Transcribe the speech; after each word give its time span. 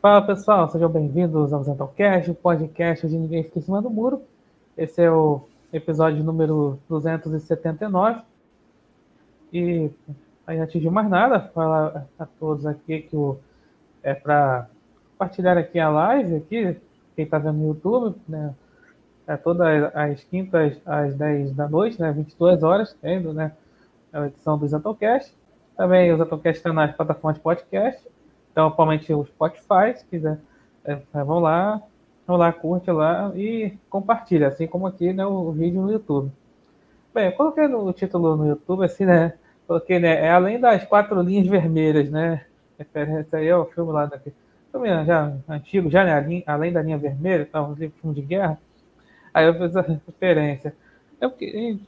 Fala 0.00 0.22
pessoal, 0.22 0.70
sejam 0.70 0.88
bem-vindos 0.88 1.52
ao 1.52 1.64
Zentalcast, 1.64 2.30
o 2.30 2.34
podcast 2.34 3.08
de 3.08 3.18
Ninguém 3.18 3.42
Fica 3.42 3.58
em 3.58 3.62
Cima 3.62 3.82
do 3.82 3.90
Muro. 3.90 4.22
Esse 4.76 5.02
é 5.02 5.10
o 5.10 5.40
episódio 5.72 6.22
número 6.22 6.78
279. 6.88 8.22
E 9.52 9.90
antes 10.46 10.80
de 10.80 10.88
mais 10.88 11.10
nada, 11.10 11.40
falar 11.52 12.06
a 12.16 12.26
todos 12.26 12.64
aqui 12.64 13.02
que 13.02 13.16
o, 13.16 13.40
é 14.00 14.14
para 14.14 14.68
compartilhar 15.10 15.58
aqui 15.58 15.80
a 15.80 15.88
live, 15.88 16.36
aqui, 16.36 16.76
quem 17.16 17.24
está 17.24 17.40
vendo 17.40 17.58
no 17.58 17.66
YouTube, 17.66 18.16
né? 18.28 18.54
É 19.26 19.36
todas 19.36 19.92
as 19.96 20.22
quintas 20.22 20.80
às 20.86 21.16
10 21.16 21.56
da 21.56 21.68
noite, 21.68 22.00
né? 22.00 22.12
22 22.12 22.62
horas, 22.62 22.96
tendo, 23.02 23.32
né? 23.32 23.50
A 24.12 24.28
edição 24.28 24.56
do 24.56 24.68
Zentalcast. 24.68 25.36
Também 25.76 26.12
o 26.12 26.18
Zentalcast 26.18 26.58
está 26.58 26.72
nas 26.72 26.94
plataformas 26.94 27.38
de 27.38 27.42
podcast 27.42 28.00
então, 28.58 28.66
atualmente 28.66 29.14
o 29.14 29.24
Spotify, 29.24 29.96
se 29.96 30.04
quiser, 30.06 30.36
é, 30.84 30.98
é, 31.14 31.22
vão 31.22 31.38
lá, 31.38 31.80
vão 32.26 32.36
lá, 32.36 32.52
curte 32.52 32.90
lá 32.90 33.30
e 33.36 33.78
compartilha, 33.88 34.48
assim 34.48 34.66
como 34.66 34.84
aqui 34.84 35.12
né, 35.12 35.24
o 35.24 35.52
vídeo 35.52 35.80
no 35.80 35.92
YouTube. 35.92 36.32
Bem, 37.14 37.26
eu 37.26 37.32
coloquei 37.34 37.68
no 37.68 37.92
título 37.92 38.36
no 38.36 38.48
YouTube, 38.48 38.84
assim, 38.84 39.06
né? 39.06 39.34
Coloquei, 39.64 40.00
né? 40.00 40.26
É 40.26 40.32
além 40.32 40.58
das 40.58 40.84
quatro 40.86 41.22
linhas 41.22 41.46
vermelhas, 41.46 42.10
né? 42.10 42.46
Referência 42.76 43.38
aí 43.38 43.48
ao 43.48 43.64
filme 43.66 43.92
lá 43.92 44.06
daqui. 44.06 44.32
Filme 44.72 44.88
já 45.04 45.32
antigo, 45.48 45.88
já 45.88 46.02
né? 46.04 46.42
Além 46.44 46.72
da 46.72 46.82
linha 46.82 46.98
vermelha, 46.98 47.46
tá, 47.46 47.62
um 47.62 47.76
filme 47.76 48.12
de 48.12 48.22
guerra. 48.22 48.58
Aí 49.32 49.46
eu 49.46 49.54
fiz 49.54 49.76
a 49.76 49.82
referência. 49.82 50.74
É 51.20 51.28
o 51.28 51.30
que, 51.30 51.78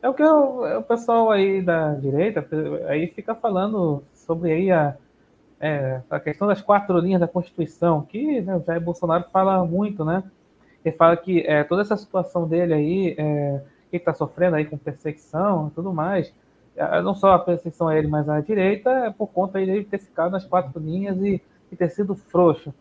é 0.00 0.08
o, 0.08 0.14
que 0.14 0.22
o, 0.22 0.66
é 0.66 0.78
o 0.78 0.84
pessoal 0.84 1.32
aí 1.32 1.60
da 1.60 1.94
direita 1.94 2.46
aí 2.86 3.08
fica 3.08 3.34
falando 3.34 4.04
sobre 4.14 4.52
aí 4.52 4.70
a 4.70 4.96
é, 5.62 6.02
a 6.10 6.18
questão 6.18 6.48
das 6.48 6.60
quatro 6.60 6.98
linhas 6.98 7.20
da 7.20 7.28
Constituição, 7.28 8.02
que 8.02 8.40
né, 8.40 8.56
o 8.56 8.64
Jair 8.64 8.80
Bolsonaro 8.80 9.24
fala 9.32 9.64
muito, 9.64 10.04
né? 10.04 10.24
Ele 10.84 10.96
fala 10.96 11.16
que 11.16 11.46
é, 11.46 11.62
toda 11.62 11.82
essa 11.82 11.96
situação 11.96 12.48
dele 12.48 12.74
aí, 12.74 13.14
é, 13.16 13.62
que 13.88 13.96
está 13.96 14.12
sofrendo 14.12 14.56
aí 14.56 14.64
com 14.64 14.76
perseguição 14.76 15.68
e 15.68 15.70
tudo 15.70 15.92
mais, 15.92 16.34
é, 16.74 17.00
não 17.00 17.14
só 17.14 17.34
a 17.34 17.38
perseguição 17.38 17.86
a 17.86 17.96
ele, 17.96 18.08
mas 18.08 18.28
a 18.28 18.40
direita, 18.40 18.90
é 18.90 19.10
por 19.10 19.28
conta 19.28 19.64
de 19.64 19.84
ter 19.84 19.98
ficado 19.98 20.32
nas 20.32 20.44
quatro 20.44 20.80
linhas 20.80 21.16
e, 21.22 21.40
e 21.70 21.76
ter 21.76 21.90
sido 21.90 22.16
frouxo. 22.16 22.74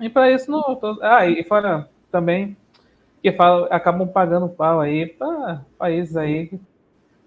E 0.00 0.10
para 0.10 0.28
isso 0.30 0.50
não. 0.50 0.74
Tô, 0.74 0.98
ah, 1.02 1.24
e 1.26 1.44
fora 1.44 1.88
também 2.10 2.56
que 3.22 3.30
fala, 3.30 3.68
acabam 3.68 4.08
pagando 4.08 4.48
pau 4.48 4.80
aí 4.80 5.06
para 5.06 5.62
países 5.78 6.16
aí 6.16 6.48
que, 6.48 6.60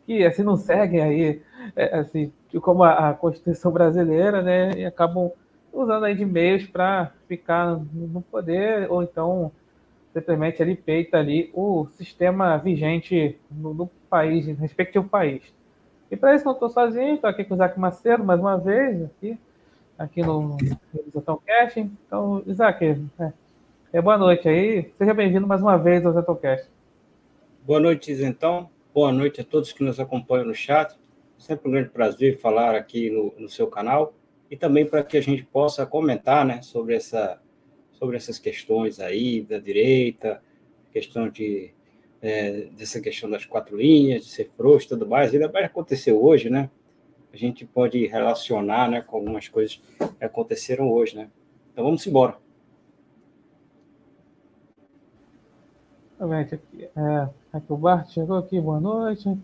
que 0.10 0.26
assim 0.26 0.42
não 0.42 0.58
seguem 0.58 1.02
aí 1.02 1.42
é, 1.76 2.00
assim, 2.00 2.34
como 2.64 2.84
a, 2.84 3.14
Constituição 3.14 3.72
brasileira, 3.72 4.42
né, 4.42 4.72
e 4.76 4.84
acabam 4.84 5.32
usando 5.72 6.04
aí 6.04 6.16
de 6.16 6.26
meios 6.26 6.66
para 6.66 7.12
ficar 7.28 7.80
no 7.94 8.20
poder, 8.24 8.92
ou 8.92 9.04
então 9.04 9.52
simplesmente 10.12 10.64
ali 10.64 10.76
peita 10.76 11.20
ali 11.20 11.52
o 11.54 11.86
sistema 11.92 12.58
vigente 12.58 13.38
no, 13.52 13.72
no 13.72 13.88
país, 14.10 14.48
no 14.48 14.56
respectivo 14.56 15.08
país. 15.08 15.44
E 16.10 16.18
para 16.18 16.34
isso 16.34 16.44
não 16.44 16.54
estou 16.54 16.70
sozinho, 16.70 17.14
estou 17.14 17.30
aqui 17.30 17.44
com 17.44 17.54
o 17.54 17.58
Isaac 17.58 17.80
Macedo 17.80 18.24
mais 18.24 18.40
uma 18.40 18.58
vez, 18.58 19.04
aqui, 19.04 19.38
aqui 19.96 20.24
no 20.24 20.58
Zetocast. 21.14 21.80
Então, 21.80 22.42
Isaac, 22.48 22.84
é, 23.20 23.32
é, 23.94 24.02
boa 24.02 24.18
noite 24.18 24.50
aí, 24.50 24.92
seja 24.98 25.14
bem-vindo 25.14 25.46
mais 25.46 25.62
uma 25.62 25.78
vez 25.78 26.04
ao 26.04 26.14
Zetocast. 26.14 26.68
Boa 27.64 27.80
noite, 27.80 28.12
então. 28.24 28.72
Boa 28.92 29.12
noite 29.12 29.40
a 29.40 29.44
todos 29.44 29.72
que 29.72 29.84
nos 29.84 30.00
acompanham 30.00 30.48
no 30.48 30.56
chat. 30.56 30.98
Sempre 31.38 31.70
um 31.70 31.72
grande 31.74 31.90
prazer 31.90 32.40
falar 32.40 32.74
aqui 32.74 33.12
no, 33.12 33.32
no 33.38 33.48
seu 33.48 33.68
canal 33.68 34.16
e 34.50 34.58
também 34.58 34.84
para 34.84 35.04
que 35.04 35.16
a 35.16 35.22
gente 35.22 35.44
possa 35.44 35.86
comentar 35.86 36.44
né, 36.44 36.64
sobre, 36.64 36.96
essa, 36.96 37.40
sobre 37.92 38.18
essas 38.18 38.40
questões 38.40 39.00
aí 39.00 39.44
da 39.44 39.60
direita, 39.60 40.42
questão 40.92 41.30
de, 41.30 41.72
é, 42.20 42.62
dessa 42.72 43.00
questão 43.00 43.30
das 43.30 43.46
quatro 43.46 43.78
linhas, 43.78 44.26
de 44.26 44.32
ser 44.32 44.50
frouxo 44.58 44.88
e 44.88 44.90
tudo 44.90 45.08
mais. 45.08 45.32
Ainda 45.32 45.48
vai 45.48 45.64
acontecer 45.66 46.12
hoje, 46.12 46.50
né? 46.50 46.68
A 47.32 47.38
gente 47.38 47.68
pode 47.68 48.08
relacionar 48.08 48.90
né, 48.90 49.02
com 49.02 49.18
algumas 49.18 49.48
coisas 49.48 49.80
que 50.18 50.26
aconteceram 50.26 50.92
hoje, 50.92 51.16
né? 51.16 51.30
Então 51.72 51.84
vamos 51.84 52.06
embora. 52.08 52.38
É, 56.98 57.30
aqui 57.52 57.74
o 57.74 57.78
Bart 57.78 58.10
chegou 58.10 58.38
aqui, 58.38 58.60
boa 58.60 58.80
noite. 58.80 59.38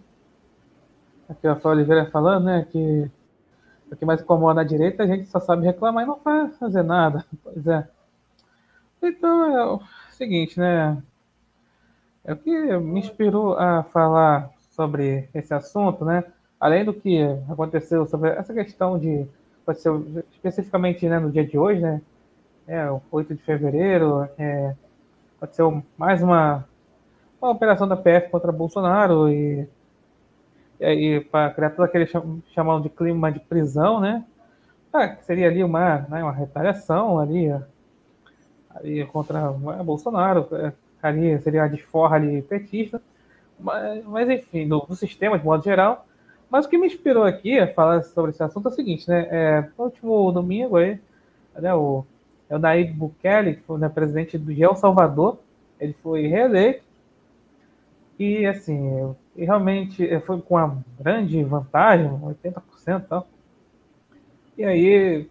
Aqui 1.27 1.47
a 1.47 1.55
Flávia 1.55 1.81
Oliveira 1.81 2.11
falando, 2.11 2.45
né, 2.45 2.67
que 2.71 3.09
o 3.91 3.95
que 3.95 4.05
mais 4.05 4.21
incomoda 4.21 4.61
a 4.61 4.63
direita, 4.63 5.03
a 5.03 5.07
gente 5.07 5.27
só 5.27 5.39
sabe 5.39 5.65
reclamar 5.65 6.03
e 6.03 6.07
não 6.07 6.19
faz 6.19 6.57
fazer 6.57 6.83
nada. 6.83 7.25
Pois 7.43 7.65
é. 7.67 7.87
Então 9.01 9.57
é 9.57 9.65
o 9.65 9.81
seguinte, 10.11 10.59
né? 10.59 11.01
É 12.23 12.33
o 12.33 12.37
que 12.37 12.77
me 12.77 12.99
inspirou 12.99 13.57
a 13.57 13.83
falar 13.83 14.49
sobre 14.71 15.29
esse 15.33 15.53
assunto, 15.53 16.03
né? 16.03 16.23
Além 16.59 16.83
do 16.83 16.93
que 16.93 17.21
aconteceu 17.49 18.05
sobre 18.07 18.29
essa 18.31 18.53
questão 18.53 18.97
de 18.97 19.27
aconteceu 19.61 20.23
especificamente 20.31 21.07
né, 21.07 21.19
no 21.19 21.31
dia 21.31 21.45
de 21.45 21.57
hoje, 21.57 21.81
né? 21.81 22.01
É, 22.67 22.89
o 22.89 22.99
8 23.11 23.35
de 23.35 23.43
fevereiro, 23.43 24.27
é, 24.39 24.75
aconteceu 25.37 25.83
mais 25.97 26.23
uma, 26.23 26.65
uma 27.45 27.53
operação 27.53 27.87
da 27.87 27.95
PF 27.95 28.29
contra 28.29 28.51
Bolsonaro 28.51 29.29
e 29.29 29.67
e 30.79 30.85
aí 30.85 31.19
para 31.21 31.51
criar 31.51 31.69
todo 31.71 31.85
aquele 31.85 32.07
chamado 32.53 32.83
de 32.83 32.89
clima 32.89 33.31
de 33.31 33.39
prisão, 33.39 33.99
né? 33.99 34.25
Ah, 34.91 35.15
seria 35.21 35.47
ali 35.47 35.63
uma, 35.63 36.05
né, 36.09 36.23
uma 36.23 36.31
retaliação 36.31 37.19
ali, 37.19 37.47
ali 38.69 39.05
contra 39.07 39.51
né, 39.51 39.83
Bolsonaro, 39.83 40.47
é, 40.53 40.73
ali 41.01 41.37
seria 41.39 41.63
a 41.63 41.67
desforra 41.67 42.15
ali 42.15 42.41
petista, 42.41 43.01
mas, 43.59 44.05
mas 44.05 44.29
enfim, 44.29 44.67
do, 44.67 44.85
sistema 44.95 45.37
de 45.37 45.45
modo 45.45 45.63
geral. 45.63 46.05
Mas 46.49 46.65
o 46.65 46.69
que 46.69 46.77
me 46.77 46.87
inspirou 46.87 47.23
aqui 47.23 47.59
a 47.59 47.73
falar 47.73 48.03
sobre 48.03 48.31
esse 48.31 48.43
assunto 48.43 48.69
é 48.69 48.71
o 48.71 48.73
seguinte, 48.73 49.09
né? 49.09 49.27
É, 49.29 49.69
no 49.77 49.85
último 49.85 50.31
domingo 50.31 50.77
aí, 50.77 50.99
né, 51.57 51.73
o, 51.73 52.05
é 52.49 52.55
o 52.55 52.59
Nayib 52.59 52.93
Bukele, 52.93 53.55
que 53.55 53.61
foi 53.63 53.79
né, 53.79 53.89
presidente 53.89 54.37
do 54.37 54.51
El 54.51 54.75
Salvador, 54.75 55.39
ele 55.79 55.93
foi 56.01 56.27
reeleito 56.27 56.83
e 58.17 58.45
assim, 58.45 59.15
e 59.35 59.45
realmente 59.45 60.07
eh, 60.07 60.19
foi 60.21 60.41
com 60.41 60.55
uma 60.55 60.83
grande 60.99 61.43
vantagem, 61.43 62.09
80% 62.09 62.61
e 62.87 63.07
tal. 63.07 63.27
E 64.57 64.63
aí, 64.63 65.29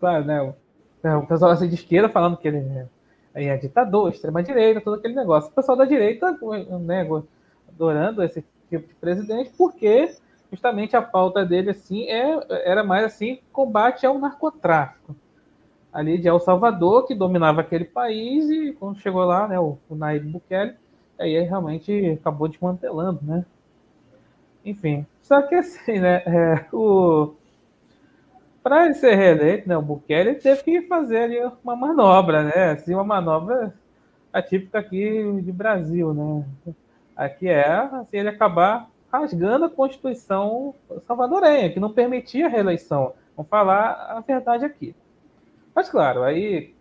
claro, 0.00 0.24
né, 0.24 0.54
o 1.16 1.26
pessoal 1.26 1.52
assim, 1.52 1.68
de 1.68 1.74
esquerda 1.74 2.08
falando 2.08 2.36
que 2.36 2.48
ele 2.48 2.58
é, 3.34 3.44
é 3.44 3.56
ditador, 3.56 4.10
extrema-direita, 4.10 4.80
todo 4.80 4.96
aquele 4.96 5.14
negócio. 5.14 5.50
O 5.50 5.54
pessoal 5.54 5.76
da 5.76 5.84
direita, 5.84 6.36
né, 6.80 7.06
adorando 7.68 8.22
esse 8.22 8.44
tipo 8.68 8.88
de 8.88 8.94
presidente, 8.94 9.52
porque 9.56 10.16
justamente 10.50 10.96
a 10.96 11.02
pauta 11.02 11.44
dele 11.44 11.70
assim 11.70 12.04
é, 12.04 12.38
era 12.68 12.82
mais 12.82 13.04
assim 13.04 13.40
combate 13.52 14.06
ao 14.06 14.18
narcotráfico 14.18 15.14
ali 15.92 16.18
de 16.18 16.28
El 16.28 16.40
Salvador 16.40 17.06
que 17.06 17.14
dominava 17.14 17.60
aquele 17.60 17.84
país 17.84 18.48
e 18.50 18.72
quando 18.72 19.00
chegou 19.00 19.24
lá 19.24 19.48
né 19.48 19.58
o, 19.58 19.78
o 19.88 19.94
Nayib 19.94 20.30
Bukele 20.30 20.76
aí 21.18 21.40
realmente 21.40 22.18
acabou 22.20 22.48
desmantelando, 22.48 23.20
né? 23.22 23.44
Enfim, 24.64 25.06
só 25.22 25.42
que 25.42 25.54
assim, 25.54 25.98
né? 26.00 26.22
É, 26.26 26.66
o 26.72 27.34
para 28.62 28.86
ele 28.86 28.94
ser 28.94 29.14
reeleito, 29.14 29.68
né, 29.68 29.76
o 29.76 29.82
Bukele 29.82 30.36
teve 30.36 30.62
que 30.62 30.82
fazer 30.82 31.18
ali 31.18 31.38
uma 31.62 31.76
manobra, 31.76 32.44
né? 32.44 32.70
Assim, 32.70 32.94
uma 32.94 33.04
manobra 33.04 33.74
atípica 34.32 34.78
aqui 34.78 35.22
de 35.42 35.52
Brasil, 35.52 36.14
né? 36.14 36.44
Aqui 37.14 37.46
é 37.46 37.68
assim, 37.70 38.16
ele 38.16 38.30
acabar 38.30 38.88
rasgando 39.12 39.66
a 39.66 39.70
Constituição 39.70 40.74
salvadorenha, 41.06 41.70
que 41.70 41.78
não 41.78 41.92
permitia 41.92 42.46
a 42.46 42.48
reeleição. 42.48 43.12
Vamos 43.36 43.50
falar 43.50 43.90
a 44.16 44.20
verdade 44.20 44.64
aqui. 44.64 44.94
Mas 45.74 45.88
claro, 45.90 46.22
aí 46.22 46.73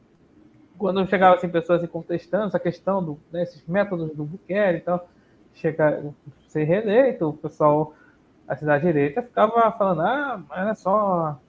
quando 0.84 1.08
chegava 1.08 1.36
assim, 1.36 1.48
pessoas 1.48 1.80
assim, 1.80 1.90
contestando 1.90 2.48
essa 2.48 2.60
questão 2.60 3.02
do, 3.02 3.18
né, 3.32 3.46
métodos 3.66 4.14
do 4.14 4.26
Bukele 4.26 4.80
e 4.80 4.82
tal, 4.82 5.08
chegar 5.54 6.04
ser 6.50 6.66
reeleito, 6.66 7.30
o 7.30 7.34
pessoal, 7.34 7.94
a 8.46 8.54
cidade 8.54 8.86
direita, 8.86 9.22
ficava 9.22 9.72
falando, 9.72 10.02
ah, 10.02 10.44
mas 10.50 10.68
é 10.68 10.76
só. 10.76 11.40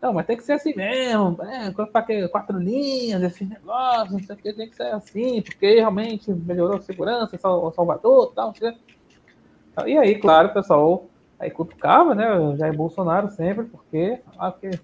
Não, 0.00 0.12
mas 0.12 0.24
tem 0.24 0.36
que 0.36 0.44
ser 0.44 0.52
assim 0.52 0.72
mesmo, 0.76 1.36
é, 1.42 2.28
quatro 2.28 2.58
linhas, 2.60 3.20
esses 3.24 3.48
negócios, 3.48 4.12
não 4.12 4.20
sei 4.20 4.36
o 4.36 4.38
que, 4.38 4.52
tem 4.52 4.70
que 4.70 4.76
ser 4.76 4.94
assim, 4.94 5.42
porque 5.42 5.74
realmente 5.74 6.32
melhorou 6.32 6.76
a 6.76 6.80
segurança 6.80 7.34
em 7.34 7.40
Salvador 7.40 8.30
e 8.30 8.34
tal. 8.36 8.54
E 9.84 9.98
aí, 9.98 10.14
claro, 10.14 10.46
o 10.46 10.54
pessoal 10.54 11.06
aí 11.40 11.50
cutucava, 11.50 12.14
né, 12.14 12.32
o 12.38 12.56
Jair 12.56 12.76
Bolsonaro 12.76 13.30
sempre, 13.30 13.64
porque, 13.64 14.20
ah, 14.38 14.52
porque 14.52 14.78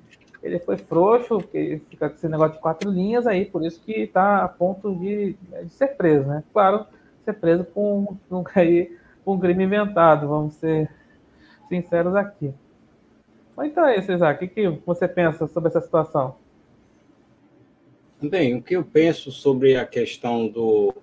ele 0.47 0.59
foi 0.61 0.77
frouxo, 0.77 1.39
porque 1.39 1.81
fica 1.91 2.09
com 2.09 2.15
esse 2.15 2.29
negócio 2.29 2.55
de 2.55 2.61
quatro 2.61 2.91
linhas 2.91 3.27
aí, 3.27 3.45
por 3.45 3.65
isso 3.65 3.81
que 3.83 3.93
está 3.93 4.45
a 4.45 4.49
ponto 4.49 4.95
de, 4.95 5.37
de, 5.65 5.69
ser 5.71 5.89
preso, 5.97 6.27
né? 6.27 6.45
Claro, 6.53 6.87
ser 7.25 7.35
preso 7.35 7.65
por 7.65 7.83
um, 7.83 8.17
um 9.27 9.39
crime 9.39 9.65
inventado, 9.65 10.29
vamos 10.29 10.55
ser 10.55 10.89
sinceros 11.69 12.15
aqui. 12.15 12.55
Mas 13.57 13.71
então 13.71 13.87
é 13.87 13.99
isso, 13.99 14.13
Isaac. 14.13 14.45
O 14.45 14.49
que, 14.49 14.55
que 14.55 14.69
você 14.87 15.09
pensa 15.09 15.47
sobre 15.49 15.69
essa 15.69 15.81
situação? 15.81 16.37
Bem, 18.23 18.55
o 18.55 18.63
que 18.63 18.77
eu 18.77 18.85
penso 18.85 19.33
sobre 19.33 19.77
a 19.77 19.85
questão 19.85 20.47
do, 20.47 20.95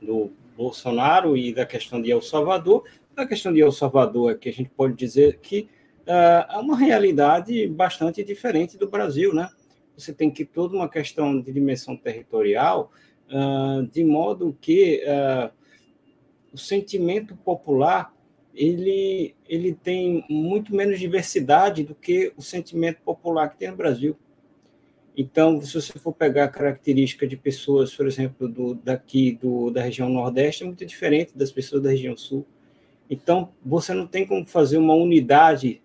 do 0.00 0.30
Bolsonaro 0.56 1.36
e 1.36 1.52
da 1.52 1.66
questão 1.66 2.00
de 2.00 2.10
El 2.10 2.22
Salvador, 2.22 2.84
a 3.16 3.26
questão 3.26 3.52
de 3.52 3.60
El 3.60 3.72
Salvador 3.72 4.32
é 4.32 4.34
que 4.34 4.48
a 4.48 4.52
gente 4.52 4.70
pode 4.70 4.94
dizer 4.94 5.38
que 5.40 5.68
é 6.06 6.56
uma 6.58 6.76
realidade 6.76 7.66
bastante 7.68 8.22
diferente 8.22 8.76
do 8.76 8.88
Brasil, 8.88 9.34
né? 9.34 9.48
Você 9.96 10.12
tem 10.12 10.30
que 10.30 10.44
toda 10.44 10.76
uma 10.76 10.88
questão 10.88 11.40
de 11.40 11.52
dimensão 11.52 11.96
territorial, 11.96 12.90
uh, 13.28 13.86
de 13.86 14.04
modo 14.04 14.56
que 14.60 15.02
uh, 15.04 15.50
o 16.52 16.58
sentimento 16.58 17.36
popular 17.36 18.12
ele, 18.54 19.34
ele 19.48 19.74
tem 19.74 20.24
muito 20.28 20.74
menos 20.74 20.98
diversidade 20.98 21.82
do 21.82 21.94
que 21.94 22.32
o 22.36 22.42
sentimento 22.42 23.00
popular 23.02 23.48
que 23.48 23.58
tem 23.58 23.70
no 23.70 23.76
Brasil. 23.76 24.16
Então, 25.16 25.60
se 25.60 25.74
você 25.74 25.98
for 25.98 26.12
pegar 26.12 26.44
a 26.44 26.48
característica 26.48 27.26
de 27.26 27.36
pessoas, 27.36 27.94
por 27.94 28.06
exemplo, 28.06 28.48
do, 28.48 28.74
daqui 28.74 29.32
do, 29.32 29.70
da 29.70 29.82
região 29.82 30.08
Nordeste, 30.08 30.62
é 30.62 30.66
muito 30.66 30.84
diferente 30.84 31.36
das 31.36 31.52
pessoas 31.52 31.82
da 31.82 31.90
região 31.90 32.16
Sul. 32.16 32.46
Então, 33.08 33.50
você 33.64 33.92
não 33.92 34.06
tem 34.06 34.26
como 34.26 34.44
fazer 34.44 34.78
uma 34.78 34.94
unidade 34.94 35.80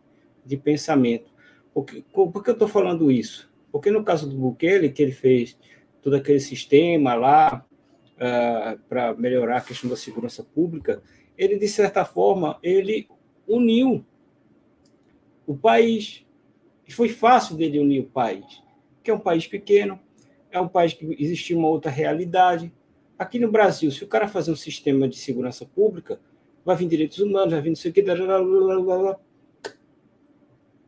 de 0.49 0.57
pensamento. 0.57 1.31
Por 1.73 1.85
que, 1.85 2.01
por 2.01 2.43
que 2.43 2.49
eu 2.49 2.53
estou 2.53 2.67
falando 2.67 3.11
isso? 3.11 3.49
Porque 3.71 3.91
no 3.91 4.03
caso 4.03 4.27
do 4.29 4.35
Bukele, 4.35 4.91
que 4.91 5.01
ele 5.01 5.11
fez 5.11 5.57
todo 6.01 6.15
aquele 6.15 6.39
sistema 6.39 7.13
lá 7.13 7.65
uh, 8.15 8.19
ah, 8.19 8.77
para 8.87 9.13
melhorar 9.13 9.57
a 9.57 9.61
questão 9.61 9.89
da 9.89 9.95
segurança 9.95 10.43
pública, 10.43 11.01
ele, 11.37 11.57
de 11.57 11.67
certa 11.67 12.03
forma, 12.03 12.57
ele 12.63 13.07
uniu 13.47 14.03
o 15.45 15.55
país. 15.55 16.25
E 16.87 16.91
foi 16.91 17.09
fácil 17.09 17.55
dele 17.55 17.79
unir 17.79 18.01
o 18.01 18.05
país 18.07 18.61
que 19.09 19.11
é 19.11 19.13
um 19.13 19.19
país 19.19 19.47
pequeno, 19.47 19.99
é 20.51 20.59
um 20.59 20.67
país 20.67 20.93
que 20.93 21.05
existe 21.19 21.53
uma 21.53 21.67
outra 21.67 21.91
realidade. 21.91 22.71
Aqui 23.17 23.39
no 23.39 23.51
Brasil, 23.51 23.91
se 23.91 24.03
o 24.03 24.07
cara 24.07 24.27
fazer 24.27 24.51
um 24.51 24.55
sistema 24.55 25.07
de 25.07 25.17
segurança 25.17 25.65
pública, 25.65 26.19
vai 26.63 26.75
vir 26.75 26.87
direitos 26.87 27.19
humanos, 27.19 27.53
vai 27.53 27.61
vir 27.61 27.69
não 27.69 27.75
sei 27.75 27.91
o 27.91 27.93
que, 27.93 28.03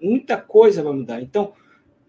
muita 0.01 0.37
coisa 0.37 0.83
vai 0.83 0.93
mudar. 0.93 1.21
Então, 1.21 1.53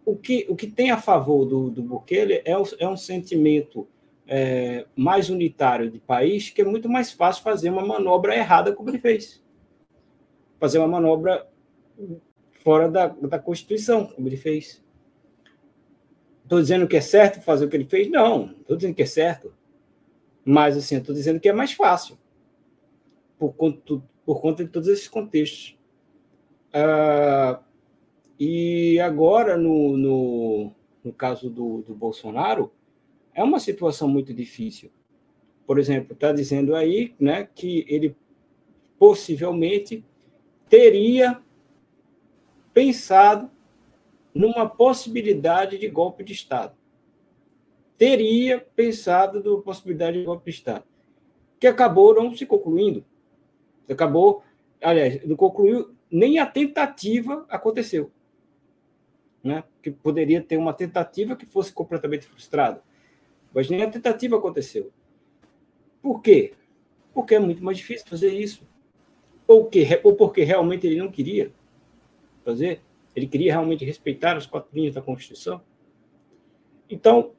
o 0.05 0.17
que, 0.17 0.47
o 0.49 0.56
que 0.56 0.67
tem 0.67 0.91
a 0.91 0.97
favor 0.97 1.44
do, 1.44 1.71
do 1.71 1.83
Bukele 1.83 2.43
é, 2.44 2.56
o, 2.56 2.65
é 2.79 2.89
um 2.89 2.97
sentimento 2.97 3.87
é, 4.27 4.87
mais 4.97 5.31
unitário 5.31 5.91
de 5.91 5.99
país, 5.99 6.50
que 6.50 6.62
é 6.62 6.65
muito 6.65 6.89
mais 6.89 7.12
fácil 7.12 7.43
fazer 7.43 7.71
uma 7.71 7.85
manobra 7.85 8.35
errada 8.35 8.73
como 8.73 8.91
ele 8.91 8.99
fez. 8.99 9.43
Fazer 10.59 10.79
uma 10.79 10.89
manobra 10.89 11.47
fora 12.62 12.91
da, 12.91 13.09
da 13.09 13.39
Constituição, 13.39 14.06
como 14.06 14.29
ele 14.29 14.37
fez. 14.37 14.83
Estou 16.43 16.61
dizendo 16.61 16.87
que 16.87 16.97
é 16.97 17.00
certo 17.00 17.41
fazer 17.43 17.65
o 17.65 17.69
que 17.69 17.77
ele 17.77 17.85
fez? 17.85 18.11
Não, 18.11 18.53
estou 18.61 18.77
dizendo 18.77 18.94
que 18.94 19.03
é 19.03 19.06
certo. 19.06 19.55
Mas, 20.44 20.77
assim, 20.77 20.97
estou 20.97 21.15
dizendo 21.15 21.41
que 21.41 21.49
é 21.49 21.53
mais 21.53 21.73
fácil, 21.73 22.19
por 23.39 23.53
conta, 23.55 24.03
por 24.25 24.41
conta 24.41 24.65
de 24.65 24.71
todos 24.71 24.89
esses 24.89 25.09
contextos. 25.09 25.79
Ah, 26.73 27.61
e 28.44 28.99
agora, 28.99 29.56
no, 29.56 29.97
no, 29.97 30.73
no 31.05 31.12
caso 31.12 31.49
do, 31.49 31.83
do 31.83 31.94
Bolsonaro, 31.94 32.73
é 33.33 33.41
uma 33.41 33.61
situação 33.61 34.09
muito 34.09 34.35
difícil. 34.35 34.91
Por 35.65 35.79
exemplo, 35.79 36.12
está 36.12 36.33
dizendo 36.33 36.75
aí 36.75 37.15
né, 37.21 37.49
que 37.55 37.87
ele 37.87 38.17
possivelmente 38.99 40.05
teria 40.69 41.41
pensado 42.75 43.49
numa 44.35 44.69
possibilidade 44.69 45.79
de 45.79 45.87
golpe 45.87 46.25
de 46.25 46.33
Estado. 46.33 46.75
Teria 47.97 48.59
pensado 48.75 49.39
na 49.39 49.62
possibilidade 49.62 50.19
de 50.19 50.25
golpe 50.25 50.50
de 50.50 50.56
Estado, 50.56 50.85
que 51.61 51.69
acabou 51.69 52.12
não 52.12 52.35
se 52.35 52.44
concluindo. 52.44 53.05
Acabou, 53.89 54.43
aliás, 54.83 55.25
não 55.25 55.37
concluiu, 55.37 55.94
nem 56.11 56.41
a 56.41 56.47
tentativa 56.47 57.47
aconteceu. 57.49 58.11
Né? 59.43 59.65
Que 59.83 59.91
poderia 59.91 60.41
ter 60.41 60.56
uma 60.56 60.73
tentativa 60.73 61.37
que 61.37 61.47
fosse 61.47 61.73
completamente 61.73 62.27
frustrada. 62.27 62.83
Mas 63.53 63.69
nem 63.69 63.83
a 63.83 63.91
tentativa 63.91 64.37
aconteceu. 64.37 64.93
Por 66.00 66.21
quê? 66.21 66.55
Porque 67.12 67.35
é 67.35 67.39
muito 67.39 67.62
mais 67.62 67.77
difícil 67.79 68.06
fazer 68.06 68.33
isso. 68.33 68.67
Ou, 69.47 69.67
que, 69.67 70.00
ou 70.03 70.15
porque 70.15 70.43
realmente 70.43 70.87
ele 70.87 70.97
não 70.97 71.11
queria 71.11 71.53
fazer. 72.44 72.81
Ele 73.15 73.27
queria 73.27 73.53
realmente 73.53 73.85
respeitar 73.85 74.37
os 74.37 74.47
quatro 74.47 74.71
linhas 74.75 74.94
da 74.94 75.03
Constituição. 75.03 75.61
Então, 76.89 77.33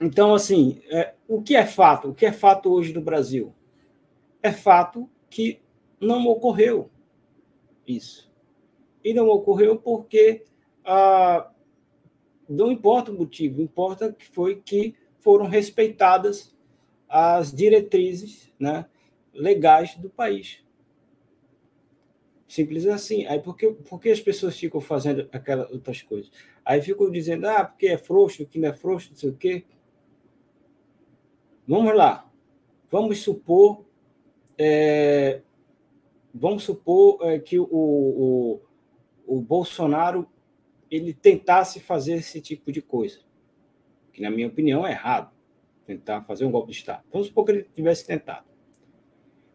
então 0.00 0.34
assim, 0.34 0.80
é, 0.90 1.14
o 1.28 1.42
que 1.42 1.56
é 1.56 1.66
fato? 1.66 2.10
O 2.10 2.14
que 2.14 2.26
é 2.26 2.32
fato 2.32 2.72
hoje 2.72 2.92
no 2.92 3.00
Brasil? 3.00 3.54
É 4.42 4.52
fato 4.52 5.08
que 5.28 5.60
não 6.00 6.26
ocorreu 6.26 6.90
isso. 7.86 8.32
E 9.04 9.12
não 9.12 9.28
ocorreu 9.28 9.76
porque 9.76 10.44
ah, 10.84 11.50
não 12.48 12.70
importa 12.70 13.10
o 13.12 13.14
motivo, 13.14 13.62
importa 13.62 14.12
que 14.12 14.26
foi 14.26 14.56
que 14.56 14.94
foram 15.18 15.46
respeitadas 15.46 16.54
as 17.08 17.52
diretrizes 17.52 18.52
né, 18.58 18.86
legais 19.32 19.96
do 19.96 20.08
país. 20.08 20.64
Simples 22.46 22.86
assim. 22.86 23.26
Aí 23.26 23.38
por 23.38 23.56
que, 23.56 23.70
por 23.72 24.00
que 24.00 24.10
as 24.10 24.20
pessoas 24.20 24.58
ficam 24.58 24.80
fazendo 24.80 25.28
aquelas 25.32 25.70
outras 25.70 26.02
coisas? 26.02 26.32
Aí 26.64 26.82
ficam 26.82 27.10
dizendo, 27.10 27.46
ah, 27.46 27.64
porque 27.64 27.86
é 27.86 27.96
frouxo, 27.96 28.46
que 28.46 28.58
não 28.58 28.68
é 28.68 28.72
frouxo, 28.72 29.10
não 29.10 29.16
sei 29.16 29.30
o 29.30 29.36
quê. 29.36 29.64
Vamos 31.66 31.94
lá. 31.94 32.28
Vamos 32.90 33.20
supor. 33.22 33.84
É, 34.58 35.42
vamos 36.34 36.64
supor 36.64 37.18
é, 37.22 37.38
que 37.38 37.58
o, 37.58 37.66
o, 37.70 38.60
o 39.26 39.40
Bolsonaro 39.40 40.28
ele 40.90 41.14
tentasse 41.14 41.80
fazer 41.80 42.14
esse 42.14 42.40
tipo 42.40 42.72
de 42.72 42.82
coisa. 42.82 43.20
Que, 44.12 44.20
na 44.20 44.30
minha 44.30 44.48
opinião, 44.48 44.86
é 44.86 44.90
errado. 44.90 45.32
Tentar 45.86 46.22
fazer 46.22 46.44
um 46.44 46.50
golpe 46.50 46.72
de 46.72 46.78
Estado. 46.78 47.04
Vamos 47.12 47.28
supor 47.28 47.44
que 47.44 47.52
ele 47.52 47.62
tivesse 47.74 48.06
tentado. 48.06 48.46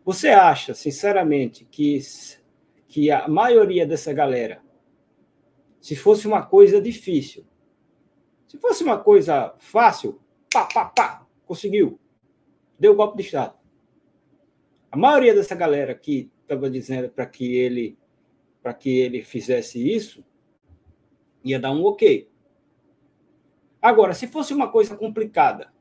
Você 0.03 0.29
acha, 0.29 0.73
sinceramente, 0.73 1.65
que 1.65 1.99
que 2.87 3.11
a 3.11 3.27
maioria 3.27 3.85
dessa 3.85 4.13
galera, 4.13 4.61
se 5.81 5.95
fosse 5.95 6.25
uma 6.27 6.45
coisa 6.45 6.79
difícil, 6.79 7.45
se 8.47 8.57
fosse 8.57 8.83
uma 8.83 8.97
coisa 8.97 9.53
fácil, 9.57 10.21
pá, 10.49 10.65
pá, 10.73 10.85
pá, 10.85 11.27
conseguiu, 11.45 11.99
deu 12.79 12.95
golpe 12.95 13.17
de 13.17 13.23
Estado. 13.23 13.57
A 14.89 14.95
maioria 14.95 15.35
dessa 15.35 15.55
galera 15.55 15.93
que 15.93 16.31
estava 16.41 16.69
dizendo 16.69 17.09
para 17.09 17.25
que 17.25 17.55
ele 17.55 17.97
para 18.63 18.73
que 18.73 18.97
ele 18.97 19.21
fizesse 19.21 19.93
isso, 19.93 20.23
ia 21.45 21.59
dar 21.59 21.71
um 21.71 21.85
ok. 21.85 22.27
Agora, 23.81 24.15
se 24.15 24.27
fosse 24.27 24.53
uma 24.53 24.67
coisa 24.67 24.97
complicada, 24.97 25.71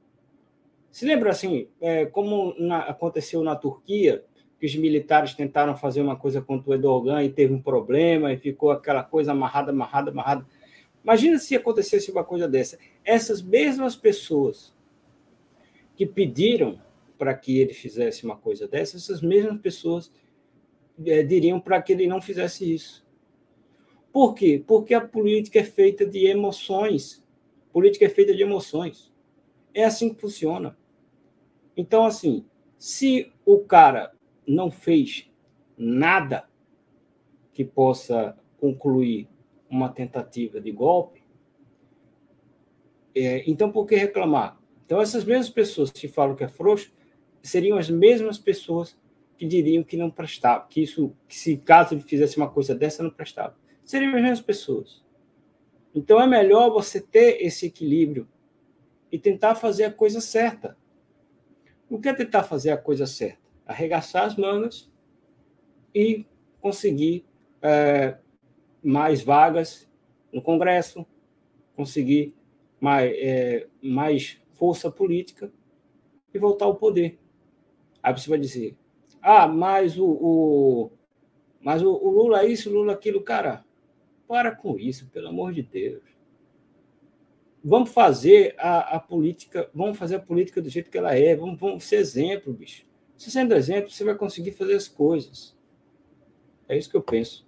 se 0.90 1.06
lembra 1.06 1.30
assim, 1.30 1.66
é, 1.80 2.04
como 2.06 2.54
na, 2.58 2.80
aconteceu 2.80 3.42
na 3.42 3.56
Turquia, 3.56 4.24
que 4.60 4.66
os 4.66 4.76
militares 4.76 5.34
tentaram 5.34 5.76
fazer 5.76 6.00
uma 6.00 6.14
coisa 6.14 6.40
contra 6.40 6.70
o 6.70 6.74
Erdogan 6.74 7.22
e 7.24 7.30
teve 7.30 7.52
um 7.52 7.60
problema 7.60 8.32
e 8.32 8.36
ficou 8.36 8.70
aquela 8.70 9.02
coisa 9.02 9.32
amarrada, 9.32 9.72
amarrada, 9.72 10.10
amarrada. 10.10 10.46
Imagina 11.02 11.38
se 11.38 11.56
acontecesse 11.56 12.10
uma 12.10 12.22
coisa 12.22 12.46
dessa. 12.46 12.78
Essas 13.04 13.42
mesmas 13.42 13.96
pessoas 13.96 14.74
que 15.96 16.06
pediram 16.06 16.80
para 17.18 17.34
que 17.34 17.58
ele 17.58 17.72
fizesse 17.72 18.24
uma 18.24 18.36
coisa 18.36 18.66
dessa, 18.68 18.96
essas 18.96 19.20
mesmas 19.20 19.60
pessoas 19.60 20.12
é, 21.04 21.22
diriam 21.22 21.60
para 21.60 21.80
que 21.80 21.92
ele 21.92 22.06
não 22.06 22.20
fizesse 22.20 22.72
isso. 22.72 23.03
Por 24.14 24.32
quê? 24.32 24.62
Porque 24.64 24.94
a 24.94 25.00
política 25.00 25.58
é 25.58 25.64
feita 25.64 26.06
de 26.06 26.24
emoções. 26.24 27.20
política 27.72 28.04
é 28.04 28.08
feita 28.08 28.32
de 28.32 28.44
emoções. 28.44 29.12
É 29.74 29.82
assim 29.82 30.14
que 30.14 30.20
funciona. 30.20 30.78
Então, 31.76 32.06
assim, 32.06 32.46
se 32.78 33.32
o 33.44 33.58
cara 33.58 34.14
não 34.46 34.70
fez 34.70 35.28
nada 35.76 36.48
que 37.52 37.64
possa 37.64 38.38
concluir 38.56 39.28
uma 39.68 39.88
tentativa 39.88 40.60
de 40.60 40.70
golpe, 40.70 41.24
é, 43.16 43.42
então 43.50 43.72
por 43.72 43.84
que 43.84 43.96
reclamar? 43.96 44.60
Então, 44.86 45.00
essas 45.00 45.24
mesmas 45.24 45.50
pessoas 45.50 45.90
que 45.90 46.06
falam 46.06 46.36
que 46.36 46.44
é 46.44 46.48
frouxo 46.48 46.92
seriam 47.42 47.76
as 47.76 47.90
mesmas 47.90 48.38
pessoas 48.38 48.96
que 49.36 49.44
diriam 49.44 49.82
que 49.82 49.96
não 49.96 50.08
prestava, 50.08 50.68
que 50.68 50.80
isso, 50.80 51.12
que 51.26 51.34
se 51.34 51.56
caso 51.56 51.94
ele 51.94 52.02
fizesse 52.02 52.36
uma 52.36 52.48
coisa 52.48 52.76
dessa, 52.76 53.02
não 53.02 53.10
prestava. 53.10 53.63
Seriam 53.84 54.14
as 54.14 54.22
mesmas 54.22 54.40
pessoas. 54.40 55.04
Então, 55.94 56.20
é 56.20 56.26
melhor 56.26 56.70
você 56.70 57.00
ter 57.00 57.42
esse 57.42 57.66
equilíbrio 57.66 58.28
e 59.12 59.18
tentar 59.18 59.54
fazer 59.54 59.84
a 59.84 59.92
coisa 59.92 60.20
certa. 60.20 60.76
O 61.88 62.00
que 62.00 62.08
é 62.08 62.14
tentar 62.14 62.42
fazer 62.42 62.70
a 62.70 62.76
coisa 62.76 63.06
certa? 63.06 63.44
arregaçar 63.66 64.24
as 64.24 64.36
mangas 64.36 64.90
e 65.94 66.26
conseguir 66.60 67.24
é, 67.62 68.18
mais 68.82 69.22
vagas 69.22 69.88
no 70.32 70.42
Congresso, 70.42 71.06
conseguir 71.76 72.34
mais, 72.80 73.12
é, 73.16 73.66
mais 73.82 74.38
força 74.52 74.90
política 74.90 75.52
e 76.32 76.38
voltar 76.38 76.66
ao 76.66 76.76
poder. 76.76 77.18
Aí 78.02 78.12
você 78.12 78.28
vai 78.28 78.38
dizer, 78.38 78.76
ah, 79.22 79.48
mas 79.48 79.98
o, 79.98 80.06
o 80.06 80.90
mas 81.60 81.82
o, 81.82 81.90
o 81.90 82.10
Lula 82.10 82.42
é 82.42 82.46
isso, 82.46 82.68
o 82.68 82.72
Lula 82.74 82.92
é 82.92 82.94
aquilo, 82.94 83.22
cara, 83.22 83.64
para 84.26 84.54
com 84.54 84.78
isso, 84.78 85.08
pelo 85.10 85.28
amor 85.28 85.52
de 85.52 85.62
Deus. 85.62 86.02
Vamos 87.64 87.90
fazer 87.90 88.54
a, 88.58 88.96
a 88.96 89.00
política, 89.00 89.70
vamos 89.74 89.96
fazer 89.96 90.16
a 90.16 90.20
política 90.20 90.60
do 90.60 90.68
jeito 90.68 90.90
que 90.90 90.98
ela 90.98 91.14
é, 91.14 91.34
vamos, 91.34 91.58
vamos 91.58 91.84
ser 91.84 91.96
exemplo, 91.96 92.52
bicho. 92.52 92.84
Se 93.16 93.30
sendo 93.30 93.54
exemplo, 93.54 93.90
você 93.90 94.04
vai 94.04 94.14
conseguir 94.14 94.52
fazer 94.52 94.74
as 94.74 94.88
coisas. 94.88 95.56
É 96.68 96.76
isso 96.76 96.90
que 96.90 96.96
eu 96.96 97.02
penso. 97.02 97.46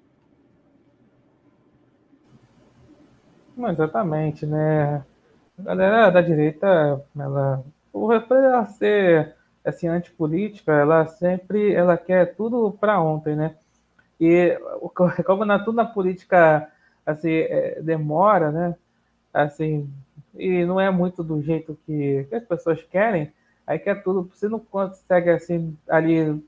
Exatamente, 3.58 4.46
né? 4.46 5.04
A 5.58 5.62
galera 5.74 6.10
da 6.10 6.20
direita, 6.20 7.02
ela, 7.18 7.64
por 7.92 8.12
ela 8.12 8.66
ser 8.66 9.34
assim, 9.64 9.88
antipolítica, 9.88 10.72
ela 10.72 11.06
sempre 11.06 11.72
ela 11.72 11.96
quer 11.96 12.36
tudo 12.36 12.70
para 12.72 13.00
ontem, 13.02 13.34
né? 13.34 13.56
E 14.20 14.58
como 15.24 15.44
na, 15.44 15.58
tudo 15.58 15.76
na 15.76 15.84
política 15.84 16.70
assim, 17.04 17.30
é, 17.30 17.80
demora, 17.80 18.50
né? 18.50 18.76
Assim, 19.32 19.88
e 20.34 20.64
não 20.64 20.80
é 20.80 20.90
muito 20.90 21.22
do 21.22 21.40
jeito 21.42 21.78
que, 21.86 22.24
que 22.28 22.34
as 22.34 22.44
pessoas 22.44 22.82
querem, 22.82 23.32
aí 23.66 23.78
quer 23.78 24.02
tudo, 24.02 24.30
você 24.32 24.48
não 24.48 24.58
consegue 24.58 25.30
assim 25.30 25.76
ali 25.88 26.42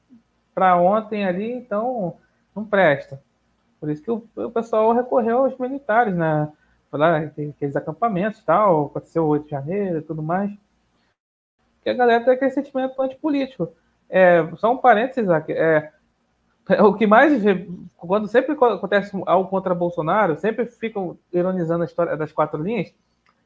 para 0.54 0.76
ontem 0.76 1.24
ali, 1.24 1.52
então 1.52 2.16
não 2.54 2.64
presta. 2.64 3.22
Por 3.80 3.90
isso 3.90 4.02
que 4.02 4.10
o, 4.10 4.26
o 4.36 4.50
pessoal 4.50 4.92
recorreu 4.92 5.38
aos 5.38 5.56
militares, 5.58 6.14
né? 6.14 6.50
Lá, 6.90 7.18
aqueles 7.18 7.76
acampamentos 7.76 8.42
tal, 8.42 8.86
aconteceu 8.86 9.24
o 9.24 9.28
8 9.28 9.44
de 9.44 9.50
janeiro 9.50 9.98
e 9.98 10.02
tudo 10.02 10.22
mais. 10.22 10.50
Que 11.82 11.90
a 11.90 11.94
galera 11.94 12.24
tem 12.24 12.34
aquele 12.34 12.50
sentimento 12.50 13.00
antipolítico. 13.00 13.72
É, 14.08 14.44
só 14.56 14.72
um 14.72 14.78
parênteses 14.78 15.30
aqui. 15.30 15.52
É, 15.52 15.92
o 16.84 16.94
que 16.94 17.06
mais 17.06 17.42
quando 17.96 18.28
sempre 18.28 18.52
acontece 18.52 19.10
algo 19.26 19.48
contra 19.48 19.74
Bolsonaro, 19.74 20.38
sempre 20.38 20.66
ficam 20.66 21.18
ironizando 21.32 21.82
a 21.82 21.86
história 21.86 22.16
das 22.16 22.30
quatro 22.30 22.62
linhas, 22.62 22.94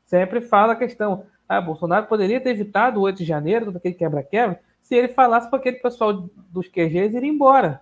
sempre 0.05 0.41
fala 0.41 0.73
a 0.73 0.77
questão, 0.77 1.25
ah, 1.49 1.61
Bolsonaro 1.61 2.07
poderia 2.07 2.41
ter 2.41 2.51
evitado 2.51 2.99
o 2.99 3.03
8 3.05 3.19
de 3.19 3.25
janeiro, 3.25 3.67
todo 3.67 3.77
aquele 3.77 3.95
quebra-quebra, 3.95 4.61
se 4.83 4.95
ele 4.95 5.09
falasse 5.09 5.49
para 5.49 5.59
aquele 5.59 5.77
pessoal 5.77 6.29
dos 6.51 6.69
QGs 6.69 7.15
ir 7.15 7.25
embora. 7.25 7.81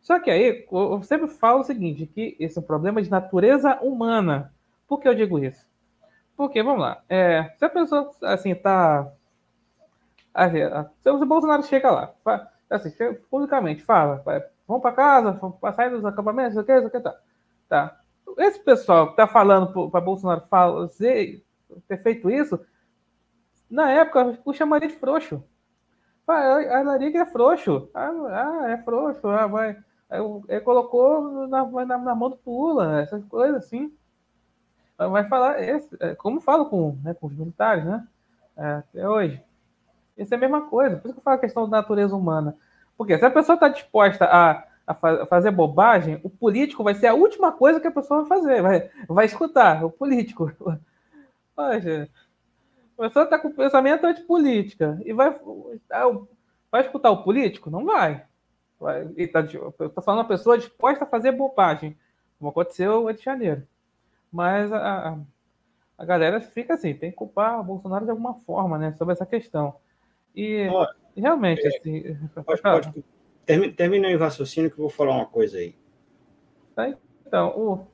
Só 0.00 0.18
que 0.18 0.30
aí, 0.30 0.66
eu 0.72 1.02
sempre 1.02 1.28
falo 1.28 1.60
o 1.60 1.64
seguinte, 1.64 2.06
que 2.06 2.34
esse 2.40 2.58
é 2.58 2.60
um 2.60 2.64
problema 2.64 3.02
de 3.02 3.10
natureza 3.10 3.78
humana. 3.82 4.52
Por 4.88 4.98
que 4.98 5.06
eu 5.06 5.14
digo 5.14 5.38
isso? 5.38 5.68
Porque, 6.34 6.62
vamos 6.62 6.80
lá, 6.80 7.02
é, 7.08 7.52
se 7.58 7.64
a 7.64 7.68
pessoa, 7.68 8.10
assim, 8.22 8.54
tá... 8.54 9.12
Assim, 10.32 10.58
se 11.02 11.10
o 11.10 11.26
Bolsonaro 11.26 11.62
chega 11.64 11.90
lá, 11.90 12.14
assim, 12.70 12.92
publicamente, 13.30 13.82
fala, 13.82 14.22
vamos 14.66 14.82
para 14.82 14.94
casa, 14.94 15.32
para 15.60 15.72
sair 15.74 15.90
dos 15.90 16.04
acampamentos, 16.04 16.56
o 16.56 16.64
que, 16.64 16.72
o 16.72 16.90
que, 16.90 17.00
tá. 17.00 17.16
tá. 17.68 18.00
Esse 18.38 18.60
pessoal 18.60 19.10
que 19.10 19.16
tá 19.16 19.26
falando 19.26 19.90
para 19.90 20.00
Bolsonaro 20.00 20.46
fazer, 20.48 21.44
ter 21.88 22.02
feito 22.02 22.30
isso, 22.30 22.58
na 23.68 23.90
época, 23.90 24.38
o 24.44 24.52
chamaria 24.52 24.88
de 24.88 24.94
frouxo. 24.94 25.42
A 26.26 26.82
Lariga 26.82 27.20
é 27.20 27.26
frouxo. 27.26 27.90
Ah, 27.92 28.10
ah, 28.10 28.70
é 28.70 28.78
frouxo. 28.78 29.26
Ah, 29.26 29.46
vai. 29.46 29.76
Ele 30.48 30.60
colocou 30.60 31.46
na, 31.48 31.64
na, 31.64 31.98
na 31.98 32.14
mão 32.14 32.30
do 32.30 32.36
Pula, 32.36 33.00
essas 33.00 33.24
coisas 33.24 33.64
assim. 33.64 33.92
Vai 34.96 35.26
falar, 35.28 35.62
esse, 35.62 35.96
é, 35.98 36.14
como 36.14 36.40
falo 36.40 36.66
com, 36.66 36.98
né, 37.02 37.14
com 37.14 37.26
os 37.26 37.32
militares, 37.32 37.84
né? 37.84 38.06
É, 38.56 38.66
até 38.72 39.08
hoje. 39.08 39.42
Isso 40.20 40.34
é 40.34 40.36
a 40.36 40.40
mesma 40.40 40.62
coisa. 40.62 40.96
Por 40.96 41.08
isso 41.08 41.14
que 41.14 41.20
eu 41.20 41.24
falo 41.24 41.36
a 41.36 41.40
questão 41.40 41.68
da 41.68 41.78
natureza 41.78 42.14
humana. 42.14 42.54
Porque 42.96 43.18
se 43.18 43.24
a 43.24 43.30
pessoa 43.30 43.54
está 43.54 43.68
disposta 43.68 44.26
a, 44.26 44.64
a, 44.86 44.94
fa 44.94 45.24
fazer 45.26 45.50
bobagem, 45.50 46.20
o 46.22 46.28
político 46.28 46.84
vai 46.84 46.94
ser 46.94 47.06
a 47.06 47.14
última 47.14 47.50
coisa 47.52 47.80
que 47.80 47.86
a 47.86 47.92
pessoa 47.92 48.24
vai 48.24 48.38
fazer. 48.38 48.60
Vai, 48.60 48.90
vai 49.08 49.24
escutar, 49.24 49.82
o 49.82 49.90
político. 49.90 50.52
Poxa, 51.56 52.08
a 52.98 53.02
pessoa 53.02 53.24
está 53.24 53.38
com 53.38 53.50
pensamento 53.50 54.04
antipolítica 54.04 55.00
e 55.06 55.12
vai, 55.14 55.34
vai 56.70 56.82
escutar 56.82 57.10
o 57.10 57.22
político? 57.22 57.70
Não 57.70 57.86
vai. 57.86 58.22
vai 58.78 59.06
tá, 59.28 59.40
eu 59.40 59.74
estou 59.86 60.04
falando 60.04 60.20
uma 60.20 60.28
pessoa 60.28 60.58
disposta 60.58 61.04
a 61.04 61.08
fazer 61.08 61.32
bobagem, 61.32 61.96
como 62.38 62.50
aconteceu 62.50 63.06
Rio 63.06 63.16
de 63.16 63.22
Janeiro. 63.22 63.66
Mas 64.30 64.70
a, 64.70 65.18
a 65.96 66.04
galera 66.04 66.40
fica 66.40 66.74
assim, 66.74 66.94
tem 66.94 67.10
que 67.10 67.16
culpar 67.16 67.60
o 67.60 67.64
Bolsonaro 67.64 68.04
de 68.04 68.10
alguma 68.10 68.34
forma, 68.34 68.78
né, 68.78 68.92
sobre 68.92 69.12
essa 69.12 69.26
questão. 69.26 69.74
E 70.34 70.68
Realmente, 71.16 71.64
é, 71.64 71.68
assim. 71.68 72.16
Pode, 72.44 72.62
pode, 72.62 73.04
termina, 73.44 73.72
termina 73.72 74.08
o 74.08 74.18
raciocínio 74.18 74.70
que 74.70 74.78
eu 74.78 74.84
vou 74.84 74.90
falar 74.90 75.12
uma 75.12 75.26
coisa 75.26 75.58
aí. 75.58 75.74
Tá, 76.74 76.92
então, 77.26 77.48
o, 77.50 77.86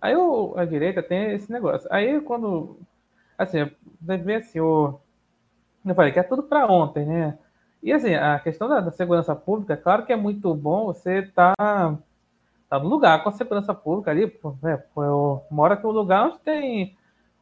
aí 0.00 0.16
o, 0.16 0.54
a 0.56 0.64
direita 0.64 1.02
tem 1.02 1.32
esse 1.32 1.50
negócio. 1.50 1.88
Aí 1.92 2.20
quando. 2.20 2.78
Assim, 3.36 3.70
deve 4.00 4.24
ver 4.24 4.34
assim, 4.36 4.60
o. 4.60 4.98
Eu 5.84 5.94
falei 5.94 6.12
que 6.12 6.18
é 6.18 6.22
tudo 6.22 6.42
para 6.42 6.66
ontem, 6.66 7.06
né? 7.06 7.38
E 7.82 7.92
assim, 7.92 8.14
a 8.14 8.38
questão 8.38 8.68
da, 8.68 8.80
da, 8.80 8.90
segurança 8.90 9.34
pública, 9.34 9.76
claro 9.76 10.04
que 10.04 10.12
é 10.12 10.16
muito 10.16 10.54
bom 10.54 10.86
você 10.86 11.20
estar 11.20 11.54
tá, 11.56 11.98
tá 12.68 12.78
no 12.78 12.88
lugar 12.88 13.22
com 13.22 13.30
a 13.30 13.32
segurança 13.32 13.74
pública 13.74 14.10
ali, 14.10 14.26
né? 14.62 14.82
Uma 14.94 15.62
hora 15.62 15.76
que 15.76 15.86
o 15.86 15.90
lugar 15.90 16.26
onde 16.26 16.38
tem 16.40 16.96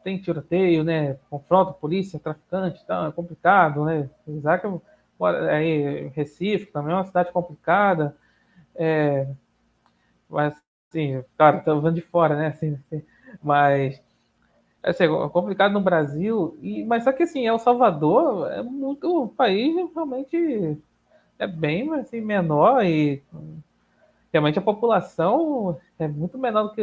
tem 0.08 0.18
tiroteio, 0.18 0.82
né? 0.82 1.18
Confronto, 1.28 1.74
polícia, 1.74 2.18
traficante, 2.18 2.80
então 2.82 3.06
é 3.06 3.12
complicado, 3.12 3.84
né? 3.84 4.08
Isaac, 4.26 4.66
aí, 5.50 6.08
Recife 6.14 6.66
também 6.66 6.92
é 6.92 6.96
uma 6.96 7.04
cidade 7.04 7.30
complicada, 7.30 8.16
é, 8.74 9.28
mas, 10.28 10.54
assim, 10.88 11.22
claro, 11.36 11.58
estamos 11.58 11.84
vendo 11.84 11.96
de 11.96 12.00
fora, 12.00 12.36
né? 12.36 12.46
Assim, 12.48 12.78
mas, 13.42 14.02
assim, 14.82 15.04
é 15.04 15.28
complicado 15.28 15.72
no 15.72 15.80
Brasil, 15.80 16.58
e, 16.62 16.84
mas 16.84 17.04
só 17.04 17.12
que, 17.12 17.24
assim, 17.24 17.46
El 17.46 17.58
Salvador 17.58 18.50
é 18.50 18.62
muito, 18.62 19.24
o 19.24 19.28
país 19.28 19.74
realmente 19.94 20.78
é 21.38 21.46
bem, 21.46 21.92
assim, 21.94 22.22
menor 22.22 22.82
e 22.82 23.22
realmente 24.32 24.58
a 24.58 24.62
população 24.62 25.78
é 25.98 26.08
muito 26.08 26.38
menor 26.38 26.64
do 26.64 26.72
que, 26.72 26.82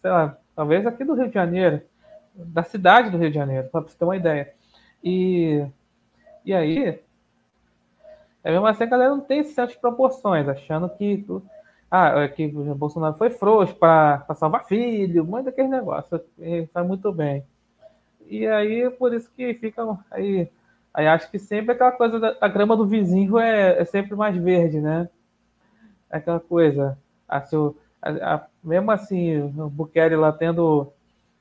sei 0.00 0.10
lá, 0.10 0.38
talvez 0.54 0.86
aqui 0.86 1.04
do 1.04 1.14
Rio 1.14 1.28
de 1.28 1.34
Janeiro 1.34 1.82
da 2.34 2.62
cidade 2.62 3.10
do 3.10 3.18
Rio 3.18 3.30
de 3.30 3.36
Janeiro, 3.36 3.68
para 3.68 3.80
você 3.80 3.96
ter 3.96 4.04
uma 4.04 4.16
ideia. 4.16 4.52
E, 5.02 5.64
e 6.44 6.52
aí, 6.54 7.00
é 8.42 8.50
mesmo 8.50 8.66
assim 8.66 8.84
a 8.84 8.86
galera 8.86 9.10
não 9.10 9.20
tem 9.20 9.44
certas 9.44 9.76
proporções, 9.76 10.48
achando 10.48 10.88
que, 10.88 11.24
ah, 11.90 12.20
é 12.22 12.28
que 12.28 12.46
o 12.46 12.74
Bolsonaro 12.74 13.16
foi 13.16 13.30
frouxo 13.30 13.74
para 13.74 14.24
salvar 14.34 14.64
filho, 14.64 15.24
muito 15.24 15.46
daquele 15.46 15.68
negócio, 15.68 16.20
está 16.38 16.82
muito 16.82 17.12
bem. 17.12 17.44
E 18.26 18.46
aí, 18.46 18.88
por 18.90 19.12
isso 19.12 19.30
que 19.34 19.54
fica 19.54 19.82
aí, 20.10 20.48
aí 20.94 21.06
acho 21.06 21.30
que 21.30 21.38
sempre 21.38 21.72
aquela 21.72 21.92
coisa 21.92 22.18
da 22.18 22.36
a 22.40 22.48
grama 22.48 22.76
do 22.76 22.86
vizinho 22.86 23.38
é, 23.38 23.80
é 23.80 23.84
sempre 23.84 24.14
mais 24.14 24.36
verde, 24.36 24.80
né? 24.80 25.08
Aquela 26.08 26.40
coisa, 26.40 26.96
assim, 27.28 27.74
a, 28.00 28.34
a, 28.34 28.46
mesmo 28.62 28.90
assim, 28.90 29.40
o 29.40 29.68
Bukele 29.68 30.16
lá 30.16 30.32
tendo 30.32 30.92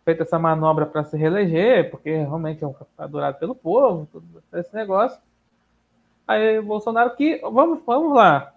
feito 0.10 0.24
essa 0.24 0.40
manobra 0.40 0.88
para 0.88 1.04
se 1.04 1.16
reeleger, 1.16 1.92
porque 1.92 2.10
realmente 2.10 2.64
é 2.64 2.68
um 2.68 2.74
adorado 2.98 3.38
pelo 3.38 3.54
povo, 3.54 4.08
esse 4.54 4.74
negócio. 4.74 5.22
Aí 6.28 6.60
Bolsonaro 6.62 7.16
que 7.16 7.40
vamos, 7.44 7.80
vamos 7.86 8.16
lá. 8.16 8.54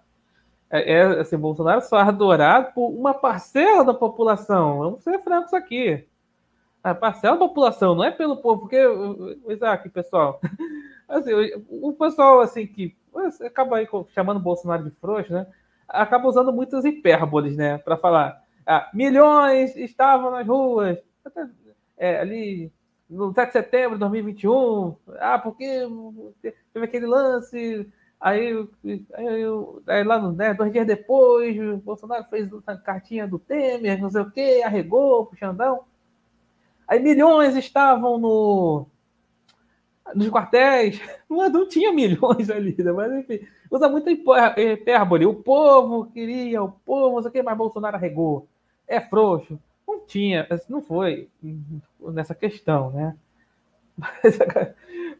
É, 0.69 0.93
é, 0.93 1.03
assim, 1.19 1.37
Bolsonaro 1.37 1.81
só 1.81 1.97
adorado 1.97 2.73
por 2.73 2.89
uma 2.89 3.13
parcela 3.13 3.83
da 3.83 3.93
população. 3.93 4.79
Vamos 4.79 5.03
ser 5.03 5.19
francos 5.19 5.53
aqui. 5.53 6.03
A 6.83 6.95
parcela 6.95 7.37
da 7.37 7.47
população, 7.47 7.93
não 7.93 8.03
é 8.03 8.09
pelo 8.09 8.37
povo, 8.37 8.61
porque, 8.61 8.79
Isaac, 9.47 9.87
pessoal, 9.89 10.41
assim, 11.07 11.31
o 11.69 11.93
pessoal 11.93 12.41
assim 12.41 12.65
que 12.65 12.95
acaba 13.45 13.77
aí 13.77 13.87
chamando 14.09 14.39
Bolsonaro 14.39 14.83
de 14.83 14.89
frouxo, 14.89 15.31
né? 15.31 15.45
Acaba 15.87 16.27
usando 16.27 16.51
muitas 16.51 16.83
hipérboles, 16.83 17.55
né? 17.55 17.77
Para 17.77 17.95
falar, 17.95 18.41
ah, 18.65 18.89
milhões 18.91 19.75
estavam 19.75 20.31
nas 20.31 20.47
ruas, 20.47 20.97
é, 21.97 22.19
ali 22.19 22.71
no 23.09 23.33
7 23.33 23.47
de 23.47 23.53
setembro 23.53 23.95
de 23.95 23.99
2021, 23.99 24.95
ah, 25.19 25.39
porque 25.39 25.87
teve 26.73 26.85
aquele 26.85 27.05
lance, 27.05 27.87
aí, 28.19 28.67
aí, 29.13 29.43
aí 29.87 30.03
lá 30.03 30.19
no, 30.19 30.31
né, 30.33 30.53
dois 30.53 30.71
dias 30.71 30.87
depois, 30.87 31.57
o 31.59 31.77
Bolsonaro 31.77 32.25
fez 32.29 32.49
a 32.65 32.77
cartinha 32.77 33.27
do 33.27 33.37
Temer, 33.37 34.01
não 34.01 34.09
sei 34.09 34.21
o 34.21 34.31
que, 34.31 34.63
arregou 34.63 35.25
pro 35.25 35.37
Xandão. 35.37 35.83
Aí 36.87 36.99
milhões 36.99 37.55
estavam 37.55 38.17
no, 38.17 38.87
nos 40.15 40.29
quartéis, 40.29 40.99
não, 41.29 41.49
não 41.49 41.67
tinha 41.67 41.93
milhões 41.93 42.49
ali, 42.49 42.75
né? 42.77 42.91
mas 42.91 43.11
enfim, 43.13 43.47
usa 43.69 43.87
muita 43.87 44.11
hipérbole. 44.11 45.25
O 45.25 45.35
povo 45.35 46.07
queria, 46.07 46.61
o 46.63 46.71
povo, 46.71 47.15
não 47.15 47.21
sei 47.21 47.29
o 47.29 47.31
que, 47.31 47.43
mas 47.43 47.57
Bolsonaro 47.57 47.95
arregou. 47.95 48.47
É 48.87 48.99
frouxo. 48.99 49.59
Não 49.87 50.05
tinha, 50.05 50.47
não 50.69 50.81
foi 50.81 51.29
nessa 51.99 52.33
questão, 52.33 52.91
né? 52.91 53.15
Mas, 53.95 54.39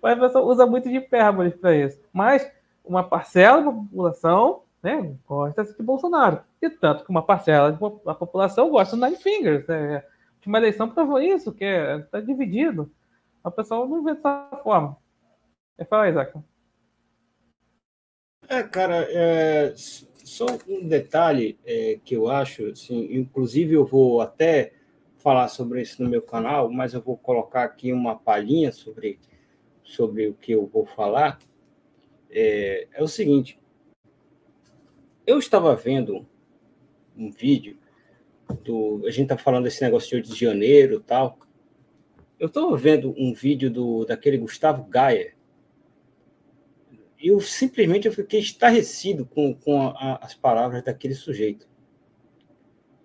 mas 0.01 0.17
a 0.17 0.21
pessoa 0.21 0.45
usa 0.45 0.65
muito 0.65 0.89
de 0.89 0.95
hipérbole 0.95 1.51
para 1.51 1.75
isso. 1.75 1.99
Mas 2.11 2.51
uma 2.83 3.03
parcela 3.03 3.61
da 3.61 3.71
população 3.71 4.63
né, 4.81 5.15
gosta 5.27 5.63
de 5.63 5.83
Bolsonaro. 5.83 6.41
E 6.61 6.69
tanto 6.69 7.05
que 7.05 7.09
uma 7.09 7.21
parcela 7.21 7.71
da 7.71 8.15
população 8.15 8.69
gosta 8.69 8.97
do 8.97 9.05
Nine 9.05 9.15
Fingers. 9.15 9.65
Né? 9.67 10.03
Uma 10.45 10.57
eleição 10.57 10.89
provou 10.89 11.21
isso, 11.21 11.53
que 11.53 11.63
está 11.63 11.93
é, 11.93 11.99
tá 11.99 12.19
dividido. 12.19 12.91
A 13.43 13.49
pessoa 13.49 13.87
não 13.87 14.03
vê 14.03 14.13
dessa 14.13 14.59
forma. 14.61 14.97
É, 15.77 15.85
fala 15.85 16.03
aí, 16.03 16.11
Isaac. 16.11 16.37
É, 18.49 18.63
cara, 18.63 19.07
é, 19.09 19.73
só 20.23 20.45
um 20.67 20.87
detalhe 20.87 21.59
é, 21.65 21.99
que 22.03 22.15
eu 22.15 22.29
acho, 22.29 22.67
assim, 22.67 23.13
inclusive 23.13 23.73
eu 23.73 23.85
vou 23.85 24.21
até 24.21 24.73
falar 25.17 25.47
sobre 25.49 25.81
isso 25.81 26.01
no 26.01 26.09
meu 26.09 26.21
canal, 26.21 26.71
mas 26.71 26.93
eu 26.93 27.01
vou 27.01 27.17
colocar 27.17 27.63
aqui 27.63 27.91
uma 27.93 28.15
palhinha 28.15 28.71
sobre, 28.71 29.19
sobre 29.83 30.27
o 30.27 30.33
que 30.33 30.53
eu 30.53 30.65
vou 30.65 30.85
falar. 30.85 31.39
É, 32.29 32.87
é 32.93 33.03
o 33.03 33.07
seguinte: 33.07 33.59
eu 35.25 35.39
estava 35.39 35.75
vendo 35.75 36.25
um 37.17 37.29
vídeo 37.29 37.77
do. 38.63 39.03
A 39.05 39.09
gente 39.09 39.23
está 39.23 39.37
falando 39.37 39.65
desse 39.65 39.81
negócio 39.81 40.09
de 40.09 40.15
8 40.15 40.29
de 40.29 40.39
janeiro 40.39 40.99
tal. 40.99 41.37
Eu 42.39 42.47
estava 42.47 42.75
vendo 42.75 43.13
um 43.17 43.33
vídeo 43.33 43.69
do, 43.71 44.05
daquele 44.05 44.37
Gustavo 44.37 44.83
Gaia. 44.83 45.33
Eu 47.23 47.39
simplesmente 47.39 48.05
eu 48.05 48.11
fiquei 48.11 48.41
estarrecido 48.41 49.25
com, 49.25 49.53
com 49.53 49.81
a, 49.81 49.91
a, 49.91 50.25
as 50.25 50.35
palavras 50.35 50.83
daquele 50.83 51.15
sujeito. 51.15 51.65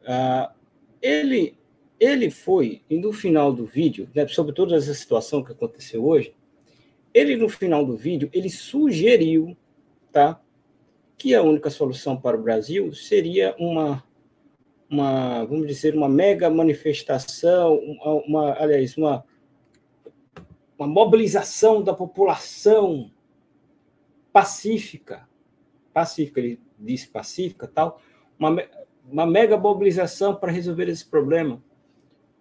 Uh, 0.02 0.52
ele, 1.00 1.56
ele 2.00 2.28
foi, 2.28 2.82
e 2.90 2.98
no 2.98 3.12
final 3.12 3.52
do 3.52 3.64
vídeo, 3.64 4.10
né, 4.12 4.26
sobre 4.26 4.52
toda 4.52 4.74
essa 4.74 4.92
situação 4.92 5.44
que 5.44 5.52
aconteceu 5.52 6.04
hoje, 6.04 6.34
ele, 7.14 7.36
no 7.36 7.48
final 7.48 7.86
do 7.86 7.96
vídeo, 7.96 8.28
ele 8.32 8.50
sugeriu 8.50 9.56
tá, 10.10 10.40
que 11.16 11.32
a 11.32 11.42
única 11.42 11.70
solução 11.70 12.16
para 12.20 12.36
o 12.36 12.42
Brasil 12.42 12.92
seria 12.92 13.54
uma, 13.56 14.02
uma 14.90 15.44
vamos 15.44 15.68
dizer, 15.68 15.94
uma 15.94 16.08
mega 16.08 16.50
manifestação, 16.50 17.76
uma, 17.78 18.12
uma 18.24 18.52
aliás, 18.60 18.96
uma, 18.96 19.24
uma 20.76 20.88
mobilização 20.88 21.84
da 21.84 21.94
população 21.94 23.12
pacífica, 24.38 25.28
pacífica, 25.92 26.38
ele 26.38 26.60
disse 26.78 27.08
pacífica, 27.08 27.66
tal, 27.66 28.00
uma, 28.38 28.56
uma 29.10 29.26
mega 29.26 29.56
mobilização 29.56 30.32
para 30.32 30.52
resolver 30.52 30.88
esse 30.88 31.04
problema. 31.04 31.60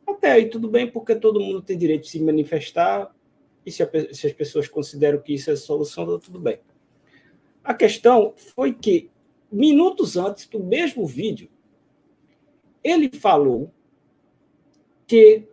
Até 0.05 0.31
aí 0.31 0.47
tudo 0.47 0.69
bem, 0.69 0.87
porque 0.87 1.15
todo 1.15 1.39
mundo 1.39 1.59
tem 1.59 1.75
direito 1.75 2.03
de 2.03 2.09
se 2.09 2.19
manifestar, 2.19 3.11
e 3.65 3.71
se, 3.71 3.81
a, 3.81 3.89
se 4.13 4.27
as 4.27 4.33
pessoas 4.33 4.67
consideram 4.67 5.19
que 5.19 5.33
isso 5.33 5.49
é 5.49 5.55
solução, 5.55 6.05
tá 6.05 6.23
tudo 6.23 6.39
bem. 6.39 6.59
A 7.63 7.73
questão 7.73 8.35
foi 8.35 8.73
que, 8.75 9.09
minutos 9.51 10.17
antes 10.17 10.45
do 10.45 10.63
mesmo 10.63 11.03
vídeo, 11.03 11.49
ele 12.83 13.09
falou 13.09 13.73
que 15.07 15.47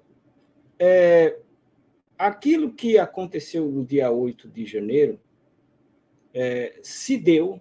é, 0.78 1.38
aquilo 2.18 2.70
que 2.70 2.98
aconteceu 2.98 3.66
no 3.66 3.82
dia 3.82 4.10
8 4.10 4.46
de 4.46 4.66
janeiro 4.66 5.18
é, 6.34 6.78
se 6.82 7.16
deu 7.16 7.60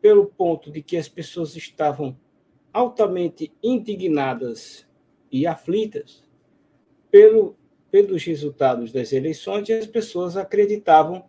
pelo 0.00 0.26
ponto 0.26 0.70
de 0.70 0.82
que 0.82 0.96
as 0.96 1.08
pessoas 1.08 1.54
estavam 1.54 2.16
altamente 2.72 3.52
indignadas 3.62 4.86
e 5.30 5.46
aflitas 5.46 6.24
pelo, 7.10 7.56
pelos 7.90 8.24
resultados 8.24 8.92
das 8.92 9.12
eleições 9.12 9.68
e 9.68 9.72
as 9.72 9.86
pessoas 9.86 10.36
acreditavam 10.36 11.24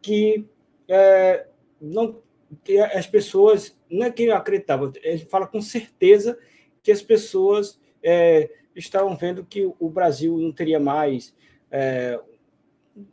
que 0.00 0.46
é, 0.88 1.46
não 1.80 2.22
que 2.64 2.78
as 2.78 3.06
pessoas 3.06 3.78
não 3.88 4.06
é 4.06 4.10
que 4.10 4.28
acreditavam, 4.28 4.92
ele 5.02 5.24
fala 5.26 5.46
com 5.46 5.60
certeza 5.62 6.36
que 6.82 6.90
as 6.90 7.00
pessoas 7.00 7.78
é, 8.02 8.50
estavam 8.74 9.16
vendo 9.16 9.44
que 9.44 9.70
o 9.78 9.88
Brasil 9.88 10.36
não 10.36 10.50
teria 10.50 10.80
mais 10.80 11.32
é, 11.70 12.18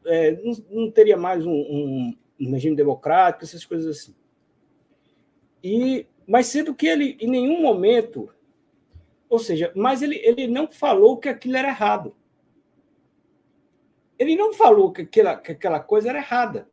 é, 0.06 0.32
não, 0.32 0.54
não, 0.70 0.92
teria 0.92 1.18
mais 1.18 1.46
um, 1.46 1.52
um, 1.52 2.18
um, 2.40 2.52
regime 2.52 2.76
democrático, 2.76 3.44
essas 3.44 3.66
coisas 3.66 3.98
assim. 3.98 4.16
E, 5.64 6.06
mas 6.28 6.48
sendo 6.48 6.74
que 6.74 6.88
ele, 6.88 7.18
em 7.20 7.30
nenhum 7.30 7.62
momento, 7.62 8.30
ou 9.30 9.40
seja, 9.40 9.72
mas 9.76 10.02
ele, 10.02 10.18
ele 10.18 10.48
não 10.48 10.68
falou 10.68 11.18
que 11.18 11.30
aquilo 11.30 11.58
era 11.58 11.70
errado. 11.70 12.16
Ele 14.18 14.36
não 14.36 14.54
falou 14.54 14.92
que 14.92 15.02
aquela, 15.02 15.36
que 15.36 15.52
aquela 15.52 15.80
coisa 15.80 16.10
era 16.10 16.20
errada. 16.20 16.68